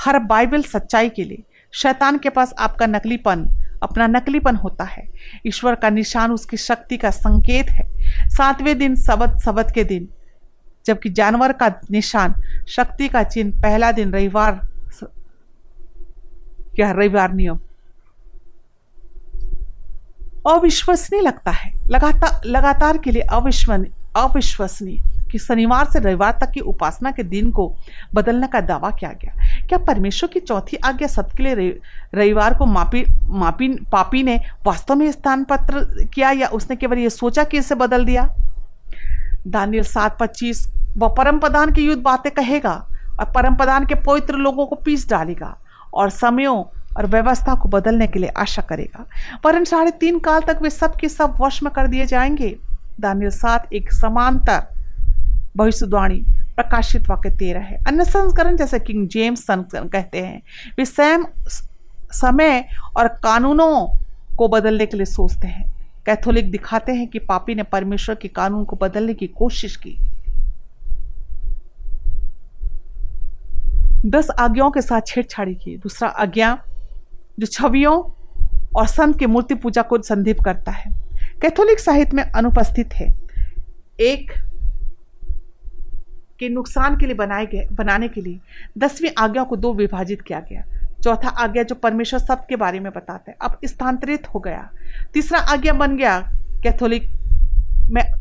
हर 0.01 0.19
बाइबल 0.19 0.63
सच्चाई 0.63 1.09
के 1.09 1.25
लिए 1.25 1.43
शैतान 1.73 2.19
के 2.19 2.29
पास 2.29 2.55
आपका 2.59 2.87
नकलीपन, 2.87 3.49
अपना 3.83 4.07
नकलीपन 4.07 4.57
होता 4.57 4.85
है। 4.85 5.09
ईश्वर 5.47 5.75
का 5.75 5.91
निशान 5.91 6.33
उसकी 6.33 6.57
शक्ति 6.57 6.97
का 6.97 7.11
संकेत 7.11 7.71
है। 7.71 7.89
सातवें 8.29 8.79
दिन 8.79 8.95
सबत 8.97 9.39
सबत 9.41 9.73
के 9.75 9.85
दिन 9.85 10.09
जबकि 10.91 11.09
जानवर 11.09 11.53
का 11.53 11.69
निशान, 11.91 12.35
शक्ति 12.69 13.09
का 13.09 13.23
चिन्ह 13.23 13.61
पहला 13.63 13.93
दिन 13.93 14.13
रविवार 14.13 14.61
क्या 16.75 16.91
रविवार 16.91 17.33
नियम। 17.33 17.59
अविश्वसनीय 20.47 21.23
लगता 21.23 21.51
है। 21.51 21.71
लगातार 21.89 22.41
लगातार 22.47 22.99
के 22.99 23.11
लिए 23.11 23.23
अविश्वनीय 23.23 23.93
अविश्वसनीय 24.17 25.03
कि 25.31 25.39
शनिवार 25.39 25.87
से 25.93 25.99
रविवार 25.99 26.39
तक 26.41 26.51
की 26.51 26.61
उपासना 26.61 27.11
के 27.11 27.23
दिन 27.23 27.51
को 27.51 27.77
बदलने 28.15 28.47
का 28.47 28.61
दावा 28.61 28.91
किया 28.91 29.11
गया। 29.11 29.67
क्या 29.67 29.79
परमेश्वर 29.79 30.31
की 30.33 30.41
चौथी 30.41 30.77
आज्ञा 30.77 31.09
सबके 31.09 31.43
लिए 31.43 31.79
रविवार 32.15 32.55
को 32.55 32.67
मापी 32.67 33.05
मापी, 33.25 33.69
पापी 33.69 34.23
ने 34.23 34.41
वास्तव 34.67 34.95
में 34.95 35.13
स्थान 35.13 35.45
पत्र 35.45 36.05
किया 36.15 36.31
या 36.31 36.49
उसने 36.49 36.77
केवल 36.77 36.99
ये 36.99 37.11
सोचा 37.11 37.45
कि 37.45 37.59
इसे 37.59 37.75
बदल 37.75 38.05
दिया? 38.05 38.35
दानियल 39.47 39.85
सात 39.85 40.17
पच्चीस 40.21 40.67
वह 40.97 41.09
परम 41.09 41.39
प्रधान 41.39 41.73
की 41.73 41.83
युद्ध 41.87 42.03
बातें 42.03 42.33
कहेगा 42.33 42.87
और 43.21 43.25
परम 43.25 43.55
प्रधान 43.55 43.87
के 43.87 43.95
पवित्र 43.95 44.35
लोगों 44.35 44.67
को 44.67 44.77
पीस 44.77 45.09
डालेगा 45.11 45.59
और 45.95 46.11
समयों 46.11 46.65
और 46.97 47.07
व्यवस्था 47.07 47.55
को 47.55 47.69
बदलने 47.69 48.07
के 48.07 48.19
लिए 48.19 48.29
आशा 48.29 48.63
करेगा। 48.63 49.07
पर 49.45 49.65
साढ़े 49.65 49.91
तीन 49.91 50.19
काल 50.19 50.41
तक 50.41 50.59
वे 50.63 50.71
सब 50.71 50.97
के 50.97 51.09
सब 51.09 51.35
वश 51.41 51.63
में 51.63 51.73
कर 51.73 51.87
दिए 51.87 52.07
जाएँगे। 52.07 52.59
दानियल 53.01 53.31
सात 53.31 53.73
एक 53.73 53.93
समांतर 53.93 54.67
भविष्यवाणी 55.57 56.25
प्रकाशित 56.57 57.09
वाक्य 57.09 57.31
तेरह 57.31 57.61
है। 57.61 57.79
अन्य 57.87 58.05
संस्करण 58.05 58.57
जैसे 58.57 58.79
किंग 58.79 59.09
जेम्स 59.09 59.41
संस्करण 59.41 59.89
कहते 59.89 60.19
हैं। 60.19 60.43
वे 60.79 60.85
स्वयं 60.85 61.25
समय 62.13 62.69
और 62.97 63.09
कानूनों 63.09 63.99
को 64.37 64.49
बदलने 64.49 64.87
के 64.87 64.97
लिए 64.97 65.07
सोचते 65.07 65.49
हैं। 65.49 65.73
कैथोलिक 66.07 66.51
दिखाते 66.51 66.93
हैं 66.93 67.09
कि 67.09 67.19
पापी 67.19 67.55
ने 67.55 67.63
परमेश्वर 67.63 68.15
के 68.15 68.29
कानून 68.29 68.65
को 68.65 68.77
बदलने 68.77 69.15
की 69.15 69.27
कोशिश 69.27 69.77
की। 69.77 69.99
दस 74.07 74.31
आज्ञाओं 74.39 74.71
के 74.71 74.83
साथ 74.83 75.01
छेड़छाड़ी 75.07 75.55
की। 75.55 75.77
दूसरा 75.77 76.09
आज्ञा, 76.09 76.63
जो 77.39 77.47
छवियों 77.47 78.03
और 78.77 78.87
संत 78.87 79.19
की 79.19 79.27
मूर्ति 79.27 79.55
पूजा 79.55 79.83
को 79.83 80.03
संदीप 80.03 80.41
करता 80.41 80.73
है। 80.73 80.91
कैथोलिक 81.43 81.81
साहित्य 81.81 82.17
में 82.17 82.23
अनुपस्थित 82.23 82.95
है। 82.95 83.15
एक 84.01 84.33
के 86.39 86.49
नुकसान 86.49 86.97
के 86.97 87.07
लिए 87.07 87.15
बनाए 87.15 87.47
गए, 87.47 87.69
बनाने 87.73 88.09
के 88.09 88.21
लिए 88.21 88.41
दसवीं 88.79 89.11
आज्ञा 89.19 89.43
को 89.43 89.57
दो 89.57 89.75
विभाजित 89.75 90.23
किया 90.23 90.41
गया। 90.41 90.65
चौथा 91.03 91.29
आज्ञा, 91.29 91.63
जो 91.63 91.75
परमेश्वर 91.75 92.21
सब 92.21 92.47
के 92.47 92.57
बारे 92.57 92.81
में 92.81 92.93
बताता 92.93 93.31
है, 93.31 93.37
अब 93.43 93.59
स्थानांतरित 93.65 94.27
हो 94.35 94.41
गया। 94.41 94.71
तीसरा 95.15 95.39
आज्ञा 95.39 95.73
बन 95.73 95.97
गया, 95.97 96.31
कैथोलिक 96.63 97.03
में 97.91 98.13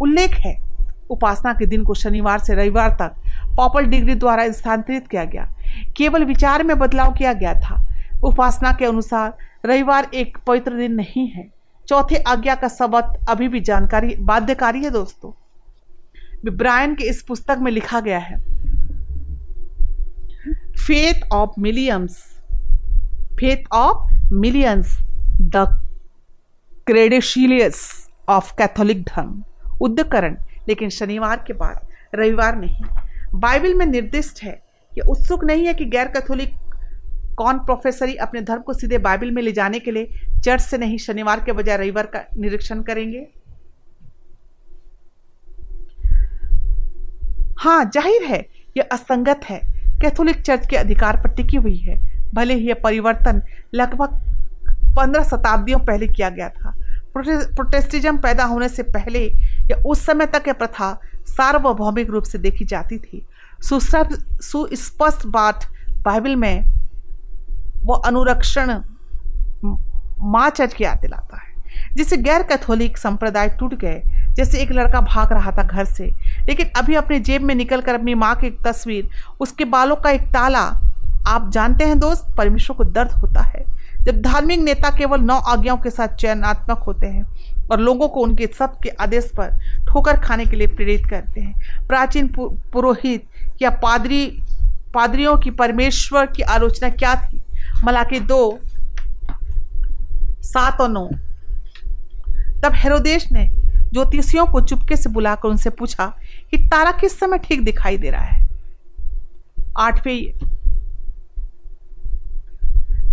उल्लेख 0.00 0.30
है। 0.30 0.64
उपासना 1.10 1.52
के 1.52 1.66
दिन 1.66 1.84
को 1.84 1.94
शनिवार 1.94 2.38
से 2.38 2.54
रविवार 2.54 2.90
तक 2.90 3.23
पॉपल 3.56 3.84
डिग्री 3.84 4.14
द्वारा 4.14 4.50
स्थानांतरित 4.52 5.08
किया 5.08 5.24
गया। 5.24 5.54
केवल 5.96 6.24
विचार 6.24 6.62
में 6.62 6.78
बदलाव 6.78 7.12
किया 7.12 7.32
गया 7.32 7.54
था। 7.54 7.86
उपासना 8.24 8.72
के 8.72 8.84
अनुसार 8.84 9.36
रविवार 9.66 10.10
एक 10.14 10.38
पवित्र 10.46 10.76
दिन 10.76 10.92
नहीं 10.92 11.28
है। 11.28 11.48
चौथे 11.88 12.16
आज्ञा 12.16 12.54
का 12.54 12.68
सबक 12.68 13.18
अभी 13.28 13.48
भी 13.48 13.60
जानकारी, 13.60 14.16
बाध्यकारी 14.20 14.84
है 14.84 14.90
दोस्तों। 14.90 15.40
ब्रायन 16.56 16.94
के 16.94 17.04
इस 17.04 17.22
पुस्तक 17.22 17.58
में 17.60 17.72
लिखा 17.72 18.00
गया 18.00 18.18
है, 18.18 18.44
faith 20.86 21.20
of 21.34 21.48
millions, 21.62 22.12
faith 23.34 23.64
of 23.74 23.94
millions, 24.34 24.86
the 25.56 25.66
credentials 26.86 28.08
of 28.28 28.52
Catholic 28.58 29.02
धर्म. 29.02 29.44
उद्धकरण, 29.80 30.36
लेकिन 30.68 30.88
शनिवार 30.88 31.44
के 31.46 31.52
बाद, 31.52 31.88
रविवार 32.14 32.56
नहीं। 32.56 32.84
बाइबल 33.34 33.74
में 33.74 33.86
निर्दिष्ट 33.86 34.42
है 34.42 34.52
कि 34.92 35.00
उत्सुक 35.00 35.44
नहीं 35.44 35.66
है 35.66 35.74
कि 35.74 35.84
गैर 35.84 36.08
कैथोलिक 36.08 36.54
कौन 37.36 37.58
प्रोफेसरी 37.58 38.14
अपने 38.16 38.40
धर्म 38.40 38.62
को 38.62 38.72
सीधे 38.72 38.98
बाइबल 38.98 39.30
में 39.30 39.42
ले 39.42 39.52
जाने 39.52 39.78
के 39.80 39.90
लिए 39.90 40.40
चर्च 40.44 40.62
से 40.62 40.78
नहीं, 40.78 40.98
शनिवार 40.98 41.40
के 41.40 41.52
बजाय 41.52 41.76
रविवार 41.76 42.06
का 42.06 42.24
निरीक्षण 42.36 42.82
करेंगे। 42.82 43.26
हाँ 47.58 47.84
ज़ाहिर 47.84 48.22
है, 48.24 48.44
यह 48.76 48.88
असंगत 48.92 49.44
है। 49.44 49.60
कैथोलिक 50.00 50.40
चर्च 50.40 50.66
के 50.66 50.76
अधिकार 50.76 51.16
पर 51.16 51.34
टिकी 51.34 51.56
हुई 51.56 51.76
है। 51.78 51.98
भले 52.34 52.54
ही 52.54 52.68
यह 52.68 52.80
परिवर्तन 52.84 53.42
लगभग 53.74 54.20
पंद्रह 54.96 55.24
शताब्दियों 55.24 55.78
पहले 55.80 56.06
किया 56.08 56.28
गया 56.30 56.48
था 56.48 56.74
प्रोटेस्टिज्म 57.16 58.16
पैदा 58.18 58.44
होने 58.44 58.68
से 58.68 58.82
पहले 58.82 59.26
या 59.70 59.76
उस 59.86 60.04
समय 60.06 60.26
तक 60.26 60.48
यह 60.48 60.54
प्रथा 60.54 60.92
सार्वभौमिक 61.26 62.10
रूप 62.10 62.24
से 62.24 62.38
देखी 62.38 62.64
जाती 62.64 62.98
थी। 62.98 63.26
सुस्पष्ट 63.62 65.26
बात 65.26 65.66
बाइबल 66.04 66.36
में 66.36 66.64
वो 67.82 67.94
अनुरक्षण 67.94 68.80
माँ 70.22 70.48
चर्च 70.50 70.74
की 70.74 70.84
याद 70.84 70.98
दिलाता 70.98 71.36
है। 71.36 71.52
जिससे 71.94 72.16
गैर 72.16 72.42
कैथोलिक 72.42 72.98
संप्रदाय 72.98 73.48
टूट 73.50 73.74
गए, 73.74 74.02
जैसे 74.36 74.58
एक 74.58 74.72
लड़का 74.72 75.00
भाग 75.00 75.32
रहा 75.32 75.50
था 75.52 75.62
घर 75.62 75.84
से, 75.84 76.06
लेकिन 76.48 76.70
अभी 76.76 76.94
अपने 76.94 77.18
जेब 77.20 77.42
में 77.42 77.54
निकल 77.54 77.80
कर 77.80 77.94
अपनी 77.94 78.14
माँ 78.14 78.34
की 78.34 78.46
एक 78.46 78.58
तस्वीर, 78.66 79.08
उसके 79.40 79.64
बालों 79.64 79.96
का 79.96 80.10
एक 80.10 80.22
ताला, 80.28 80.64
आप 81.26 81.50
जानते 81.50 81.84
हैं 81.84 81.98
दोस्त, 81.98 82.34
परमेश्वर 82.36 82.76
को 82.76 82.84
दर्द 82.84 83.12
होता 83.12 83.40
है। 83.40 83.64
जब 84.04 84.20
धार्मिक 84.22 84.60
नेता 84.60 84.90
केवल 84.90 85.20
नौ 85.20 85.34
आज्ञाओं 85.34 85.78
के 85.78 85.90
साथ 85.90 86.08
चयनात्मक 86.08 86.78
होते 86.78 87.06
हैं 87.06 87.24
और 87.70 87.80
लोगों 87.80 88.08
को 88.08 88.20
उनके 88.20 88.46
सब 88.46 88.78
के 88.82 88.88
आदेश 88.88 89.30
पर 89.40 89.58
ठोकर 89.88 90.16
खाने 90.16 90.44
के 90.44 90.56
लिए 90.56 90.66
प्रेरित 90.66 91.06
करते 91.10 91.40
हैं, 91.40 91.86
प्राचीन 91.88 92.28
पुरोहित 92.40 93.24
या 93.62 93.70
पादरी, 93.70 94.42
पादरियों 94.94 95.36
की 95.36 95.50
परमेश्वर 95.50 96.26
की 96.26 96.42
आलोचना 96.42 96.88
क्या 96.88 97.14
थी? 97.14 97.42
मलाकी 97.84 98.20
दो, 98.20 98.58
सात 100.42 100.80
और 100.80 100.88
नौ। 100.88 101.08
तब 102.62 102.72
हेरोदेश 102.74 103.32
ने 103.32 103.48
ज्योतिषियों 103.92 104.46
को 104.46 104.60
चुपके 104.60 104.96
से 104.96 105.10
बुलाकर 105.10 105.48
उनसे 105.48 105.70
पूछा 105.70 106.06
कि 106.50 106.58
तारा 106.58 106.92
किस 106.92 107.20
समय 107.20 107.38
ठीक 107.38 107.64
दिखाई 107.64 107.98
दे 107.98 108.10
रहा 108.10 108.24
है? 108.24 108.48
आठवें 109.78 110.32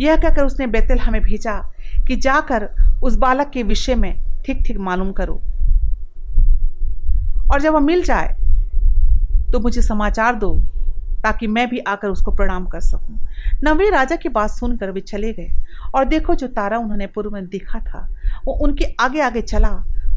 यह 0.02 0.16
कहकर 0.16 0.43
उसने 0.43 0.68
बेतल 0.68 0.99
हमें 0.99 1.22
भेजा 1.22 1.54
कि 2.08 2.16
जाकर 2.16 2.70
उस 3.04 3.16
बालक 3.16 3.49
के 3.49 3.64
विषय 3.64 3.95
में 3.95 4.14
ठीक 4.45 4.64
ठीक 4.68 4.78
मालूम 4.80 5.12
करो। 5.12 5.41
और 7.54 7.62
जब 7.62 7.74
वह 7.74 7.80
मिल 7.80 8.04
जाए 8.04 8.36
तो 9.52 9.60
मुझे 9.60 9.82
समाचार 9.82 10.36
दो, 10.36 10.54
ताकि 11.24 11.47
मैं 11.47 11.68
भी 11.70 11.80
आकर 11.80 12.08
उसको 12.08 12.32
प्रणाम 12.32 12.66
कर 12.66 12.80
सकूँ। 12.80 13.20
नवे 13.64 13.89
राजा 13.89 14.16
की 14.16 14.30
बात 14.30 14.49
सुनकर 14.49 14.91
वे 14.91 15.02
चले 15.02 15.32
गए, 15.34 15.49
और 15.95 16.06
देखो 16.06 16.36
जो 16.36 16.47
तारा 16.47 16.78
उन्होंने 16.78 17.08
पूर्व 17.08 17.32
में 17.32 17.47
देखा 17.47 17.80
था, 17.80 18.08
वो 18.45 18.54
उनके 18.64 18.86
आगे 18.99 19.22
आगे 19.22 19.41
चला, 19.41 19.72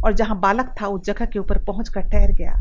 और 0.05 0.13
जहाँ 0.13 0.39
बालक 0.41 0.75
था 0.81 0.87
उस 0.87 1.05
जगह 1.05 1.25
के 1.25 1.39
ऊपर 1.39 1.59
पहुंचकर 1.59 2.01
ठहर 2.03 2.33
गया। 2.33 2.55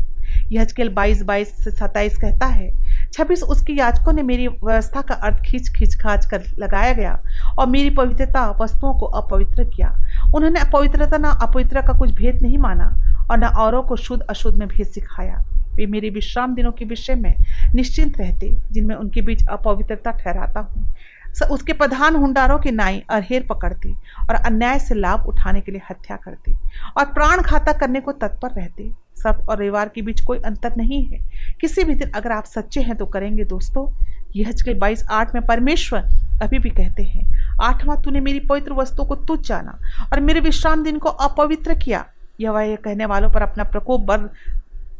यह 0.52 0.60
आजकल 0.60 0.88
बाईस 0.88 1.22
बाईस 1.22 1.52
से 1.64 1.70
सत्ताईस 1.70 2.16
कहता 2.16 2.46
है 2.46 2.68
छब्बीस 3.14 3.42
उसके 3.42 3.72
याचकों 3.72 4.12
ने 4.12 4.22
मेरी 4.22 4.46
व्यवस्था 4.48 5.00
का 5.00 5.14
अर्थ 5.14 5.42
खींच 5.44 5.68
खींच 5.68 5.94
खाच 5.94 6.26
कर 6.26 6.44
लगाया 6.58 6.92
गया 6.92 7.18
और 7.58 7.66
मेरी 7.66 7.90
पवित्रता 7.90 8.58
वस्तुओं 8.60 8.94
को 8.94 9.06
अपवित्र 9.06 9.64
किया, 9.64 9.88
उन्होंने 10.34 10.60
अपवित्रता 10.60 11.18
न 11.18 11.34
अपवित्र 11.42 11.82
का 11.82 11.98
कुछ 11.98 12.10
भेद 12.10 12.42
नहीं 12.42 12.58
माना 12.58 12.94
और 13.30 13.38
न 13.38 13.44
औरों 13.44 13.82
को 13.82 13.96
शुद्ध 13.96 14.22
अशुद्ध 14.22 14.58
में 14.58 14.68
भेद 14.68 14.86
सिखाया। 14.86 15.42
वे 15.74 15.86
मेरे 15.86 16.10
विश्राम 16.10 16.54
दिनों 16.54 16.72
के 16.72 16.84
विषय 16.84 17.14
में 17.14 17.34
निश्चिंत 17.74 18.18
रहते, 18.18 18.56
जिनमें 18.72 18.94
उनके 18.96 19.20
बीच 19.20 19.46
अपवित्रता 19.46 20.10
ठहराता 20.10 20.60
हूँ। 20.60 20.94
उसके 21.42 21.72
प्रधान 21.72 22.16
हुंडारों 22.16 22.58
की 22.58 22.70
नाई 22.70 23.02
अरहेर 23.10 23.46
पकड़ती 23.50 23.94
और 24.30 24.34
अन्याय 24.34 24.78
से 24.78 24.94
लाभ 24.94 25.26
उठाने 25.26 25.60
के 25.60 25.72
लिए 25.72 25.80
हत्या 25.90 26.16
करती 26.16 26.56
और 26.96 27.04
प्राण 27.04 27.42
खाता 27.42 27.72
करने 27.72 28.00
को 28.00 28.12
तत्पर 28.12 28.48
रहती। 28.48 28.94
सत्य 29.16 29.44
और 29.48 29.58
रविवार 29.58 29.88
के 29.88 30.02
बीच 30.02 30.20
कोई 30.20 30.38
अंतर 30.38 30.76
नहीं 30.76 31.06
है। 31.06 31.18
किसी 31.60 31.84
भी 31.84 31.94
दिन 31.94 32.10
अगर 32.10 32.32
आप 32.32 32.44
सच्चे 32.44 32.80
हैं 32.80 32.96
तो 32.96 33.06
करेंगे 33.06 33.44
दोस्तों। 33.44 34.04
यह 34.36 34.52
के 34.52 34.74
बाईस 34.74 35.06
आठ 35.10 35.34
में 35.34 35.46
परमेश्वर 35.46 36.00
अभी 36.42 36.58
भी 36.58 36.70
कहते 36.70 37.02
हैं, 37.02 37.56
आठवां 37.62 38.02
तूने 38.02 38.20
मेरी 38.20 38.40
पवित्र 38.40 38.72
वस्तु 38.72 39.04
को 39.04 39.16
तुझ 39.16 39.40
जाना 39.40 39.78
और 40.12 40.20
मेरे 40.20 40.40
विश्राम 40.40 40.82
दिन 40.82 40.98
को 40.98 41.08
अपवित्र 41.08 41.74
किया। 41.74 42.06
यह 42.40 42.50
वह 42.50 42.76
कहने 42.76 43.06
वालों 43.06 43.30
पर 43.30 43.42
अपना 43.42 43.64
प्रकोप 43.64 44.00
बढ़ 44.00 44.20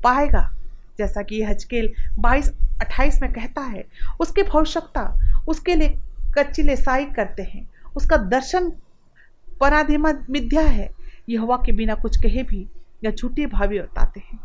पाएगा। 0.05 0.51
जैसा 0.99 1.23
कि 1.23 1.37
यह 1.37 1.51
हजकेल 1.51 1.93
बाईस 2.19 2.53
अट्ठाईस 2.81 3.23
में 3.23 3.33
कहता 3.33 3.61
है, 3.61 3.85
उसकी 4.21 4.43
भविष्यता, 4.43 5.21
उसके 5.49 5.75
लिए 5.75 5.99
कच्ची 6.39 6.63
लेसाई 6.63 7.05
करते 7.05 7.43
हैं। 7.43 7.71
उसका 7.97 8.17
दर्शन 8.17 8.73
पराधिमा 9.61 10.13
मिथ्या 10.31 10.63
है। 10.63 10.91
यह 11.29 11.47
के 11.67 11.73
बिना 11.73 11.95
कुछ 11.95 12.17
कहे 12.23 12.43
भी 12.43 12.69
या 13.05 13.11
झूठे 13.11 13.47
भावी 13.47 13.79
बताते 13.79 14.21
हैं। 14.21 14.39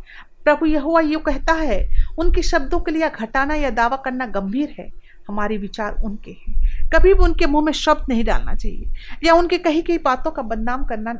प्रभु 0.44 0.66
यहुआ 0.66 1.00
यू 1.00 1.18
कहता 1.18 1.52
है, 1.52 1.88
उनके 2.18 2.42
शब्दों 2.42 2.80
के 2.80 2.90
लिए 2.90 3.10
घटाना 3.10 3.54
या 3.54 3.70
दावा 3.70 3.96
करना 3.96 4.26
गंभीर 4.26 4.74
है। 4.78 4.90
हमारे 5.28 5.58
विचार 5.58 5.96
उनके 6.04 6.30
हैं। 6.30 6.54
कभी 6.88 7.14
भी 7.14 7.24
उनके 7.24 7.46
मुँह 7.46 7.64
में 7.64 7.72
शब्द 7.72 8.04
नहीं 8.08 8.24
डालना 8.24 8.54
चाहिए। 8.54 8.92
या 9.24 9.34
उनके 9.34 9.58
कही 9.58 9.82
गई 9.82 9.98
बातों 9.98 10.30
का 10.30 10.42
बदनाम 10.42 10.84
करना, 10.84 11.14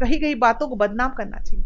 कही 0.00 0.18
गई 0.18 0.34
बातों 0.34 0.68
को 0.68 0.76
बदनाम 0.76 1.10
करना 1.10 1.38
चाहिए। 1.38 1.64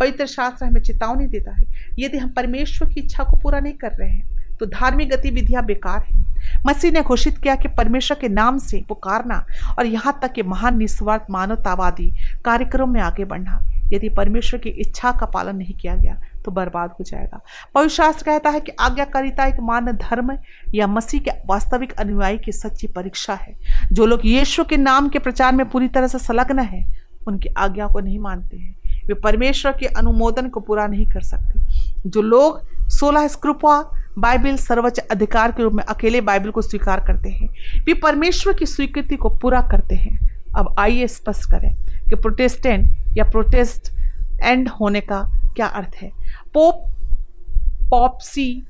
पवित्र 0.00 0.26
शास्त्र 0.26 0.66
हमें 0.66 0.80
चेतावनी 0.80 1.26
देता 1.26 1.52
है, 1.52 1.64
यदि 1.98 2.18
हम 2.18 2.28
परमेश्वर 2.28 2.88
की 2.88 3.00
इच्छा 3.00 3.24
को 3.24 3.36
पूरा 3.36 3.60
नहीं 3.60 3.74
कर 3.74 3.90
रहे 3.90 4.10
हैं 4.10 4.35
तो 4.60 4.66
धार्मिक 4.66 5.10
गतिविधियाँ 5.10 5.64
बेकार 5.64 6.02
हैं। 6.02 6.24
मसीह 6.66 6.92
ने 6.92 7.00
घोषित 7.02 7.38
किया 7.38 7.54
कि 7.56 7.68
परमेश्वर 7.68 8.18
के 8.18 8.28
नाम 8.28 8.58
से 8.58 8.82
पुकारना 8.88 9.44
और 9.78 9.86
यहाँ 9.86 10.18
तक 10.22 10.32
कि 10.32 10.42
महान 10.42 10.76
निस्वार्थ 10.78 11.30
मानवतावादी 11.30 12.10
कार्यक्रम 12.44 12.90
में 12.90 13.00
आगे 13.00 13.24
बढ़ना, 13.24 13.58
यदि 13.92 14.08
परमेश्वर 14.08 14.60
की 14.60 14.70
इच्छा 14.70 15.12
का 15.12 15.26
पालन 15.26 15.56
नहीं 15.56 15.74
किया 15.74 15.94
गया 15.94 16.20
तो 16.44 16.50
बर्बाद 16.50 16.90
हो 16.90 17.04
जाएगा। 17.04 17.40
पवित्र 17.74 18.12
कहता 18.24 18.50
है 18.50 18.60
कि 18.60 18.72
आज्ञाकारिता 18.80 19.46
एक 19.46 19.60
मान 19.60 19.92
धर्म 19.92 20.36
या 20.74 20.86
मसीह 20.86 21.20
के 21.20 21.30
वास्तविक 21.46 21.92
अनुयायी 21.92 22.38
की 22.38 22.52
सच्ची 22.52 22.86
परीक्षा 22.86 23.34
है। 23.34 23.54
जो 23.92 24.06
लोग 24.06 24.20
यीशु 24.24 24.64
के 24.64 24.76
नाम 24.76 25.08
के 25.08 25.18
प्रचार 25.18 25.54
में 25.54 25.68
पूरी 25.70 25.88
तरह 25.88 26.06
से 26.06 26.18
संलग्न 26.18 26.58
है, 26.60 26.84
उनकी 27.28 27.48
आज्ञा 27.48 27.86
को 27.86 28.00
नहीं 28.00 28.18
मानते 28.18 28.56
हैं। 28.56 28.74
वे 29.06 29.14
परमेश्वर 29.14 29.72
के 29.72 29.86
अनुमोदन 29.88 30.48
को 30.48 30.60
पूरा 30.60 30.86
नहीं 30.86 31.06
कर 31.06 31.20
सकते। 31.22 32.10
जो 32.10 32.22
लोग 32.22 32.88
सोलह 32.90 33.26
स्क्रुपा 33.28 33.78
बाइबल 34.18 34.56
सर्वोच्च 34.56 34.98
अधिकार 34.98 35.52
के 35.52 35.62
रूप 35.62 35.72
में 35.72 35.84
अकेले 35.84 36.20
बाइबल 36.20 36.50
को 36.50 36.62
स्वीकार 36.62 37.00
करते 37.00 37.28
हैं। 37.28 37.48
वे 37.84 37.94
परमेश्वर 37.94 38.54
की 38.54 38.66
स्वीकृति 38.66 39.16
को 39.16 39.28
पूरा 39.28 39.60
करते 39.60 39.94
हैं। 39.94 40.18
अब 40.56 40.74
आइए 40.78 41.06
स्पष्ट 41.06 41.50
करें 41.50 41.74
कि 42.08 42.16
प्रोटेस्टेंट 42.16 43.16
या 43.18 43.24
प्रोटेस्ट 43.24 43.92
एंड 44.42 44.68
होने 44.68 45.00
का 45.00 45.22
क्या 45.56 45.66
अर्थ 45.66 45.96
है। 46.02 46.10
Pope, 46.54 46.86
papacy, 47.90 48.66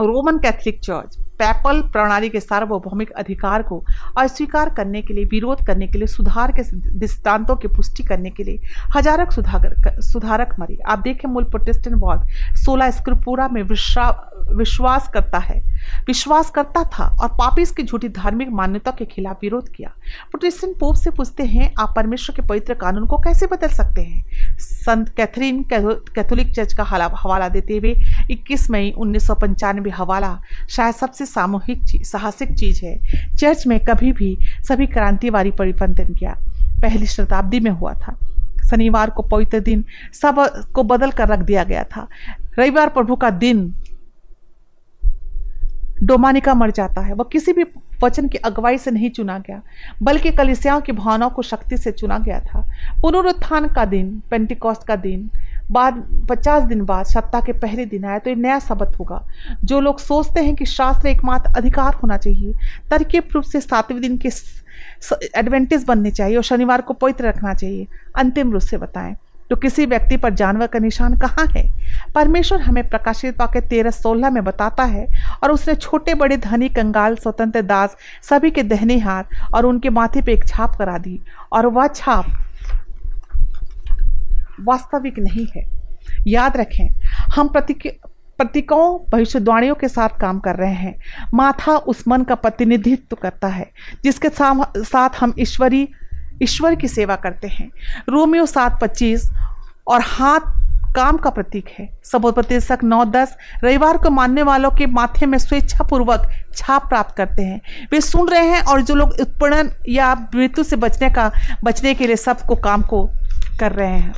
Roman 0.00 0.38
Catholic 0.38 0.80
church 0.80 1.18
papal 1.38 1.80
प्रणाली 1.92 2.28
के 2.28 2.40
सार्वभौमिक 2.40 3.10
अधिकार 3.12 3.62
को 3.62 3.84
अस्वीकार 4.18 4.68
करने 4.70 5.02
के 5.02 5.14
लिए, 5.14 5.24
विरोध 5.24 5.64
करने 5.66 5.86
के 5.86 5.98
लिए, 5.98 6.06
सुधार 6.06 6.52
के 6.52 6.62
दृष्टांतों 6.90 7.56
की 7.56 7.68
पुष्टि 7.68 8.02
करने 8.02 8.30
के 8.30 8.44
लिए 8.44 8.60
हजारक 8.96 9.32
सुधारक 9.32 10.00
सुधारक 10.02 10.54
मरे। 10.60 10.78
आप 10.86 10.98
देखें 10.98 11.28
मूल 11.28 11.44
प्रोटेस्टेंट 11.44 11.96
बौद्ध 11.96 12.56
सोलह 12.56 12.90
स्क्रिपूरा 12.90 13.48
में 13.48 13.62
विश्वास 13.62 15.08
करता 15.14 15.38
है। 15.38 15.60
विश्वास 16.06 16.50
करता 16.50 16.82
था 16.88 17.04
और 17.14 17.28
पापिस 17.28 17.70
की 17.70 17.82
झूठी 17.82 18.08
धार्मिक 18.08 18.50
मान्यता 18.50 18.90
के 18.90 19.04
खिलाफ 19.04 19.38
विरोध 19.42 19.68
किया। 19.68 19.88
प्रोटेस्टेंट 20.30 20.76
पोप 20.78 20.94
से 20.94 21.10
पूछते 21.10 21.42
हैं, 21.44 21.72
आप 21.80 21.92
परमेश्वर 21.96 22.36
के 22.36 22.42
पवित्र 22.42 22.74
कानून 22.74 23.06
को 23.06 23.18
कैसे 23.18 23.46
बदल 23.46 23.68
सकते 23.68 24.02
हैं? 24.02 24.24
संत 24.58 25.08
कैथरीन 25.08 25.64
कैथोलिक 25.72 26.54
चर्च 26.54 26.74
का 26.74 26.84
हवाला 26.84 27.48
देते 27.48 27.76
हुए 27.76 27.94
21 28.30 28.70
मई 28.70 28.92
उन्नीस 28.98 29.26
सौ 29.26 29.34
पंचानवे 29.34 29.90
हवाला, 29.90 30.38
शायद 30.68 30.94
सबसे 30.94 31.25
सामूहिक 31.26 32.06
साहसिक 32.06 32.52
चीज़ 32.54 32.84
है। 32.84 32.98
चर्च 33.36 33.66
में 33.66 33.80
कभी 33.80 34.12
भी 34.12 34.36
सभी 34.68 34.86
क्रांतिवादी 34.86 35.50
परिवर्तन 35.50 36.14
किया। 36.14 36.36
पहली 36.82 37.06
शताब्दी 37.06 37.60
में 37.60 37.70
हुआ 37.70 37.92
था। 37.92 38.18
शनिवार 38.70 39.10
को 39.10 39.22
पवित्र 39.22 39.60
दिन 39.60 39.84
सबको 40.12 40.82
बदल 40.82 41.10
कर 41.10 41.28
रख 41.28 41.38
दिया 41.38 41.64
गया 41.64 41.84
था। 41.84 42.08
रविवार 42.58 42.88
प्रभु 42.88 43.16
का 43.16 43.30
दिन 43.30 43.74
डोमानिका 46.02 46.54
मर 46.54 46.70
जाता 46.70 47.00
है। 47.00 47.14
वह 47.14 47.24
किसी 47.32 47.52
भी 47.52 47.64
वचन 48.02 48.28
की 48.28 48.38
अगुवाई 48.38 48.78
से 48.78 48.90
नहीं 48.90 49.10
चुना 49.10 49.38
गया, 49.38 49.62
बल्कि 50.02 50.30
कलिसियाओं 50.30 50.80
की 50.80 50.92
भावनाओं 50.92 51.30
को 51.30 51.42
शक्ति 51.42 51.76
से 51.76 51.92
चुना 51.92 52.18
गया 52.18 52.40
था। 52.40 52.60
पुनरुत्थान 53.02 53.68
का 53.68 53.84
दिन, 53.84 54.22
पेंटिकॉस्ट 54.30 54.86
का 54.86 54.96
दिन 54.96 55.30
बाद, 55.70 55.94
पचास 56.28 56.62
दिन 56.62 56.84
बाद, 56.84 57.06
सप्ताह 57.06 57.40
के 57.40 57.52
पहले 57.54 57.84
दिन 57.86 58.04
आया 58.04 58.18
तो 58.18 58.30
ये 58.30 58.36
नया 58.36 58.58
शब्द 58.58 58.94
होगा। 58.96 59.20
जो 59.64 59.80
लोग 59.80 59.98
सोचते 59.98 60.40
हैं 60.40 60.54
कि 60.56 60.66
शास्त्र 60.66 61.08
एकमात्र 61.08 61.52
अधिकार 61.56 61.94
होना 61.94 62.16
चाहिए 62.16 62.54
तरकीब 62.90 63.28
रूप 63.34 63.44
से 63.44 63.60
सातवें 63.60 64.00
दिन 64.00 64.16
के 64.18 64.30
एडवेंटेज 65.36 65.84
बनने 65.84 66.10
चाहिए 66.10 66.36
और 66.36 66.42
शनिवार 66.42 66.80
को 66.80 66.94
पवित्र 66.94 67.24
रखना 67.24 67.54
चाहिए। 67.54 67.86
अंतिम 68.16 68.52
रूप 68.52 68.62
से 68.62 68.76
बताएँ 68.78 69.16
तो 69.50 69.56
किसी 69.56 69.84
व्यक्ति 69.86 70.16
पर 70.16 70.34
जानवर 70.34 70.66
का 70.66 70.78
निशान 70.78 71.16
कहाँ 71.18 71.44
है? 71.46 71.62
परमेश्वर 72.14 72.60
हमें 72.60 72.88
प्रकाशित 72.88 73.40
वाक्य 73.40 73.60
तेरह 73.60 73.90
सोलह 73.90 74.30
में 74.30 74.42
बताता 74.44 74.84
है 74.84 75.06
और 75.42 75.50
उसने 75.50 75.74
छोटे 75.74 76.14
बड़े 76.14 76.36
धनी 76.36 76.68
कंगाल, 76.68 77.16
स्वतंत्र 77.16 77.62
दास, 77.62 77.96
सभी 78.22 78.50
के 78.50 78.62
दहने 78.62 78.98
हाथ 78.98 79.54
और 79.54 79.66
उनके 79.66 79.90
माथे 79.90 80.22
पे 80.22 80.32
एक 80.32 80.46
छाप 80.48 80.76
करा 80.78 80.98
दी 80.98 81.20
और 81.52 81.66
वह 81.66 81.86
छाप 81.88 82.26
वास्तविक 84.60 85.18
नहीं 85.18 85.46
है। 85.56 85.64
याद 86.26 86.56
रखें, 86.56 86.88
हम 87.36 87.48
प्रतीक 87.48 87.86
प्रतीकों 88.38 88.98
भविष्यवाणियों 89.10 89.74
के 89.74 89.88
साथ 89.88 90.18
काम 90.20 90.38
कर 90.38 90.56
रहे 90.56 90.74
हैं। 90.74 90.94
माथा 91.34 91.76
उस 91.76 92.02
मन 92.08 92.22
का 92.22 92.34
प्रतिनिधित्व 92.34 93.16
करता 93.16 93.48
है, 93.48 93.70
जिसके 94.04 94.28
साथ 94.28 95.16
हम 95.20 95.32
ईश्वरी, 95.38 95.88
ईश्वर 96.42 96.74
की 96.74 96.88
सेवा 96.88 97.16
करते 97.16 97.48
हैं। 97.48 97.70
रोमियो 98.08 98.46
सात 98.46 98.78
पच्चीस, 98.82 99.30
और 99.86 100.00
हाथ, 100.02 100.40
काम 100.94 101.16
का 101.16 101.30
प्रतीक 101.30 101.68
है। 101.78 101.88
सबोध 102.04 102.34
प्रतिशत 102.34 102.84
नौ 102.84 103.04
दस, 103.04 103.36
रविवार 103.64 103.96
को 103.96 104.10
मानने 104.10 104.42
वालों 104.42 104.70
के 104.70 104.86
माथे 104.86 105.26
में 105.26 105.38
स्वेच्छापूर्वक 105.38 106.28
छाप 106.56 106.88
प्राप्त 106.88 107.16
करते 107.16 107.42
हैं। 107.42 107.60
वे 107.92 108.00
सुन 108.00 108.28
रहे 108.28 108.46
हैं, 108.46 108.62
और 108.62 108.82
जो 108.82 108.94
लोग 108.94 109.08
उत्पीड़न 109.20 109.70
या 109.88 110.14
मृत्यु 110.34 110.64
से 110.64 110.76
बचने 110.76 111.10
का, 111.10 111.30
बचने 111.64 111.94
के 111.94 112.06
लिए 112.06 112.16
सबको 112.16 112.56
काम 112.56 112.82
को 112.82 113.04
कर 113.60 113.72
रहे 113.72 113.88
हैं। 113.88 114.14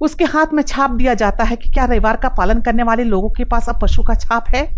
उसके 0.00 0.24
हाथ 0.24 0.52
में 0.52 0.62
छाप 0.62 0.90
दिया 0.90 1.14
जाता 1.14 1.44
है 1.44 1.56
कि 1.56 1.70
क्या 1.70 1.84
रविवार 1.84 2.16
का 2.16 2.28
पालन 2.28 2.60
करने 2.60 2.82
वाले 2.82 3.04
लोगों 3.04 3.28
के 3.30 3.44
पास 3.44 3.68
अब 3.68 3.78
पशु 3.82 4.02
का 4.02 4.14
छाप 4.14 4.48
है? 4.48 4.68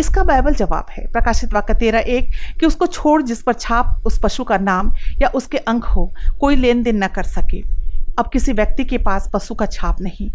इसका 0.00 0.24
बाइबल 0.24 0.54
जवाब 0.54 0.86
है। 0.90 1.06
प्रकाशित 1.12 1.54
वाक्य 1.54 1.74
तेरह 1.74 2.04
एक, 2.08 2.30
कि 2.60 2.66
उसको 2.66 2.86
छोड़ 2.86 3.20
जिस 3.22 3.42
पर 3.42 3.52
छाप 3.52 4.02
उस 4.06 4.20
पशु 4.22 4.44
का 4.44 4.58
नाम 4.58 4.92
या 5.22 5.28
उसके 5.28 5.58
अंक 5.58 5.84
हो, 5.84 6.12
कोई 6.40 6.56
लेन 6.56 6.82
देन 6.82 7.02
न 7.04 7.08
कर 7.08 7.22
सके। 7.22 7.62
अब 8.18 8.28
किसी 8.32 8.52
व्यक्ति 8.52 8.84
के 8.84 8.98
पास 8.98 9.28
पशु 9.32 9.54
का 9.54 9.66
छाप 9.66 10.00
नहीं। 10.00 10.30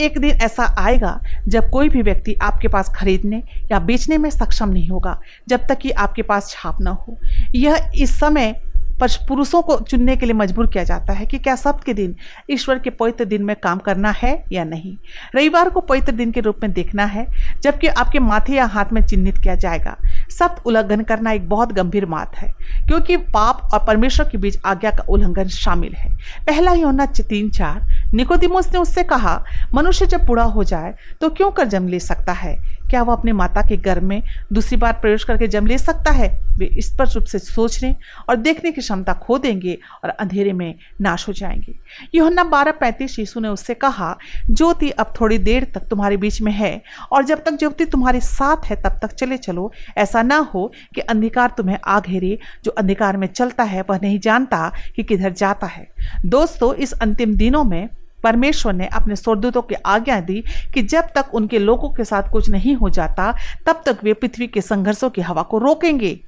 एक 0.00 0.18
दिन 0.18 0.36
ऐसा 0.42 0.64
आएगा, 0.78 1.18
जब 1.48 1.70
कोई 1.70 1.88
भी 1.88 2.02
व्यक्ति 2.02 2.34
आपके 2.42 2.68
पास 2.68 2.92
खरीदने 2.96 3.42
या 3.72 3.78
बेचने 3.78 4.18
में 4.18 4.28
सक्षम 4.30 4.68
नहीं 4.68 4.88
होगा, 4.88 5.18
जब 5.48 5.66
तक 5.66 5.78
कि 5.78 5.90
आपके 5.90 6.22
पास 6.22 6.50
छाप 6.50 6.80
न 6.80 6.86
हो। 6.86 7.16
यह 7.54 7.90
इस 7.94 8.18
समय 8.20 8.54
पर 9.00 9.08
पुरुषों 9.28 9.62
को 9.62 9.78
चुनने 9.80 10.16
के 10.16 10.26
लिए 10.26 10.34
मजबूर 10.34 10.66
किया 10.66 10.84
जाता 10.84 11.12
है 11.12 11.26
कि 11.26 11.38
क्या 11.38 11.54
सप्त 11.56 11.84
के 11.84 11.94
दिन 11.94 12.14
ईश्वर 12.50 12.78
के 12.78 12.90
पवित्र 12.92 13.24
दिन 13.24 13.42
में 13.42 13.54
काम 13.56 13.78
करना 13.78 14.10
है 14.12 14.32
या 14.52 14.64
नहीं। 14.64 14.96
रविवार 15.36 15.70
को 15.70 15.80
पवित्र 15.80 16.12
दिन 16.12 16.32
के 16.32 16.40
रूप 16.40 16.62
में 16.62 16.72
देखना 16.72 17.04
है, 17.04 17.26
जबकि 17.62 17.86
आपके 17.88 18.18
माथे 18.18 18.54
या 18.54 18.64
हाथ 18.66 18.92
में 18.92 19.02
चिन्हित 19.02 19.38
किया 19.38 19.54
जाएगा। 19.56 19.96
सप्त 20.30 20.66
उल्लंघन 20.66 21.02
करना 21.02 21.32
एक 21.32 21.48
बहुत 21.48 21.72
गंभीर 21.72 22.04
बात 22.06 22.36
है, 22.36 22.52
क्योंकि 22.86 23.16
पाप 23.16 23.68
और 23.74 23.84
परमेश्वर 23.86 24.28
के 24.28 24.38
बीच 24.38 24.58
आज्ञा 24.66 24.90
का 24.90 25.04
उल्लंघन 25.08 25.48
शामिल 25.50 25.94
है। 25.94 26.14
पहला 26.46 26.70
ही 26.70 26.80
होना 26.80 27.06
तीन 27.08 27.50
चार, 27.50 27.86
निकोदिमोस 28.14 28.72
ने 28.72 28.78
उससे 28.78 29.02
कहा, 29.04 29.42
मनुष्य 29.74 30.06
जब 30.06 30.24
बूढ़ा 30.26 30.44
हो 30.44 30.64
जाए 30.64 30.94
तो 31.20 31.28
क्यों 31.30 31.50
कर 31.50 31.66
जन्म 31.66 31.88
ले 31.88 31.98
सकता 32.00 32.32
है? 32.32 32.56
क्या 32.90 33.02
वह 33.02 33.12
अपने 33.12 33.32
माता 33.32 33.62
के 33.62 33.76
गर्भ 33.76 34.02
में 34.02 34.22
दूसरी 34.52 34.76
बार 34.76 34.92
प्रवेश 34.92 35.24
करके 35.24 35.48
जन्म 35.48 35.66
ले 35.66 35.78
सकता 35.78 36.10
है? 36.10 36.40
वे 36.58 36.70
स्पष्ट 36.78 37.14
रूप 37.14 37.24
से 37.24 37.38
सोचने 37.38 37.96
और 38.28 38.36
देखने 38.36 38.72
की 38.72 38.80
क्षमता 38.80 39.12
खो 39.12 39.38
देंगे 39.38 39.78
और 40.04 40.10
अंधेरे 40.10 40.52
में 40.52 40.74
नाश 41.00 41.28
हो 41.28 41.32
जाएँगे। 41.32 41.74
योहन्ना 42.14 42.44
बारह 42.44 42.72
पैंतीस 42.72 43.18
यीशु 43.18 43.40
ने 43.40 43.48
उससे 43.48 43.74
कहा, 43.74 44.18
ज्योति 44.50 44.90
अब 44.90 45.12
थोड़ी 45.20 45.38
देर 45.38 45.64
तक 45.64 45.80
तुम्हारे 45.80 46.16
बीच 46.16 46.42
में 46.42 46.52
है 46.52 46.82
और 47.12 47.24
जब 47.24 47.44
तक 47.44 47.52
ज्योति 47.52 47.84
तुम्हारे 47.84 48.20
साथ 48.20 48.66
है 48.66 48.82
तब 48.82 48.98
तक 49.02 49.12
चले 49.12 49.36
चलो। 49.36 49.72
ऐसा 49.96 50.22
ना 50.22 50.36
हो 50.36 50.72
कि 50.94 51.00
अंधकार 51.00 51.54
तुम्हें 51.56 51.78
आ 51.86 52.00
घेरे। 52.00 52.38
जो 52.64 52.70
अंधकार 52.70 53.16
में 53.16 53.26
चलता 53.26 53.64
है 53.64 53.84
वह 53.90 53.98
नहीं 54.02 54.20
जानता 54.20 54.72
कि 54.96 55.02
किधर 55.02 55.32
जाता 55.32 55.66
है। 55.66 55.88
दोस्तों, 56.26 56.74
इस 56.74 56.92
अंतिम 56.92 57.34
दिनों 57.34 57.64
में 57.64 57.88
परमेश्वर 58.22 58.72
ने 58.72 58.86
अपने 58.86 59.16
स्वर्गदूतों 59.16 59.62
की 59.62 59.74
आज्ञा 59.74 60.20
दी 60.20 60.44
कि 60.74 60.82
जब 60.82 61.00
तक 61.00 61.34
उनके 61.34 61.58
लोगों 61.58 61.88
के 61.88 62.04
साथ 62.04 62.22
कुछ 62.32 62.50
नहीं 62.50 62.74
हो 62.74 62.90
जाता, 62.90 63.34
तब 63.66 63.82
तक 63.86 63.98
वे 64.02 64.12
पृथ्वी 64.12 64.46
के 64.46 64.60
संघर्षों 64.60 65.10
की 65.10 65.20
हवा 65.20 65.42
को 65.42 65.58
रोकेंगे। 65.58 66.20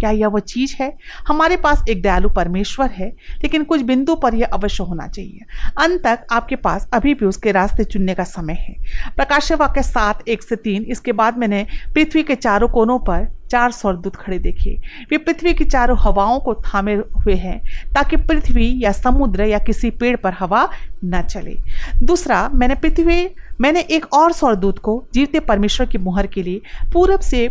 क्या 0.00 0.10
यह 0.10 0.28
वह 0.28 0.40
चीज़ 0.40 0.74
है? 0.80 0.92
हमारे 1.28 1.56
पास 1.56 1.84
एक 1.88 2.02
दयालु 2.02 2.28
परमेश्वर 2.28 2.90
है, 2.90 3.08
लेकिन 3.42 3.64
कुछ 3.64 3.82
बिंदु 3.82 4.14
पर 4.14 4.34
यह 4.34 4.46
अवश्य 4.52 4.84
होना 4.84 5.06
चाहिए। 5.08 5.40
अंत 5.78 6.02
तक 6.04 6.26
आपके 6.32 6.56
पास 6.56 6.88
अभी 6.92 7.14
भी 7.14 7.26
उसके 7.26 7.52
रास्ते 7.52 7.84
चुनने 7.84 8.14
का 8.14 8.24
समय 8.24 8.52
है। 8.52 8.74
प्रकाश 9.16 9.52
वाक्य 9.52 9.82
सात, 9.82 10.28
एक 10.28 10.42
से 10.42 10.56
तीन, 10.56 10.82
इसके 10.82 11.12
बाद 11.12 11.38
मैंने 11.38 11.66
पृथ्वी 11.94 12.22
के 12.22 12.34
चारों 12.34 12.68
कोनों 12.68 12.98
पर 12.98 13.28
चार 13.50 13.70
स्वर्गदूत 13.70 14.16
खड़े 14.16 14.38
देखे। 14.38 14.70
वे 15.10 15.18
पृथ्वी 15.18 15.54
की 15.54 15.64
चारों 15.64 15.96
हवाओं 15.98 16.38
को 16.40 16.54
थामे 16.54 16.94
हुए 16.94 17.34
हैं, 17.34 17.60
ताकि 17.94 18.16
पृथ्वी 18.16 18.80
या 18.84 18.92
समुद्र 18.92 19.44
या 19.44 19.58
किसी 19.58 19.90
पेड़ 19.90 20.16
पर 20.16 20.32
हवा 20.32 20.68
न 21.04 21.22
चले। 21.22 21.56
दूसरा, 22.02 22.48
मैंने 22.54 22.74
पृथ्वी, 22.74 23.28
मैंने 23.60 23.80
एक 23.80 24.14
और 24.14 24.32
स्वर्गदूत 24.32 24.78
को 24.78 25.04
जीवते 25.14 25.40
परमेश्वर 25.40 25.86
की 25.86 25.98
मुहर 25.98 26.26
के 26.26 26.42
लिए 26.42 26.60
पूरब 26.92 27.20
से 27.20 27.48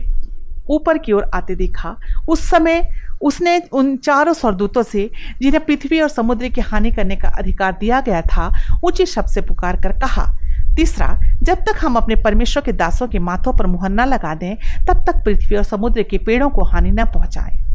ऊपर 0.70 0.98
की 0.98 1.12
ओर 1.12 1.32
आते 1.34 1.56
देखा। 1.56 1.98
उस 2.28 2.50
समय 2.50 2.90
उसने 3.22 3.62
उन 3.72 3.98
चारों 3.98 4.34
स्वरदूतों 4.34 4.84
से, 4.84 5.12
जिन्हें 5.42 5.66
पृथ्वी 5.66 6.02
और 6.02 6.10
समुद्र 6.10 6.48
की 6.48 6.62
हानि 6.62 6.92
करने 6.92 7.16
का 7.16 7.30
अधिकार 7.30 7.78
दिया 7.80 8.02
गया 8.02 8.22
था, 8.22 8.54
ऊँचे 8.84 9.06
शब्द 9.06 9.28
से 9.28 9.42
पुकार 9.42 9.76
कर 9.76 9.92
कहा, 9.92 10.36
तीसरा, 10.76 11.20
जब 11.44 11.56
तक 11.56 11.74
हम 11.82 11.96
अपने 11.96 12.16
परमेश्वर 12.16 12.64
के 12.64 12.72
दासों 12.72 13.08
के 13.08 13.20
माथों 13.20 13.54
पर 13.54 13.66
मुहर 13.66 13.90
न 13.90 14.02
लगा 14.02 14.36
दें, 14.36 14.56
तब 14.88 15.06
तक 15.08 15.24
पृथ्वी 15.26 15.58
और 15.58 15.64
समुद्र 15.64 16.04
के 16.04 16.18
पेड़ों 16.18 16.50
को 16.50 16.64
हानि 16.64 16.92
न 16.92 17.06
पहुंचाएँ। 17.06 17.66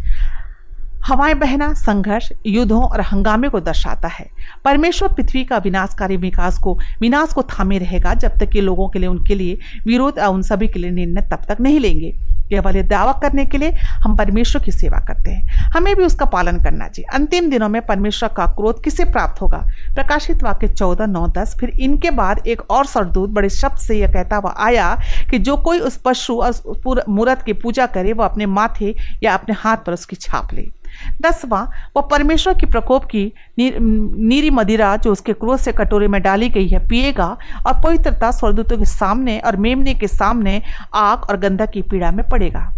हवाएँ 1.06 1.34
बहना 1.34 1.72
संघर्ष, 1.72 2.32
युद्धों 2.46 2.82
और 2.82 3.00
हंगामे 3.00 3.48
को 3.48 3.60
दर्शाता 3.60 4.08
है। 4.08 4.30
परमेश्वर 4.64 5.08
पृथ्वी 5.08 5.44
का 5.44 5.58
विनाशकारी 5.58 6.16
विकास 6.16 6.58
को, 6.58 6.78
विनाश 7.00 7.32
को 7.32 7.42
थामे 7.42 7.78
रहेगा, 7.78 8.14
जब 8.14 8.38
तक 8.38 8.48
कि 8.48 8.60
लोगों 8.60 8.88
के 8.88 8.98
लिए, 8.98 9.08
उनके 9.08 9.34
लिए 9.34 9.58
विरोध 9.86 10.18
और 10.18 10.34
उन 10.34 10.42
सभी 10.42 10.68
के 10.68 10.78
लिए 10.78 10.90
निर्णय 10.90 11.20
तब 11.20 11.42
तक 11.48 11.56
नहीं 11.60 11.80
लेंगे। 11.80 12.33
केवल 12.48 12.82
दावा 12.82 13.12
करने 13.12 13.44
के 13.46 13.58
लिए 13.58 13.70
हम 13.70 14.16
परमेश्वर 14.16 14.62
की 14.62 14.72
सेवा 14.72 14.98
करते 14.98 15.30
हैं। 15.30 15.48
हमें 15.48 15.94
भी 15.96 16.04
उसका 16.04 16.24
पालन 16.24 16.58
करना 16.58 16.88
चाहिए। 16.88 17.16
अंतिम 17.16 17.50
दिनों 17.50 17.68
में 17.68 17.82
परमेश्वर 17.86 18.28
का 18.28 18.46
क्रोध 18.46 18.82
किसे 18.84 19.04
प्राप्त 19.04 19.42
होगा? 19.42 19.58
प्रकाशित 19.94 20.42
वाक्य 20.42 20.68
चौदह, 20.68 21.06
नौ, 21.06 21.26
दस। 21.26 21.56
फिर 21.60 21.68
इनके 21.68 22.10
बाद 22.10 22.46
एक 22.46 22.70
और 22.70 22.86
सरदूत 22.86 23.30
बड़े 23.30 23.48
शब्द 23.48 23.76
से 23.76 23.98
यह 23.98 24.12
कहता 24.12 24.36
हुआ 24.36 24.54
आया 24.58 24.98
कि 25.30 25.38
जो 25.38 25.56
कोई 25.56 25.78
उस 25.78 26.00
पशु 26.04 26.36
और 26.36 27.04
मूर्त 27.08 27.42
की 27.42 27.52
पूजा 27.52 27.86
करे, 27.86 28.12
वह 28.12 28.24
अपने 28.24 28.46
माथे 28.46 28.94
या 29.22 29.34
अपने 29.34 29.54
हाथ 29.58 29.76
पर 29.76 29.92
उसकी 29.92 30.16
छाप 30.16 30.54
ले। 30.54 30.83
दसवां 31.22 31.64
वह 31.96 32.02
परमेश्वर 32.02 32.54
की 32.54 32.66
प्रकोप 32.66 33.04
की 33.04 33.24
नीरी 33.58 34.50
मदिरा 34.50 34.94
जो 34.96 35.12
उसके 35.12 35.32
क्रोध 35.32 35.58
से 35.58 35.72
कटोरे 35.72 36.08
में 36.08 36.20
डाली 36.22 36.48
गई 36.48 36.68
है, 36.68 36.86
पिएगा 36.88 37.26
और 37.66 37.80
पवित्रता 37.82 38.30
स्वर्दूतों 38.30 38.78
के 38.78 38.84
सामने 38.84 39.38
और 39.38 39.56
मेमने 39.56 39.94
के 39.94 40.08
सामने 40.08 40.60
आग 40.94 41.30
और 41.30 41.36
गंधा 41.40 41.66
की 41.66 41.82
पीड़ा 41.82 42.10
में 42.10 42.28
पड़ेगा। 42.28 42.72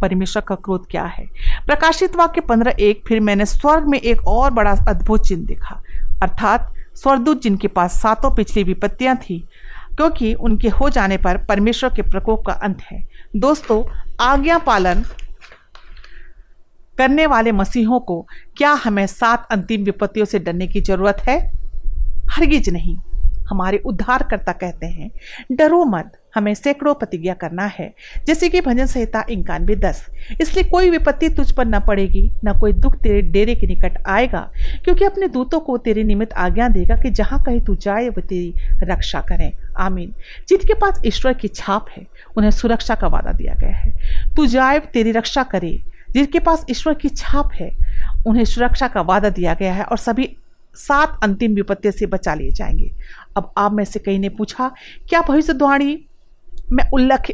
परमेश्वर 0.00 0.42
का 0.42 0.54
क्रोध 0.54 0.86
क्या 0.90 1.04
है? 1.04 1.24
प्रकाशित 1.66 2.16
वाक्य 2.16 2.40
पंद्रह 2.40 2.74
एक, 2.80 3.02
फिर 3.08 3.20
मैंने 3.20 3.44
स्वर्ग 3.46 3.86
में 3.88 3.98
एक 3.98 4.26
और 4.28 4.50
बड़ा 4.50 4.70
अद्भुत 4.88 5.26
चिन्ह 5.26 5.46
देखा। 5.46 5.80
अर्थात 6.22 6.72
स्वर्दूत 6.94 7.42
जिनके 7.42 7.68
पास 7.68 8.00
सातों 8.02 8.30
पिछली 8.30 8.62
विपत्तियाँ 8.64 9.16
थी, 9.18 9.38
क्योंकि 9.96 10.32
उनके 10.34 10.68
हो 10.70 10.88
जाने 10.90 11.16
पर 11.16 11.36
परमेश्वर 11.44 11.94
के 11.94 12.02
प्रकोप 12.02 12.44
का 12.46 12.52
अंत 12.52 12.82
है। 12.82 13.02
दोस्तों 13.36 13.82
आज्ञा 14.20 14.58
पालन 14.58 15.02
करने 16.98 17.26
वाले 17.26 17.52
मसीहों 17.52 18.00
को 18.00 18.26
क्या 18.56 18.70
हमें 18.70 19.06
सात 19.06 19.48
अंतिम 19.50 19.82
विपत्तियों 19.82 20.26
से 20.26 20.38
डरने 20.38 20.66
की 20.66 20.80
ज़रूरत 20.80 21.16
है? 21.20 21.52
हरगिज 22.30 22.70
नहीं। 22.70 22.96
हमारे 23.50 23.78
उद्धारकर्ता 23.78 24.52
कहते 24.52 24.86
हैं, 24.86 25.10
डरो 25.52 25.84
मत, 25.84 26.12
हमें 26.34 26.54
सैकड़ों 26.54 26.94
प्रतिज्ञा 26.94 27.34
करना 27.34 27.64
है। 27.64 27.94
जैसे 28.26 28.48
कि 28.48 28.60
भजन 28.60 28.86
संहिता 28.86 29.24
इक्यानवे 29.30 29.76
दस, 29.76 30.06
इसलिए 30.40 30.64
कोई 30.64 30.90
विपत्ति 30.90 31.28
तुझ 31.28 31.52
पर 31.52 31.66
न 31.66 31.80
पड़ेगी, 31.80 32.30
न 32.44 32.58
कोई 32.58 32.72
दुख 32.72 32.96
तेरे 32.96 33.22
डेरे 33.22 33.54
के 33.54 33.66
निकट 33.66 33.98
आएगा, 34.06 34.50
क्योंकि 34.84 35.04
अपने 35.04 35.28
दूतों 35.28 35.60
को 35.60 35.78
तेरे 35.78 36.04
निमित्त 36.04 36.32
आज्ञा 36.32 36.68
देगा 36.68 36.96
कि 36.96 37.10
जहाँ 37.10 37.42
कहीं 37.44 37.60
तू 37.60 37.74
जाए 37.74 38.08
वो 38.08 38.20
तेरी 38.20 38.54
रक्षा 38.82 39.20
करें। 39.20 39.52
आमीन। 39.78 40.14
जिनके 40.48 40.74
पास 40.74 41.02
ईश्वर 41.06 41.32
की 41.32 41.48
छाप 41.48 41.86
है, 41.96 42.06
उन्हें 42.36 42.50
सुरक्षा 42.50 42.94
का 42.94 43.06
वादा 43.06 43.32
दिया 43.32 43.54
गया 43.54 43.76
है। 43.76 43.92
तू 44.36 44.46
जाए 44.46 44.78
तेरी 44.78 45.12
रक्षा 45.12 45.42
करे। 45.42 45.95
जिनके 46.14 46.38
पास 46.38 46.64
ईश्वर 46.70 46.94
की 46.94 47.08
छाप 47.08 47.52
है, 47.52 47.70
उन्हें 48.26 48.44
सुरक्षा 48.44 48.88
का 48.88 49.00
वादा 49.00 49.28
दिया 49.28 49.54
गया 49.54 49.72
है 49.74 49.84
और 49.84 49.98
सभी 49.98 50.36
सात 50.74 51.20
अंतिम 51.22 51.54
विपत्ति 51.54 51.92
से 51.92 52.06
बचा 52.06 52.34
लिए 52.34 52.50
जाएँगे। 52.50 52.92
अब 53.36 53.52
आप 53.58 53.72
में 53.72 53.84
से 53.84 53.98
कई 53.98 54.18
ने 54.18 54.28
पूछा, 54.28 54.72
क्या 55.08 55.20
भविष्यवाणी 55.20 56.04
में 56.72 56.82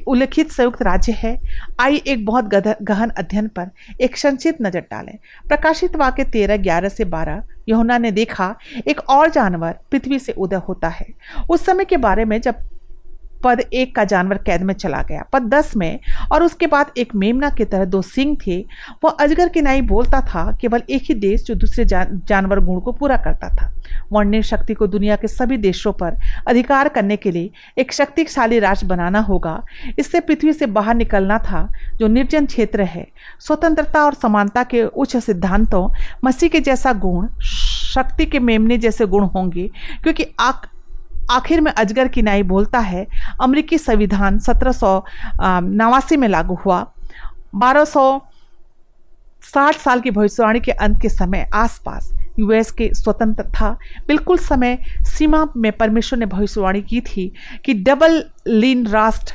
उल्लेखित 0.09 0.51
संयुक्त 0.51 0.83
राज्य 0.83 1.13
है? 1.13 1.41
आई 1.81 1.97
एक 1.97 2.25
बहुत 2.27 2.45
गहन 2.83 3.11
अध्ययन 3.11 3.49
पर 3.49 3.71
एक 4.01 4.17
संचित 4.17 4.59
नज़र 4.63 4.81
डालें। 4.81 5.17
प्रकाशित 5.49 5.97
वाक्य 5.97 6.25
तेरह, 6.25 6.57
ग्यारह 6.57 6.89
से 6.89 7.05
बारह, 7.05 7.43
यहुना 7.69 7.99
ने 7.99 8.11
देखा, 8.11 8.55
एक 8.89 9.01
और 9.01 9.31
जानवर 9.31 9.79
पृथ्वी 9.91 10.19
से 10.19 10.33
उदय 10.33 10.57
होता 10.57 10.89
है। 10.89 11.07
उस 11.51 11.65
समय 11.67 11.85
के 11.85 11.97
बारे 11.97 12.25
में 12.25 12.41
जब 12.41 12.55
पद 13.45 13.61
एक 13.73 13.95
का 13.97 14.05
जानवर 14.05 14.39
कैद 14.39 14.63
में 14.63 14.75
चला 14.75 15.03
गया 15.03 15.25
पद 15.33 15.43
दस 15.45 15.77
में। 15.77 15.99
और 16.33 16.43
उसके 16.43 16.67
बाद 16.67 16.91
एक 16.97 17.15
मेमना 17.15 17.51
की 17.51 17.65
तरह 17.65 17.85
दो 17.85 18.03
सिंह 18.03 18.37
थे। 18.47 18.59
वह 19.05 19.11
अजगर 19.11 19.49
की 19.49 19.61
नाई 19.61 19.81
बोलता 19.83 20.21
था 20.21 20.51
केवल 20.61 20.83
एक 20.91 21.03
ही 21.03 21.15
देश 21.15 21.45
जो 21.45 21.55
दूसरे 21.55 21.85
जान, 21.85 22.21
जानवर 22.29 22.61
गुण 22.61 22.81
को 22.81 22.93
पूरा 22.93 23.17
करता 23.17 23.49
था। 23.49 23.71
वर्णित 24.13 24.45
शक्ति 24.45 24.75
को 24.75 24.87
दुनिया 24.87 25.17
के 25.17 25.29
सभी 25.29 25.57
देशों 25.57 25.93
पर 25.93 26.17
अधिकार 26.49 26.89
करने 26.89 27.17
के 27.17 27.31
लिए 27.31 27.51
एक 27.79 27.93
शक्तिशाली 27.93 28.59
राष्ट्र 28.59 28.87
बनाना 28.87 29.21
होगा। 29.21 29.61
इससे 29.99 30.21
पृथ्वी 30.21 30.53
से 30.53 30.67
बाहर 30.67 30.95
निकलना 30.95 31.39
था 31.41 31.69
जो 31.97 32.09
निर्जन 32.09 32.47
क्षेत्र 32.47 32.83
है। 32.83 33.07
स्वतंत्रता 33.41 34.05
और 34.05 34.15
समानता 34.15 34.63
के 34.65 34.85
उच्च 34.85 35.17
सिद्धांतों 35.17 35.89
मसीह 36.25 36.49
के 36.49 36.61
जैसा 36.61 36.93
गुण 36.93 37.29
शक्ति 37.95 38.27
के 38.27 38.39
मेमने 38.39 38.79
जैसे 38.79 39.07
गुण 39.07 39.25
होंगे 39.25 39.69
क्योंकि 40.03 40.27
आक 40.41 40.67
आखिर 41.33 41.61
में 41.61 41.71
अजगर 41.73 42.09
की 42.09 42.23
नाई 42.23 42.43
बोलता 42.43 42.79
है, 42.79 43.07
अमरीकी 43.41 43.79
संविधान 43.79 44.39
सत्रह 44.39 44.73
सौ 44.73 45.05
नवासी 45.41 46.17
में 46.17 46.29
लागू 46.29 46.55
हुआ। 46.65 46.87
बारह 47.55 47.85
सौ 47.85 48.21
साठ 49.45 49.77
साल 49.77 50.01
की 50.01 50.11
भविष्यवाणी 50.11 50.61
के 50.61 50.73
अंत 50.73 51.01
के 51.03 51.09
समय 51.09 51.49
आसपास 51.55 52.13
यूएस 52.39 52.71
के 52.71 52.89
स्वतंत्र 52.95 53.45
था। 53.55 53.77
बिल्कुल 54.09 54.39
समय 54.39 54.79
सीमा 55.09 55.45
में 55.57 55.71
परमेश्वर 55.73 56.19
ने 56.19 56.27
भविष्यवाणी 56.27 56.83
की 56.83 57.01
थी 57.01 57.33
कि 57.65 57.75
डबल 57.75 58.23
लीन 58.49 58.87
राष्ट्र 58.87 59.35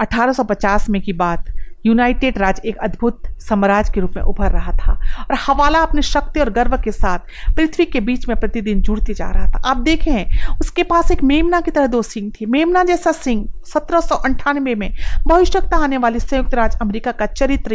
1850 0.00 0.88
में 0.90 1.00
की 1.02 1.12
बात 1.12 1.52
यूनाइटेड 1.86 2.38
राज्य 2.38 2.68
एक 2.68 2.76
अद्भुत 2.76 3.22
साम्राज्य 3.40 3.92
के 3.94 4.00
रूप 4.00 4.12
में 4.16 4.22
उभर 4.22 4.50
रहा 4.50 4.72
था 4.76 4.92
और 5.20 5.36
हवाला 5.36 5.80
अपने 5.80 6.02
शक्ति 6.02 6.40
और 6.40 6.50
गर्व 6.50 6.76
के 6.76 6.92
साथ 6.92 7.18
पृथ्वी 7.56 7.84
के 7.84 8.00
बीच 8.00 8.28
में 8.28 8.38
प्रतिदिन 8.40 8.82
जुड़ती 8.82 9.14
जा 9.14 9.30
रहा 9.30 9.46
था। 9.46 9.62
आप 9.64 9.76
देखें, 9.76 10.58
उसके 10.60 10.82
पास 10.82 11.10
एक 11.10 11.22
मेमना 11.22 11.60
की 11.60 11.70
तरह 11.70 11.86
दो 11.86 12.02
सिंह 12.02 12.30
थी। 12.30 12.46
मेमना 12.46 12.84
जैसा 12.84 13.12
सिंह 13.12 13.46
सत्रह 13.64 14.52
में 14.52 14.92
भविष्यता 15.28 15.76
आने 15.76 15.96
वाले 15.96 16.20
संयुक्त 16.20 16.54
राज्य 16.54 16.78
अमेरिका 16.82 17.12
का 17.12 17.26
चरित्र 17.26 17.74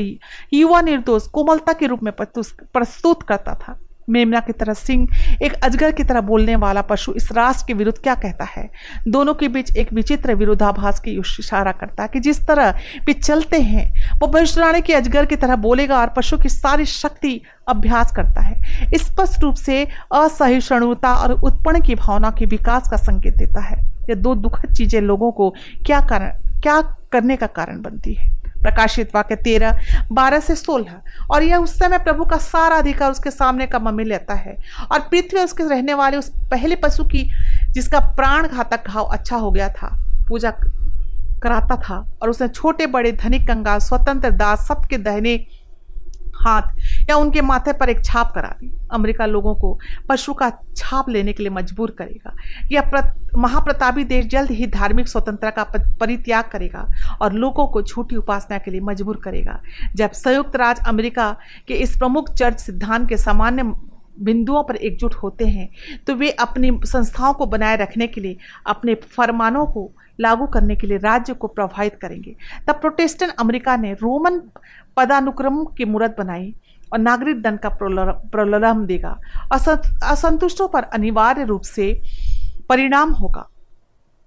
युवा 0.54 0.82
निर्दोष 0.82 1.28
कोमलता 1.28 1.74
के 1.74 1.88
रूप 1.88 2.04
में 2.04 2.14
प्रस्तुत 2.14 3.24
करता 3.24 3.54
था। 3.54 3.78
मेमना 4.10 4.40
की 4.40 4.54
तरह 4.54 4.74
सिंह, 4.74 5.08
एक 5.44 5.54
अजगर 5.54 5.92
की 5.92 6.04
तरह 6.04 6.22
बोलने 6.22 6.56
वाला 6.56 6.82
पशु 6.82 7.14
इस 7.14 7.32
राष्ट्र 7.32 7.66
के 7.68 7.74
विरुद्ध 7.74 7.98
क्या 8.00 8.16
कहता 8.16 8.46
है? 8.46 8.70
दोनों 9.08 9.34
के 9.34 9.48
बीच 9.48 9.76
एक 9.78 9.94
विचित्र 9.94 10.36
विरोधाभास 10.36 11.00
की 11.00 11.12
इशारा 11.12 11.72
करता 11.72 12.04
है 12.04 12.10
कि 12.14 12.20
जिस 12.20 12.48
तरह 12.48 12.80
वे 13.08 13.14
चलते 13.14 13.62
हैं, 13.62 14.18
वो 14.20 14.28
भविष्यवाणी 14.28 14.82
के 14.82 14.94
अजगर 14.94 15.26
की 15.26 15.36
तरह 15.36 15.56
बोलेगा 15.56 16.00
और 16.00 16.08
पशु 16.08 16.38
की 16.38 16.50
सारी 16.50 16.86
शक्ति 16.86 17.42
अभ्यास 17.68 18.12
करता 18.12 18.42
है। 18.42 18.62
स्पष्ट 18.96 19.44
रूप 19.44 19.56
से 19.56 19.88
असहिष्णुता 20.14 21.14
और 21.14 21.32
उत्पन्न 21.32 21.82
की 21.82 21.96
भावना 21.96 22.32
के 22.32 22.46
विकास 22.46 22.90
का 22.90 22.98
संकेत 22.98 23.38
देता 23.38 23.62
है। 23.62 23.82
ये 24.10 24.16
दो 24.16 24.36
दुखद 24.36 24.74
चीज़ें 24.74 25.02
लोगों 25.02 25.32
को 25.32 25.50
क्या 25.86 26.02
कारण 26.02 26.62
क्या 26.62 26.82
करने 27.12 27.36
का 27.36 27.48
कारण 27.48 27.82
बनती 27.82 28.14
है? 28.14 28.47
प्रकाशित 28.62 29.16
वाक्य 29.16 29.36
तेरह, 29.36 29.80
बारह 30.12 30.40
से 30.40 30.56
सोलह। 30.56 31.02
और 31.32 31.44
यह 31.44 31.58
उस 31.58 31.80
समय 31.80 31.98
प्रभु 31.98 32.26
का 32.26 32.38
सारा 32.38 32.76
अधिकार 32.76 33.12
उसके 33.12 33.32
सामने 33.32 33.68
का 33.68 33.80
मम्मी 33.80 34.04
लेता 34.04 34.34
है। 34.34 34.58
और 34.92 35.00
पृथ्वी 35.00 35.40
उसके 35.40 35.64
रहने 35.64 35.94
वाले 35.94 36.18
उस 36.18 36.32
पहले 36.52 36.76
पशु 36.76 37.04
की, 37.04 37.30
जिसका 37.72 38.00
प्राण 38.00 38.48
घातक 38.48 38.88
घाव 38.88 39.04
अच्छा 39.04 39.36
हो 39.36 39.52
गया 39.52 39.70
था, 39.70 39.98
पूजा 40.30 40.52
कराता 41.44 41.76
था। 41.76 42.20
और 42.22 42.30
उसने 42.30 42.48
छोटे 42.48 42.88
बड़े 42.88 43.12
धनिक 43.12 43.48
कंगाल, 43.48 43.80
स्वतंत्र 43.80 44.32
दास, 44.32 44.68
सबके 44.68 44.98
दहने 44.98 45.46
हाथ 46.38 47.10
या 47.10 47.16
उनके 47.16 47.42
माथे 47.42 47.74
पर 47.74 47.90
एक 47.90 48.04
छाप 48.06 48.32
करा 48.36 48.50
दी। 48.62 48.72
अमेरिका 48.92 49.26
लोगों 49.26 49.56
को 49.56 49.78
पशु 50.10 50.34
का 50.34 50.52
छाप 50.78 51.10
लेने 51.10 51.34
के 51.34 51.44
लिए 51.44 51.52
मजबूर 51.52 51.96
करेगा। 52.00 52.36
यह 52.72 52.92
महाप्रतापी 53.38 54.04
देश 54.04 54.26
जल्द 54.26 54.52
ही 54.52 54.68
धार्मिक 54.68 55.08
स्वतंत्रता 55.08 55.64
का 55.64 55.96
परित्याग 56.00 56.44
करेगा 56.44 56.88
और 57.22 57.34
लोगों 57.34 57.68
को 57.68 57.82
झूठी 57.82 58.16
उपासना 58.16 58.58
के 58.58 58.72
लिए 58.72 58.82
मजबूर 58.82 59.22
करेगा। 59.24 59.60
जब 59.96 60.12
संयुक्त 60.12 60.56
राज्य 60.56 60.84
अमेरिका 60.88 61.36
के 61.68 61.74
इस 61.74 61.98
प्रमुख 61.98 62.34
चर्च 62.34 62.60
सिद्धांत 62.60 63.10
के 63.10 63.18
सामान्य 63.18 63.64
बिंदुओं 64.20 64.64
पर 64.64 64.76
एकजुट 64.76 65.14
होते 65.14 65.46
हैं 65.46 65.70
तो 66.08 66.16
वे 66.16 66.30
अपनी 66.40 66.72
संस्थाओं 66.86 67.34
को 67.34 67.46
बनाए 67.46 67.76
रखने 67.78 68.08
के 68.08 68.22
लिए, 68.22 68.38
अपने 68.68 68.96
फरमानों 68.96 69.66
को 69.66 69.90
लागू 70.20 70.46
करने 70.48 70.76
के 70.76 70.88
लिए 70.88 70.98
राज्य 70.98 71.34
को 71.34 71.48
प्रभावित 71.48 71.98
करेंगे। 72.02 72.36
तब 72.68 72.80
प्रोटेस्टेंट 72.82 73.34
अमेरिका 73.40 73.76
ने 73.78 73.94
रोमन 73.94 74.40
पदानुक्रम 74.98 75.64
की 75.68 75.86
मूर्त 75.86 76.16
बनाई 76.18 76.54
और 76.94 77.00
नागरिक 77.00 77.42
दंड 77.42 77.60
का 77.60 77.70
प्रलोभन 77.70 78.86
देगा। 78.86 79.18
असंतुष्टों 80.04 80.68
पर 80.68 80.84
अनिवार्य 80.84 81.44
रूप 81.44 81.62
से 81.64 81.94
परिणाम 82.70 83.12
होगा। 83.12 83.48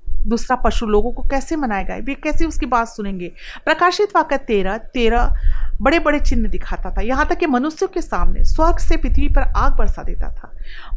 दूसरा, 0.05 0.57
पशु 0.57 0.86
लोगों 0.86 1.12
को 1.12 1.22
कैसे 1.22 1.57
मनाएगा 1.57 1.95
वे 1.97 2.14
कैसे 2.14 2.47
उसकी 2.47 2.66
बात 2.66 2.88
सुनेंगे? 2.88 3.32
प्रकाशित 3.64 4.16
वाक्य 4.16 4.36
तेरह 4.38 4.76
तेरह 4.95 5.34
बड़े 5.82 5.98
बड़े 5.98 6.18
चिन्ह 6.20 6.48
दिखाता 6.48 6.90
था। 6.90 7.00
यहाँ 7.00 7.26
तक 7.26 7.38
कि 7.38 7.46
मनुष्यों 7.46 7.88
के 7.88 8.00
सामने 8.00 8.44
स्वर्ग 8.44 8.78
से 8.78 8.96
पृथ्वी 8.96 9.28
पर 9.28 9.52
आग 9.56 9.76
बरसा 9.76 10.02
देता 10.02 10.30
था। 10.30 10.50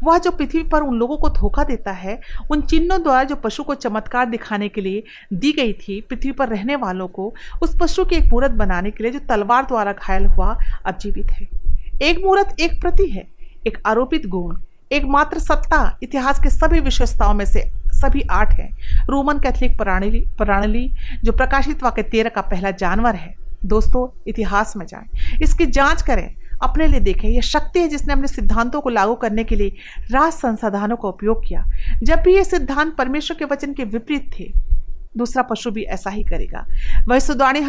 वह 0.04 0.18
जो 0.18 0.32
पृथ्वी 0.32 0.64
पर 0.64 0.82
उन 0.82 0.98
लोगों 1.00 1.18
को 1.18 1.30
धोखा 1.30 1.64
देता 1.64 1.92
है, 1.92 2.20
उन 2.52 2.62
चिन्हों 2.62 3.02
द्वारा 3.04 3.24
जो 3.24 3.36
पशु 3.36 3.64
को 3.64 3.76
चमत्कार 3.76 4.26
दिखाने 4.26 4.70
के 4.70 4.82
लिए 4.82 5.04
दी 5.34 5.52
गई 5.52 5.74
थी, 5.74 6.00
पृथ्वी 6.02 6.32
पर 6.32 6.50
रहने 6.50 6.76
वालों 6.76 7.08
को, 7.08 7.34
उस 7.62 7.78
पशु 7.82 8.06
की 8.06 8.16
एक 8.16 8.32
मूर्त 8.32 8.52
बनाने 8.52 8.92
के 8.92 9.04
लिए 9.04 9.12
जो 9.12 9.20
तलवार 9.20 9.64
द्वारा 9.64 9.92
घायल 9.94 10.26
हुआ 10.26 10.58
अब 10.86 10.98
जीवित 10.98 11.32
है। 11.32 11.48
एक 12.02 12.24
मूर्त 12.26 12.60
एक 12.60 12.80
प्रति 12.82 13.10
है, 13.10 13.26
एक 13.68 13.78
आरोपित 13.86 14.26
गुण, 14.28 14.56
एकमात्र 14.92 15.40
सत्ता, 15.40 16.00
इतिहास 16.04 16.40
के 16.40 16.50
सभी 16.50 16.80
विशेषताओं 16.80 17.34
में 17.34 17.46
से 17.46 17.62
सभी 17.94 18.22
आठ 18.32 18.52
है। 18.52 18.70
रोमन 19.10 19.40
कैथलिक 19.40 19.78
प्रणाली 19.78 20.20
प्रणाली, 20.38 20.90
जो 21.24 21.32
प्रकाशित 21.32 21.84
वाक्य 21.84 22.04
तेरह 22.04 22.30
का 22.30 22.42
पहला 22.42 22.72
जानवर 22.72 23.16
है 23.16 23.43
दोस्तों, 23.66 24.24
इतिहास 24.28 24.74
में 24.78 24.86
जाएँ। 24.86 25.38
इसकी 25.42 25.66
जाँच 25.66 26.02
करें। 26.02 26.36
अपने 26.64 26.88
लिए 26.88 27.00
देखें। 27.00 27.30
यह 27.30 27.42
शक्ति 27.42 27.80
है 27.80 27.88
जिसने 27.88 28.14
अपने 28.14 28.28
सिद्धांतों 28.28 28.82
को 28.82 28.90
लागू 28.90 29.16
करने 29.16 29.44
के 29.44 29.56
लिए 29.56 29.76
राज 30.12 30.34
संसाधनों 30.34 30.96
का 30.96 31.10
उपयोग 31.10 31.48
किया। 31.48 31.66
जब 32.04 32.16
भी 32.16 32.36
ये 32.36 32.44
सिद्धांत 32.44 32.96
परमेश्वर 32.96 33.38
के 33.38 33.46
वचन 33.46 33.74
के 33.74 33.84
विपरीत 33.84 34.32
थे, 34.40 34.54
दूसरा 35.18 35.44
पशु 35.44 35.72
भी 35.72 35.84
ऐसा 35.84 36.10
ही 36.10 36.24
करेगा। 36.24 36.68
वह 37.08 37.20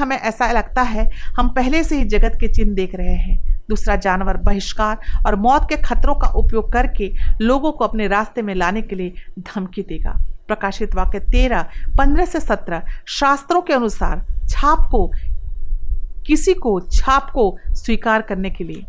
हमें 0.03 0.17
ऐसा 0.17 0.53
लगता 0.53 0.83
है, 0.83 1.11
हम 1.39 1.49
पहले 1.49 1.85
से 1.85 1.99
ही 1.99 2.05
जगत 2.05 2.39
के 2.41 2.49
चिन्ह 2.49 2.75
देख 2.75 2.95
रहे 2.95 3.15
हैं। 3.15 3.63
दूसरा 3.69 3.97
जानवर, 3.97 4.37
बहिष्कार 4.37 4.99
और 5.27 5.37
मौत 5.37 5.67
के 5.69 5.77
खतरों 5.77 6.15
का 6.15 6.29
उपयोग 6.29 6.73
करके 6.73 7.13
लोगों 7.41 7.73
को 7.73 7.85
अपने 7.85 8.09
रास्ते 8.09 8.43
में 8.43 8.55
लाने 8.55 8.83
के 8.83 8.97
लिए 8.97 9.13
धमकी 9.39 9.83
देगा। 9.83 10.21
प्रकाशित 10.49 10.95
वाक्य 10.95 11.21
तेरह, 11.21 11.63
पंद्रह 11.99 12.25
से 12.25 12.41
सत्रह 12.41 12.83
शास्त्रों 13.07 13.63
के 13.63 13.73
अनुसार 13.73 14.27
छाप 14.49 14.89
को 14.91 15.13
किसी 16.27 16.55
को 16.55 16.79
छाप 16.83 17.31
को 17.31 17.57
स्वीकार 17.71 18.23
करने 18.23 18.51
के 18.51 18.65
लिए, 18.65 18.85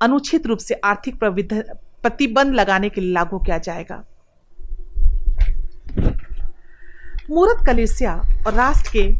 अनुचित 0.00 0.46
रूप 0.46 0.58
से 0.58 0.74
आर्थिक 0.74 1.18
प्रतिबंध 1.22 2.54
लगाने 2.54 2.88
के 2.88 3.00
लिए 3.00 3.12
लागू 3.12 3.38
किया 3.38 3.58
जाएगा। 3.58 4.02
मूर्त 7.30 7.64
कलेसिया 7.66 8.14
और 8.46 8.54
राष्ट्र 8.54 8.90
के 8.92 9.12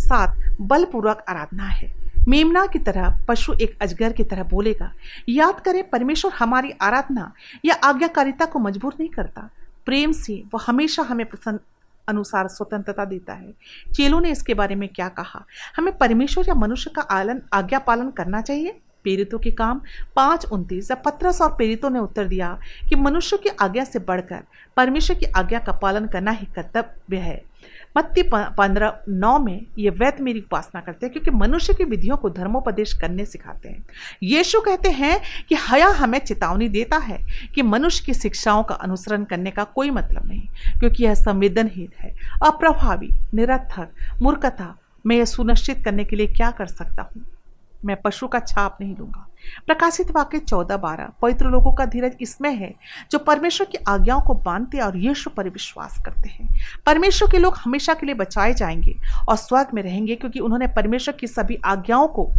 साथ 0.00 0.34
बलपूर्वक 0.60 1.24
आराधना 1.28 1.64
है। 1.64 1.90
मेमना 2.28 2.66
की 2.66 2.78
तरह, 2.78 3.18
पशु 3.28 3.52
एक 3.54 3.76
अजगर 3.82 4.12
की 4.12 4.24
तरह 4.24 4.42
बोलेगा, 4.42 4.92
याद 5.28 5.60
करें, 5.60 5.82
परमेश्वर 5.90 6.32
हमारी 6.32 6.70
आराधना 6.82 7.32
या 7.64 7.74
आज्ञाकारिता 7.84 8.44
को 8.44 8.58
मजबूर 8.58 8.94
नहीं 9.00 9.08
करता। 9.08 9.48
प्रेम 9.86 10.12
से 10.12 10.42
वह 10.54 10.64
हमेशा 10.66 11.02
हमें 11.02 11.26
प्रसन्न 11.26 11.58
अनुसार 12.08 12.48
स्वतंत्रता 12.48 13.04
देता 13.04 13.32
है। 13.32 13.54
चेलों 13.94 14.20
ने 14.20 14.30
इसके 14.30 14.54
बारे 14.54 14.74
में 14.74 14.88
क्या 14.88 15.08
कहा? 15.08 15.44
हमें 15.76 15.98
परमेश्वर 15.98 16.44
या 16.48 16.54
मनुष्य 16.54 16.90
का 16.90 17.02
आलन, 17.02 17.42
आज्ञा 17.52 17.78
पालन 17.78 18.10
करना 18.10 18.40
चाहिए? 18.40 18.80
पीड़ितों 19.04 19.38
के 19.38 19.50
काम। 19.50 19.80
पाँच 20.16 20.46
उनतीस। 20.46 20.90
या 20.90 20.94
पत्रस 20.94 21.42
और 21.42 21.56
पीड़ितों 21.58 21.90
ने 21.90 21.98
उत्तर 21.98 22.24
दिया 22.24 22.58
कि 22.88 22.96
मनुष्य 22.96 23.36
की 23.36 23.48
आज्ञा 23.48 23.84
से 23.84 23.98
बढ़कर 23.98 24.42
परमेश्वर 24.76 25.16
की 25.16 25.26
आज्ञा 25.26 25.58
का 25.58 25.72
पालन 25.72 26.06
करना 26.06 26.30
ही 26.30 26.46
कर्तव्य 26.46 27.16
है। 27.16 27.42
मत्ती 27.96 28.22
पंद्रह, 28.32 28.98
नौ 29.08 29.38
में 29.38 29.66
ये 29.78 29.90
वैद्य 29.90 30.22
मेरी 30.22 30.40
उपासना 30.40 30.80
करते 30.80 31.06
हैं, 31.06 31.12
क्योंकि 31.12 31.30
मनुष्य 31.30 31.74
की 31.74 31.84
विधियों 31.84 32.16
को 32.16 32.30
धर्मोपदेश 32.30 32.92
करने 32.94 33.24
सिखाते 33.24 33.68
हैं। 33.68 33.84
यीशु 34.22 34.60
कहते 34.60 34.90
हैं 34.90 35.20
कि 35.48 35.56
हया 35.68 35.88
हमें 35.88 36.18
चेतावनी 36.18 36.68
देता 36.68 36.96
है 36.96 37.18
कि 37.54 37.62
मनुष्य 37.62 38.04
की 38.06 38.14
शिक्षाओं 38.14 38.62
का 38.62 38.74
अनुसरण 38.74 39.24
करने 39.24 39.50
का 39.50 39.64
कोई 39.64 39.90
मतलब 39.90 40.28
नहीं, 40.28 40.46
क्योंकि 40.78 41.04
यह 41.04 41.14
संवेदनहीन 41.14 41.88
है, 42.00 42.14
अप्रभावी, 42.46 43.10
निरर्थक, 43.34 43.88
मूर्खता, 44.22 44.74
मैं 45.06 45.16
यह 45.16 45.24
सुनिश्चित 45.24 45.84
करने 45.84 46.04
के 46.04 46.16
लिए 46.16 46.26
क्या 46.26 46.50
कर 46.50 46.66
सकता 46.66 47.02
हूँ? 47.02 47.24
मैं 47.86 47.96
पशु 48.02 48.26
का 48.26 48.40
छाप 48.40 48.78
नहीं 48.80 48.96
लूँगा। 48.96 49.26
प्रकाशित 49.66 50.10
वाक्य 50.10 50.38
चौदह 50.38 50.76
बारह। 50.76 51.10
पवित्र 51.22 51.46
लोगों 51.46 51.72
का 51.72 51.84
धीरज 51.84 52.16
इसमें 52.20 52.54
है, 52.54 52.74
जो 53.10 53.18
परमेश्वर 53.18 53.66
की 53.66 53.78
आज्ञाओं 53.88 54.20
को 54.20 54.34
बांधते 54.34 54.78
और 54.78 54.96
यीशु 54.96 55.30
पर 55.30 55.48
विश्वास 55.48 55.98
करते 56.04 56.28
हैं। 56.28 56.48
परमेश्वर 56.86 57.30
के 57.30 57.38
लोग 57.38 57.56
हमेशा 57.56 57.94
के 57.94 58.06
लिए 58.06 58.14
बचाए 58.14 58.54
जाएँगे 58.54 58.96
और 59.28 59.36
स्वर्ग 59.36 59.66
में 59.74 59.82
रहेंगे, 59.82 60.16
क्योंकि 60.16 60.40
उन्होंने 60.40 60.66
परमेश्वर 60.66 61.14
की 61.14 61.26
सभी 61.26 61.58
आज्ञाओं 61.64 62.08
को 62.08 62.30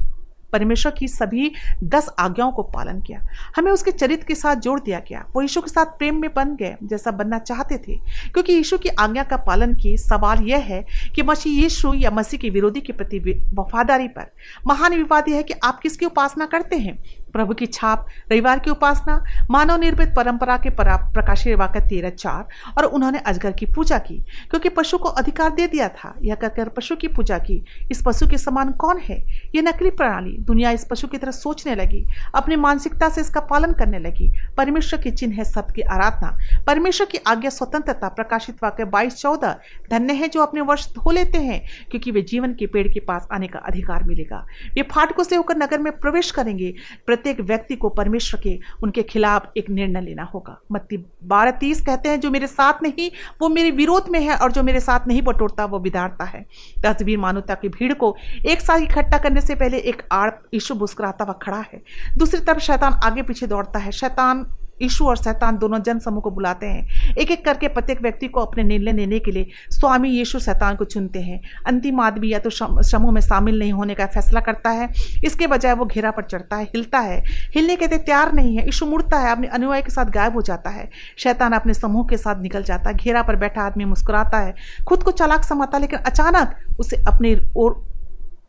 परमेश्वर 0.54 0.92
की 0.92 1.08
सभी 1.08 1.52
दस 1.84 2.10
आज्ञाओं 2.20 2.52
को 2.52 2.64
पालन 2.64 3.02
किया। 3.02 3.22
हमें 3.56 3.72
उसके 3.72 3.92
चरित्र 3.92 4.26
के 4.26 4.36
साथ 4.36 4.56
जोड़ 4.56 4.80
दिया 4.80 5.00
गया। 5.00 5.26
वो 5.36 5.42
यीशु 5.42 5.62
के 5.62 5.72
साथ 5.72 5.86
प्रेम 5.86 6.22
में 6.22 6.34
बन 6.34 6.56
गए, 6.56 6.76
जैसा 6.84 7.12
बनना 7.12 7.40
चाहते 7.40 7.78
थे। 7.78 7.96
क्योंकि 8.32 8.54
यीशु 8.54 8.78
की 8.78 8.90
आज्ञा 8.90 9.24
का 9.24 9.38
पालन 9.38 9.74
की 9.74 9.98
सवाल 9.98 10.40
यह 10.40 10.58
है 10.58 10.86
कि 11.16 11.24
मसीह 11.24 11.62
यीशु 11.62 11.94
या 11.94 12.12
मसीह 12.12 12.40
के 12.40 12.50
विरोधी 12.50 12.82
के 12.82 12.94
प्रति 12.94 13.44
वफादारी 13.54 14.08
पर 14.08 14.32
महान 14.68 14.96
विवाद 14.96 15.30
यह 15.30 15.36
है 15.36 15.44
कि 15.44 15.54
आप 15.64 15.80
किसकी 15.80 16.06
उपासना 16.06 16.46
करते 16.46 16.76
हैं? 16.76 17.04
प्रभु 17.34 17.54
की 17.54 17.66
छाप, 17.66 18.06
रविवार 18.32 18.60
की 18.60 18.70
उपासना, 18.70 19.24
मानव 19.52 19.80
निर्मित 19.80 20.14
परंपरा 20.16 20.58
के 20.58 20.70
प्रकाशी 20.70 21.54
वाक्य 21.54 21.80
तेरह 21.80 22.10
चार, 22.10 22.48
और 22.78 22.84
उन्होंने 22.84 23.20
अजगर 23.20 23.52
की 23.52 23.66
पूजा 23.66 23.98
की, 23.98 24.18
क्योंकि 24.50 24.70
पशु 24.70 24.98
को 24.98 25.10
अधिकार 25.10 25.50
दे 25.50 25.68
दिया 25.68 25.88
था। 25.90 26.14
यह 26.22 26.36
कहकर 26.36 26.70
पशु 26.70 26.96
की 26.96 27.08
पूजा 27.08 27.38
की। 27.38 27.64
इस 27.92 28.02
पशु 28.06 28.28
के 28.28 28.38
समान 28.38 28.72
कौन 28.72 29.00
है? 29.00 29.18
यह 29.56 29.62
नकली 29.62 29.90
प्रणाली। 29.90 30.38
दुनिया 30.40 30.72
इस 30.72 30.86
पशु 30.86 31.08
की 31.08 31.18
तरह 31.18 31.32
सोचने 31.32 31.76
लगी, 31.76 32.06
अपनी 32.36 32.56
मानसिकता 32.56 33.10
से 33.10 33.22
इसका 33.22 33.40
पालन 33.42 33.74
करने 33.74 34.00
लगी। 34.00 34.32
परमेश्वर 34.58 35.02
की 35.02 35.12
चिन्ह 35.12 35.36
है 35.36 35.44
सत्य 35.44 35.74
की 35.74 35.82
आराधना। 35.82 36.38
परमेश्वर 36.68 37.08
की 37.08 37.18
आज्ञा 37.28 37.50
स्वतंत्रता। 37.50 38.08
प्रकाशित 38.08 38.64
वाक्य 38.64 38.86
बाईस 38.86 39.16
चौदह, 39.16 39.56
धन्य 39.92 40.14
है 40.14 40.28
जो 40.28 40.42
अपने 40.42 40.62
वर्ष 40.62 40.88
धो 40.90 41.12
लेते 41.12 41.38
हैं, 41.38 41.62
क्योंकि 41.92 42.12
वे 42.12 42.22
जीवन 42.22 42.54
के 42.54 42.66
पेड़ 42.68 42.88
के 42.88 43.00
पास 43.00 43.28
आने 43.32 43.48
का 43.48 43.60
अधिकार 43.60 44.04
मिलेगा। 44.04 44.46
वे 44.76 44.82
फाटकों 44.92 45.24
से 45.24 45.36
होकर 45.36 45.58
नगर 45.58 45.80
में 45.80 45.92
प्रवेश 45.94 46.32
करेंगे। 46.32 46.74
प्रत्येक 47.18 47.40
व्यक्ति 47.42 47.76
को 47.76 47.90
परमेश्वर 47.90 48.42
के, 48.42 48.60
उनके 48.84 49.04
खिलाफ 49.04 49.52
एक 49.58 49.70
निर्णय 49.70 50.02
लेना 50.02 50.24
होगा। 50.24 50.60
मत्ती 50.72 51.06
बारह 51.24 51.52
तीस 51.52 51.82
कहते 51.82 52.10
हैं, 52.10 52.20
जो 52.20 52.32
मेरे 52.32 52.48
साथ 52.48 52.74
नहीं, 52.84 53.12
वो 53.42 53.50
मेरे 53.50 53.72
विरोध 53.72 54.10
में 54.10 54.20
है 54.20 54.36
और 54.38 54.52
जो 54.52 54.64
मेरे 54.64 54.80
साथ 54.80 55.08
नहीं 55.08 55.22
बटोरता, 55.22 55.66
वो 55.66 55.80
बिदारता 55.80 56.24
है। 56.24 56.46
तस्वीर 56.86 57.18
मानवता 57.18 57.54
की 57.54 57.70
भीड़ 57.70 57.94
को 57.94 58.16
एक 58.46 58.62
साथ 58.62 58.80
इकट्ठा 58.80 59.18
करने 59.18 59.42
से 59.42 59.56
पहले 59.56 59.78
एक 59.78 60.02
आड़ 60.12 60.32
ईशु 60.54 60.76
मुस्कुराता 60.76 61.26
हुआ 61.26 61.34
खड़ा 61.34 61.66
है। 61.74 61.82
दूसरी 62.18 62.42
तरफ़ 62.42 62.60
शैतान 62.60 62.94
आगे 62.94 63.22
पीछे 63.22 63.48
दौड़ता 63.48 63.80
है। 63.80 63.92
शैतान 63.92 64.46
ईशु 64.82 65.06
और 65.06 65.18
शैतान 65.18 65.58
दोनों 65.58 65.82
जन 65.84 66.00
समूह 66.00 66.22
को 66.22 66.32
बुलाते 66.32 66.66
हैं। 66.66 67.14
एक 67.14 67.32
एक 67.32 67.44
करके 67.46 67.68
प्रत्येक 67.68 68.02
व्यक्ति 68.02 68.28
को 68.28 68.40
अपने 68.40 68.64
निर्णय 68.64 68.92
लेने 68.92 69.20
के 69.20 69.32
लिए 69.32 69.48
स्वामी 69.70 70.10
यीशु 70.10 70.40
शैतान 70.40 70.76
को 70.76 70.86
चुनते 70.86 71.22
हैं। 71.22 71.40
अंतिम 71.68 72.00
आदमी 72.02 72.30
या 72.30 72.40
तो 72.40 72.50
समूह 72.84 73.12
में 73.12 73.22
शामिल 73.22 73.60
नहीं 73.60 73.72
होने 73.74 73.96
का 73.96 74.06
फैसला 74.06 74.42
करता 74.42 74.70
है। 74.70 74.90
इसके 75.26 75.48
बजाय 75.48 75.74
वो 75.74 75.86
घेरा 75.86 76.12
पर 76.12 76.24
चढ़ता 76.24 76.56
है, 76.56 76.64
हिलता 76.66 77.00
है। 77.00 77.22
हिलने 77.56 77.76
के 77.76 77.88
लिए 77.88 77.98
तैयार 77.98 78.34
नहीं 78.34 78.56
है। 78.58 78.66
यीशु 78.66 78.86
मुड़ता 78.86 79.18
है, 79.18 79.32
अपने 79.32 79.48
अनुयायी 79.48 79.82
के 79.82 79.92
साथ 79.92 80.12
गायब 80.12 80.34
हो 80.34 80.42
जाता 80.42 80.70
है। 80.70 80.90
शैतान 81.18 81.54
अपने 81.54 81.74
समूह 81.74 82.08
के 82.08 82.18
साथ 82.18 82.42
निकल 82.42 82.64
जाता 82.64 82.90
है। 82.90 82.96
घेरा 82.96 83.24
पर 83.24 83.36
बैठा 83.36 83.62
आदमी 83.62 83.86
मुस्कुराता 83.86 84.40
है। 84.40 84.56
खुद 84.88 85.04
को 85.04 85.12
चालाक 85.14 85.44
समाता 85.44 85.78
है, 85.78 85.82
लेकिन 85.82 86.00
अचानक 86.02 86.80
उसे 86.80 87.04
अपने 87.08 87.36
और 87.58 87.86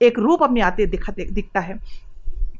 एक 0.03 0.19
रूप 0.19 0.43
अपने 0.43 0.61
आते 0.61 0.87
दिखा, 0.87 1.13
दिखता 1.21 1.61
है। 1.61 1.79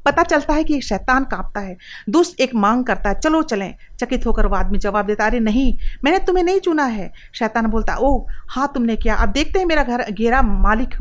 पता 0.05 0.23
चलता 0.23 0.53
है 0.53 0.63
कि 0.63 0.81
शैतान 0.81 1.23
कांपता 1.23 1.59
है, 1.59 1.77
दुष्ट 2.09 2.41
एक 2.41 2.55
मांग 2.55 2.85
करता 2.85 3.09
है, 3.09 3.19
चलो 3.19 3.41
चलें। 3.41 3.75
चकित 3.99 4.25
होकर 4.25 4.45
वो 4.45 4.55
आदमी 4.55 4.77
जवाब 4.77 5.05
देता 5.05 5.25
अरे 5.25 5.39
नहीं, 5.39 5.77
मैंने 6.03 6.19
तुम्हें 6.19 6.43
नहीं 6.43 6.59
चुना 6.59 6.83
है। 6.83 7.11
शैतान 7.35 7.65
बोलता 7.65 7.95
ओ 7.95 8.25
हाँ 8.49 8.71
तुमने 8.73 8.95
किया। 8.95 9.15
अब 9.15 9.29
देखते 9.29 9.59
हैं 9.59 9.65
मेरा 9.65 9.83
घर 9.83 10.11
घेरा 10.11 10.41
मालिक 10.41 10.95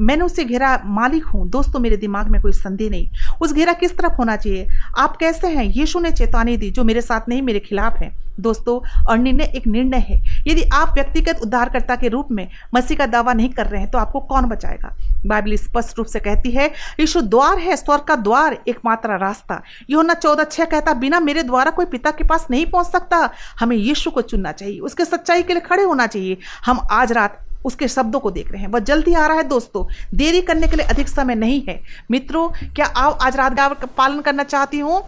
मैंने 0.00 0.24
उससे 0.24 0.44
घेरा 0.44 0.82
मालिक 0.84 1.24
हूँ। 1.24 1.48
दोस्तों, 1.48 1.80
मेरे 1.80 1.96
दिमाग 1.96 2.28
में 2.28 2.42
कोई 2.42 2.52
संदेह 2.52 2.90
नहीं। 2.90 3.10
उस 3.40 3.52
घेरा 3.52 3.72
किस 3.72 3.96
तरफ़ 3.98 4.12
होना 4.12 4.36
चाहिए? 4.36 4.68
आप 4.98 5.16
कैसे 5.16 5.48
हैं? 5.48 5.64
यीशु 5.64 6.00
ने 6.00 6.10
चेतावनी 6.10 6.56
दी, 6.56 6.70
जो 6.70 6.84
मेरे 6.84 7.00
साथ 7.00 7.20
नहीं, 7.28 7.42
मेरे 7.42 7.60
खिलाफ 7.60 7.98
है। 7.98 8.25
दोस्तों, 8.40 8.78
और 9.04 9.18
निर्णय 9.18 9.52
एक 9.56 9.66
निर्णय 9.66 9.98
है। 9.98 10.20
यदि 10.46 10.62
आप 10.72 10.92
व्यक्तिगत 10.94 11.40
उद्धारकर्ता 11.42 11.96
के 11.96 12.08
रूप 12.08 12.28
में 12.30 12.48
मसीह 12.74 12.98
का 12.98 13.06
दावा 13.06 13.32
नहीं 13.32 13.48
कर 13.48 13.66
रहे 13.66 13.80
हैं 13.80 13.90
तो 13.90 13.98
आपको 13.98 14.20
कौन 14.20 14.44
बचाएगा? 14.44 14.94
बाइबल 15.26 15.56
स्पष्ट 15.56 15.98
रूप 15.98 16.06
से 16.06 16.20
कहती 16.20 16.50
है, 16.50 16.66
यीशु 17.00 17.20
द्वार 17.20 17.58
है, 17.58 17.76
स्वर्ग 17.76 18.02
का 18.02 18.16
द्वार, 18.16 18.58
एकमात्र 18.68 19.18
रास्ता। 19.18 19.62
योना 19.90 20.14
चौदह 20.14 20.44
छह 20.44 20.64
कहता, 20.64 20.94
बिना 20.94 21.20
मेरे 21.20 21.42
द्वारा 21.42 21.70
कोई 21.70 21.86
पिता 21.86 22.10
के 22.10 22.24
पास 22.24 22.46
नहीं 22.50 22.66
पहुँच 22.66 22.86
सकता। 22.86 23.28
हमें 23.60 23.76
यीशु 23.76 24.10
को 24.10 24.20
चुनना 24.22 24.52
चाहिए। 24.52 24.78
उसके 24.80 25.04
सच्चाई 25.04 25.42
के 25.42 25.52
लिए 25.52 25.62
खड़े 25.62 25.82
होना 25.82 26.06
चाहिए। 26.06 26.38
हम 26.66 26.80
आज 26.90 27.12
रात 27.12 27.38
उसके 27.64 27.88
शब्दों 27.88 28.20
को 28.20 28.30
देख 28.30 28.52
रहे 28.52 28.62
हैं। 28.62 28.68
वह 28.68 28.78
जल्दी 28.78 29.14
आ 29.14 29.26
रहा 29.26 29.36
है, 29.36 29.42
दोस्तों। 29.42 29.84
देरी 30.14 30.40
करने 30.40 30.66
के 30.66 30.76
लिए 30.76 30.86
अधिक 30.86 31.08
समय 31.08 31.34
नहीं 31.34 31.62
है। 31.68 31.80
मित्रों, 32.10 32.48
क्या 32.48 32.86
आप 32.86 33.18
आज 33.22 33.36
रात 33.36 33.58
का 33.58 33.86
पालन 33.86 34.20
करना 34.20 34.42
चाहती 34.42 34.78
हूँ? 34.78 35.02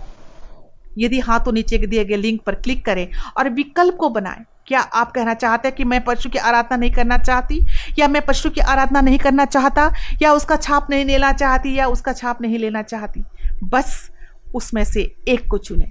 यदि 0.98 1.20
हाँ 1.20 1.42
तो 1.44 1.52
नीचे 1.52 1.78
दिए 1.78 2.04
गए 2.04 2.16
लिंक 2.16 2.40
पर 2.42 2.54
क्लिक 2.54 2.84
करें 2.84 3.08
और 3.36 3.48
विकल्प 3.48 3.96
को 3.96 4.08
बनाएँ। 4.08 4.44
क्या 4.66 4.80
आप 4.80 5.12
कहना 5.12 5.34
चाहते 5.34 5.68
हैं 5.68 5.76
कि 5.76 5.84
मैं 5.84 6.00
पशु 6.04 6.28
की 6.28 6.38
आराधना 6.38 6.76
नहीं 6.76 6.90
करना 6.90 7.18
चाहती? 7.18 7.60
या 7.98 8.08
मैं 8.08 8.24
पशु 8.26 8.50
की 8.50 8.60
आराधना 8.60 9.00
नहीं 9.00 9.18
करना 9.18 9.44
चाहता? 9.44 9.92
या 10.22 10.32
उसका 10.32 10.56
छाप 10.56 10.90
नहीं 10.90 11.04
लेना 11.04 11.32
चाहती? 11.32 11.74
या 11.74 11.86
उसका 11.86 12.12
छाप 12.12 12.42
नहीं 12.42 12.58
लेना 12.58 12.82
चाहती? 12.82 13.24
बस 13.64 14.10
उसमें 14.54 14.84
से 14.84 15.02
एक 15.28 15.48
को 15.50 15.58
चुने। 15.58 15.90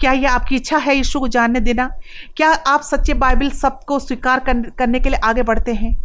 क्या 0.00 0.12
यह 0.12 0.32
आपकी 0.32 0.56
इच्छा 0.56 0.78
है 0.78 0.96
यीशु 0.96 1.20
को 1.20 1.28
जानने 1.28 1.60
देना? 1.60 1.88
क्या 2.36 2.50
आप 2.50 2.82
सच्चे 2.82 3.14
बाइबल 3.14 3.50
शब्द 3.50 3.84
को 3.88 3.98
स्वीकार 3.98 4.42
करने 4.78 5.00
के 5.00 5.08
लिए 5.08 5.18
आगे 5.18 5.42
बढ़ते 5.42 5.72
हैं? 5.72 5.96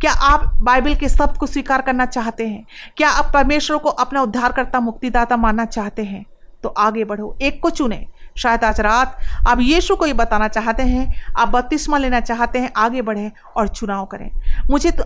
क्या 0.00 0.12
आप 0.12 0.50
बाइबल 0.62 0.94
के 0.94 1.08
शब्द 1.08 1.36
को 1.36 1.46
स्वीकार 1.46 1.82
करना 1.82 2.06
चाहते 2.06 2.46
हैं? 2.46 2.64
क्या 2.96 3.08
आप 3.08 3.30
परमेश्वर 3.34 3.76
को 3.76 3.88
अपना 3.88 4.22
उद्धारकर्ता 4.22 4.80
मुक्तिदाता 4.80 5.36
मानना 5.36 5.64
चाहते 5.64 6.02
हैं? 6.02 6.24
तो 6.62 6.68
आगे 6.68 7.04
बढ़ो। 7.04 7.36
एक 7.42 7.62
को 7.62 7.70
चुने। 7.70 8.06
शायद 8.36 8.64
आज 8.64 8.80
रात 8.80 9.18
आप 9.48 9.60
यीशु 9.60 9.96
को 9.96 10.06
ये 10.06 10.12
बताना 10.12 10.48
चाहते 10.48 10.82
हैं, 10.82 11.32
आप 11.38 11.48
बत्तीसवा 11.48 11.98
लेना 11.98 12.20
चाहते 12.20 12.58
हैं, 12.58 12.70
आगे 12.76 13.02
बढ़ें 13.02 13.30
और 13.56 13.68
चुनाव 13.68 14.04
करें। 14.04 14.30
मुझे 14.70 14.90
तो 14.90 15.04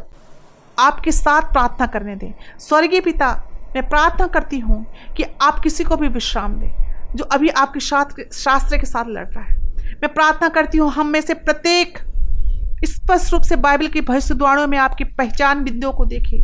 आपके 0.79 1.13
साथ 1.13 1.53
प्रार्थना 1.53 1.87
करने 1.87 2.17
दें। 2.17 2.33
स्वर्गीय 2.59 3.01
पिता, 3.01 3.31
मैं 3.75 3.89
प्रार्थना 3.89 4.27
करती 4.27 4.59
हूँ 4.59 4.85
कि 5.17 5.25
आप 5.43 5.59
किसी 5.59 5.85
को 5.85 5.97
भी 5.97 6.09
विश्राम 6.09 6.55
दें, 6.55 6.71
जो 7.17 7.25
अभी 7.25 7.49
आपके 7.49 7.81
शास्त्र 7.81 8.29
शास्त्र 8.35 8.79
के 8.79 8.87
साथ 8.87 9.05
लड़ 9.09 9.27
रहा 9.27 9.45
है। 9.45 9.61
मैं 9.93 10.13
प्रार्थना 10.15 10.49
करती 10.49 10.79
हूँ, 10.79 10.91
हम 10.93 11.07
में 11.07 11.21
से 11.21 11.35
प्रत्येक 11.35 11.99
स्पष्ट 12.85 13.33
रूप 13.33 13.43
से 13.43 13.57
बाइबल 13.57 13.87
की 13.87 14.01
भविष्य 14.01 14.67
में 14.67 14.79
आपकी 14.79 15.05
पहचान 15.05 15.65
बिंदुओं 15.65 15.93
को 15.93 16.05
देखें 16.05 16.41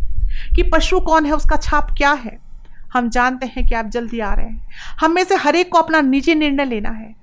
कि 0.55 0.63
पशु 0.63 1.01
कौन 1.01 1.27
है, 1.27 1.33
उसका 1.33 1.57
छाप 1.57 1.95
क्या 1.97 2.13
है। 2.13 2.48
हम 2.93 3.09
जानते 3.11 3.47
हैं 3.47 3.67
कि 3.67 3.75
आप 3.75 3.87
जल्दी 3.87 4.21
आ 4.21 4.33
रहे 4.35 4.47
हैं। 4.47 4.97
हम 5.01 5.13
में 5.13 5.25
से 5.25 5.35
हर 5.37 5.57
एक 5.57 5.73
को 5.73 5.79
अपना 5.79 6.01
निजी 6.01 6.35
निर्णय 6.35 6.65
लेना 6.65 6.91
है। 6.91 7.15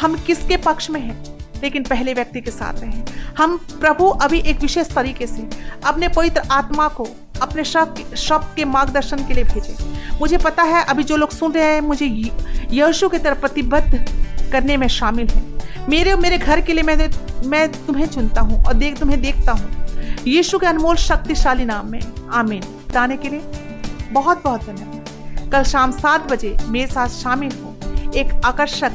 हम 0.00 0.14
किसके 0.16 0.56
पक्ष 0.56 0.90
में 0.90 1.00
हैं, 1.00 1.16
लेकिन 1.62 1.84
पहले 1.84 2.14
व्यक्ति 2.14 2.40
के 2.40 2.50
साथ 2.50 2.80
रहें। 2.80 3.04
हम 3.38 3.56
प्रभु 3.80 4.08
अभी 4.22 4.38
एक 4.40 4.60
विशेष 4.60 4.94
तरीके 4.94 5.26
से 5.26 5.48
अपने 5.84 6.08
पवित्र 6.08 6.42
आत्मा 6.52 6.88
को 6.88 7.06
अपने 7.42 7.64
शब्द 7.64 8.14
शब्द 8.16 8.54
के 8.56 8.64
मार्गदर्शन 8.64 9.26
के 9.26 9.34
लिए 9.34 9.44
भेजें। 9.44 10.18
मुझे 10.20 10.38
पता 10.38 10.62
है 10.62 10.84
अभी 10.84 11.04
जो 11.04 11.16
लोग 11.16 11.30
सुन 11.30 11.52
रहे 11.52 11.64
हैं, 11.64 11.80
मुझे 11.80 12.06
यशु 12.72 13.08
की 13.08 13.18
तरफ़ 13.18 13.40
प्रतिबद्ध 13.40 14.04
करने 14.52 14.76
में 14.76 14.86
शामिल 14.88 15.28
है। 15.28 15.42
मेरे 15.88 16.12
और 16.12 16.20
मेरे 16.20 16.38
घर 16.38 16.60
के 16.60 16.72
लिए 16.72 16.82
मैं 16.82 17.08
मैं 17.46 17.68
तुम्हें 17.76 18.06
चुनता 18.06 18.40
हूँ 18.40 18.62
और 18.64 18.74
देख, 18.74 18.98
तुम्हें 18.98 19.20
देखता 19.22 19.52
हूँ। 19.52 20.22
यीशु 20.26 20.58
के 20.58 20.66
अनमोल 20.66 20.96
शक्तिशाली 20.96 21.64
नाम 21.64 21.90
में, 21.90 22.00
आमीन। 22.32 22.62
बताने 22.88 23.16
के 23.16 23.28
लिए 23.28 23.40
बहुत 24.12 24.42
बहुत 24.44 24.66
धन्यवाद। 24.66 24.93
कल 25.52 25.62
शाम 25.62 25.90
सात 25.90 26.32
बजे 26.32 26.56
मेरे 26.66 26.86
साथ 26.86 27.08
शामिल 27.08 27.52
हो 27.52 27.76
एक 28.12 28.32
आकर्षक 28.44 28.92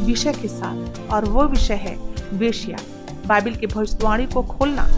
विषय 0.00 0.32
के 0.32 0.48
साथ, 0.48 1.10
और 1.12 1.24
वो 1.24 1.44
विषय 1.44 1.74
है 1.74 1.96
वेशिया, 2.32 2.78
बाइबल 3.26 3.54
की 3.54 3.66
भविष्यवाणी 3.66 4.26
को 4.26 4.42
खोलना। 4.42 4.88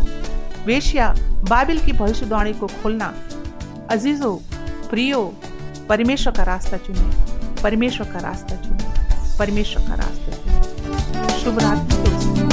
वेशिया, 0.67 1.15
बाइबल 1.49 1.79
की 1.79 1.93
भविष्यवाणी 1.93 2.53
को 2.53 2.67
खोलना। 2.67 3.15
अजीजो, 3.91 4.41
प्रियो, 4.91 5.35
परमेश्वर 5.89 6.33
का 6.33 6.43
रास्ता 6.43 6.77
चुने। 6.77 7.63
परमेश्वर 7.63 8.07
का 8.07 8.19
रास्ता 8.19 8.57
चुने। 8.57 9.39
परमेश्वर 9.39 9.83
का 9.83 9.95
रास्ता 9.95 10.33
चुने। 10.33 11.45
शुभ 11.45 11.59
रात्रि 11.59 12.44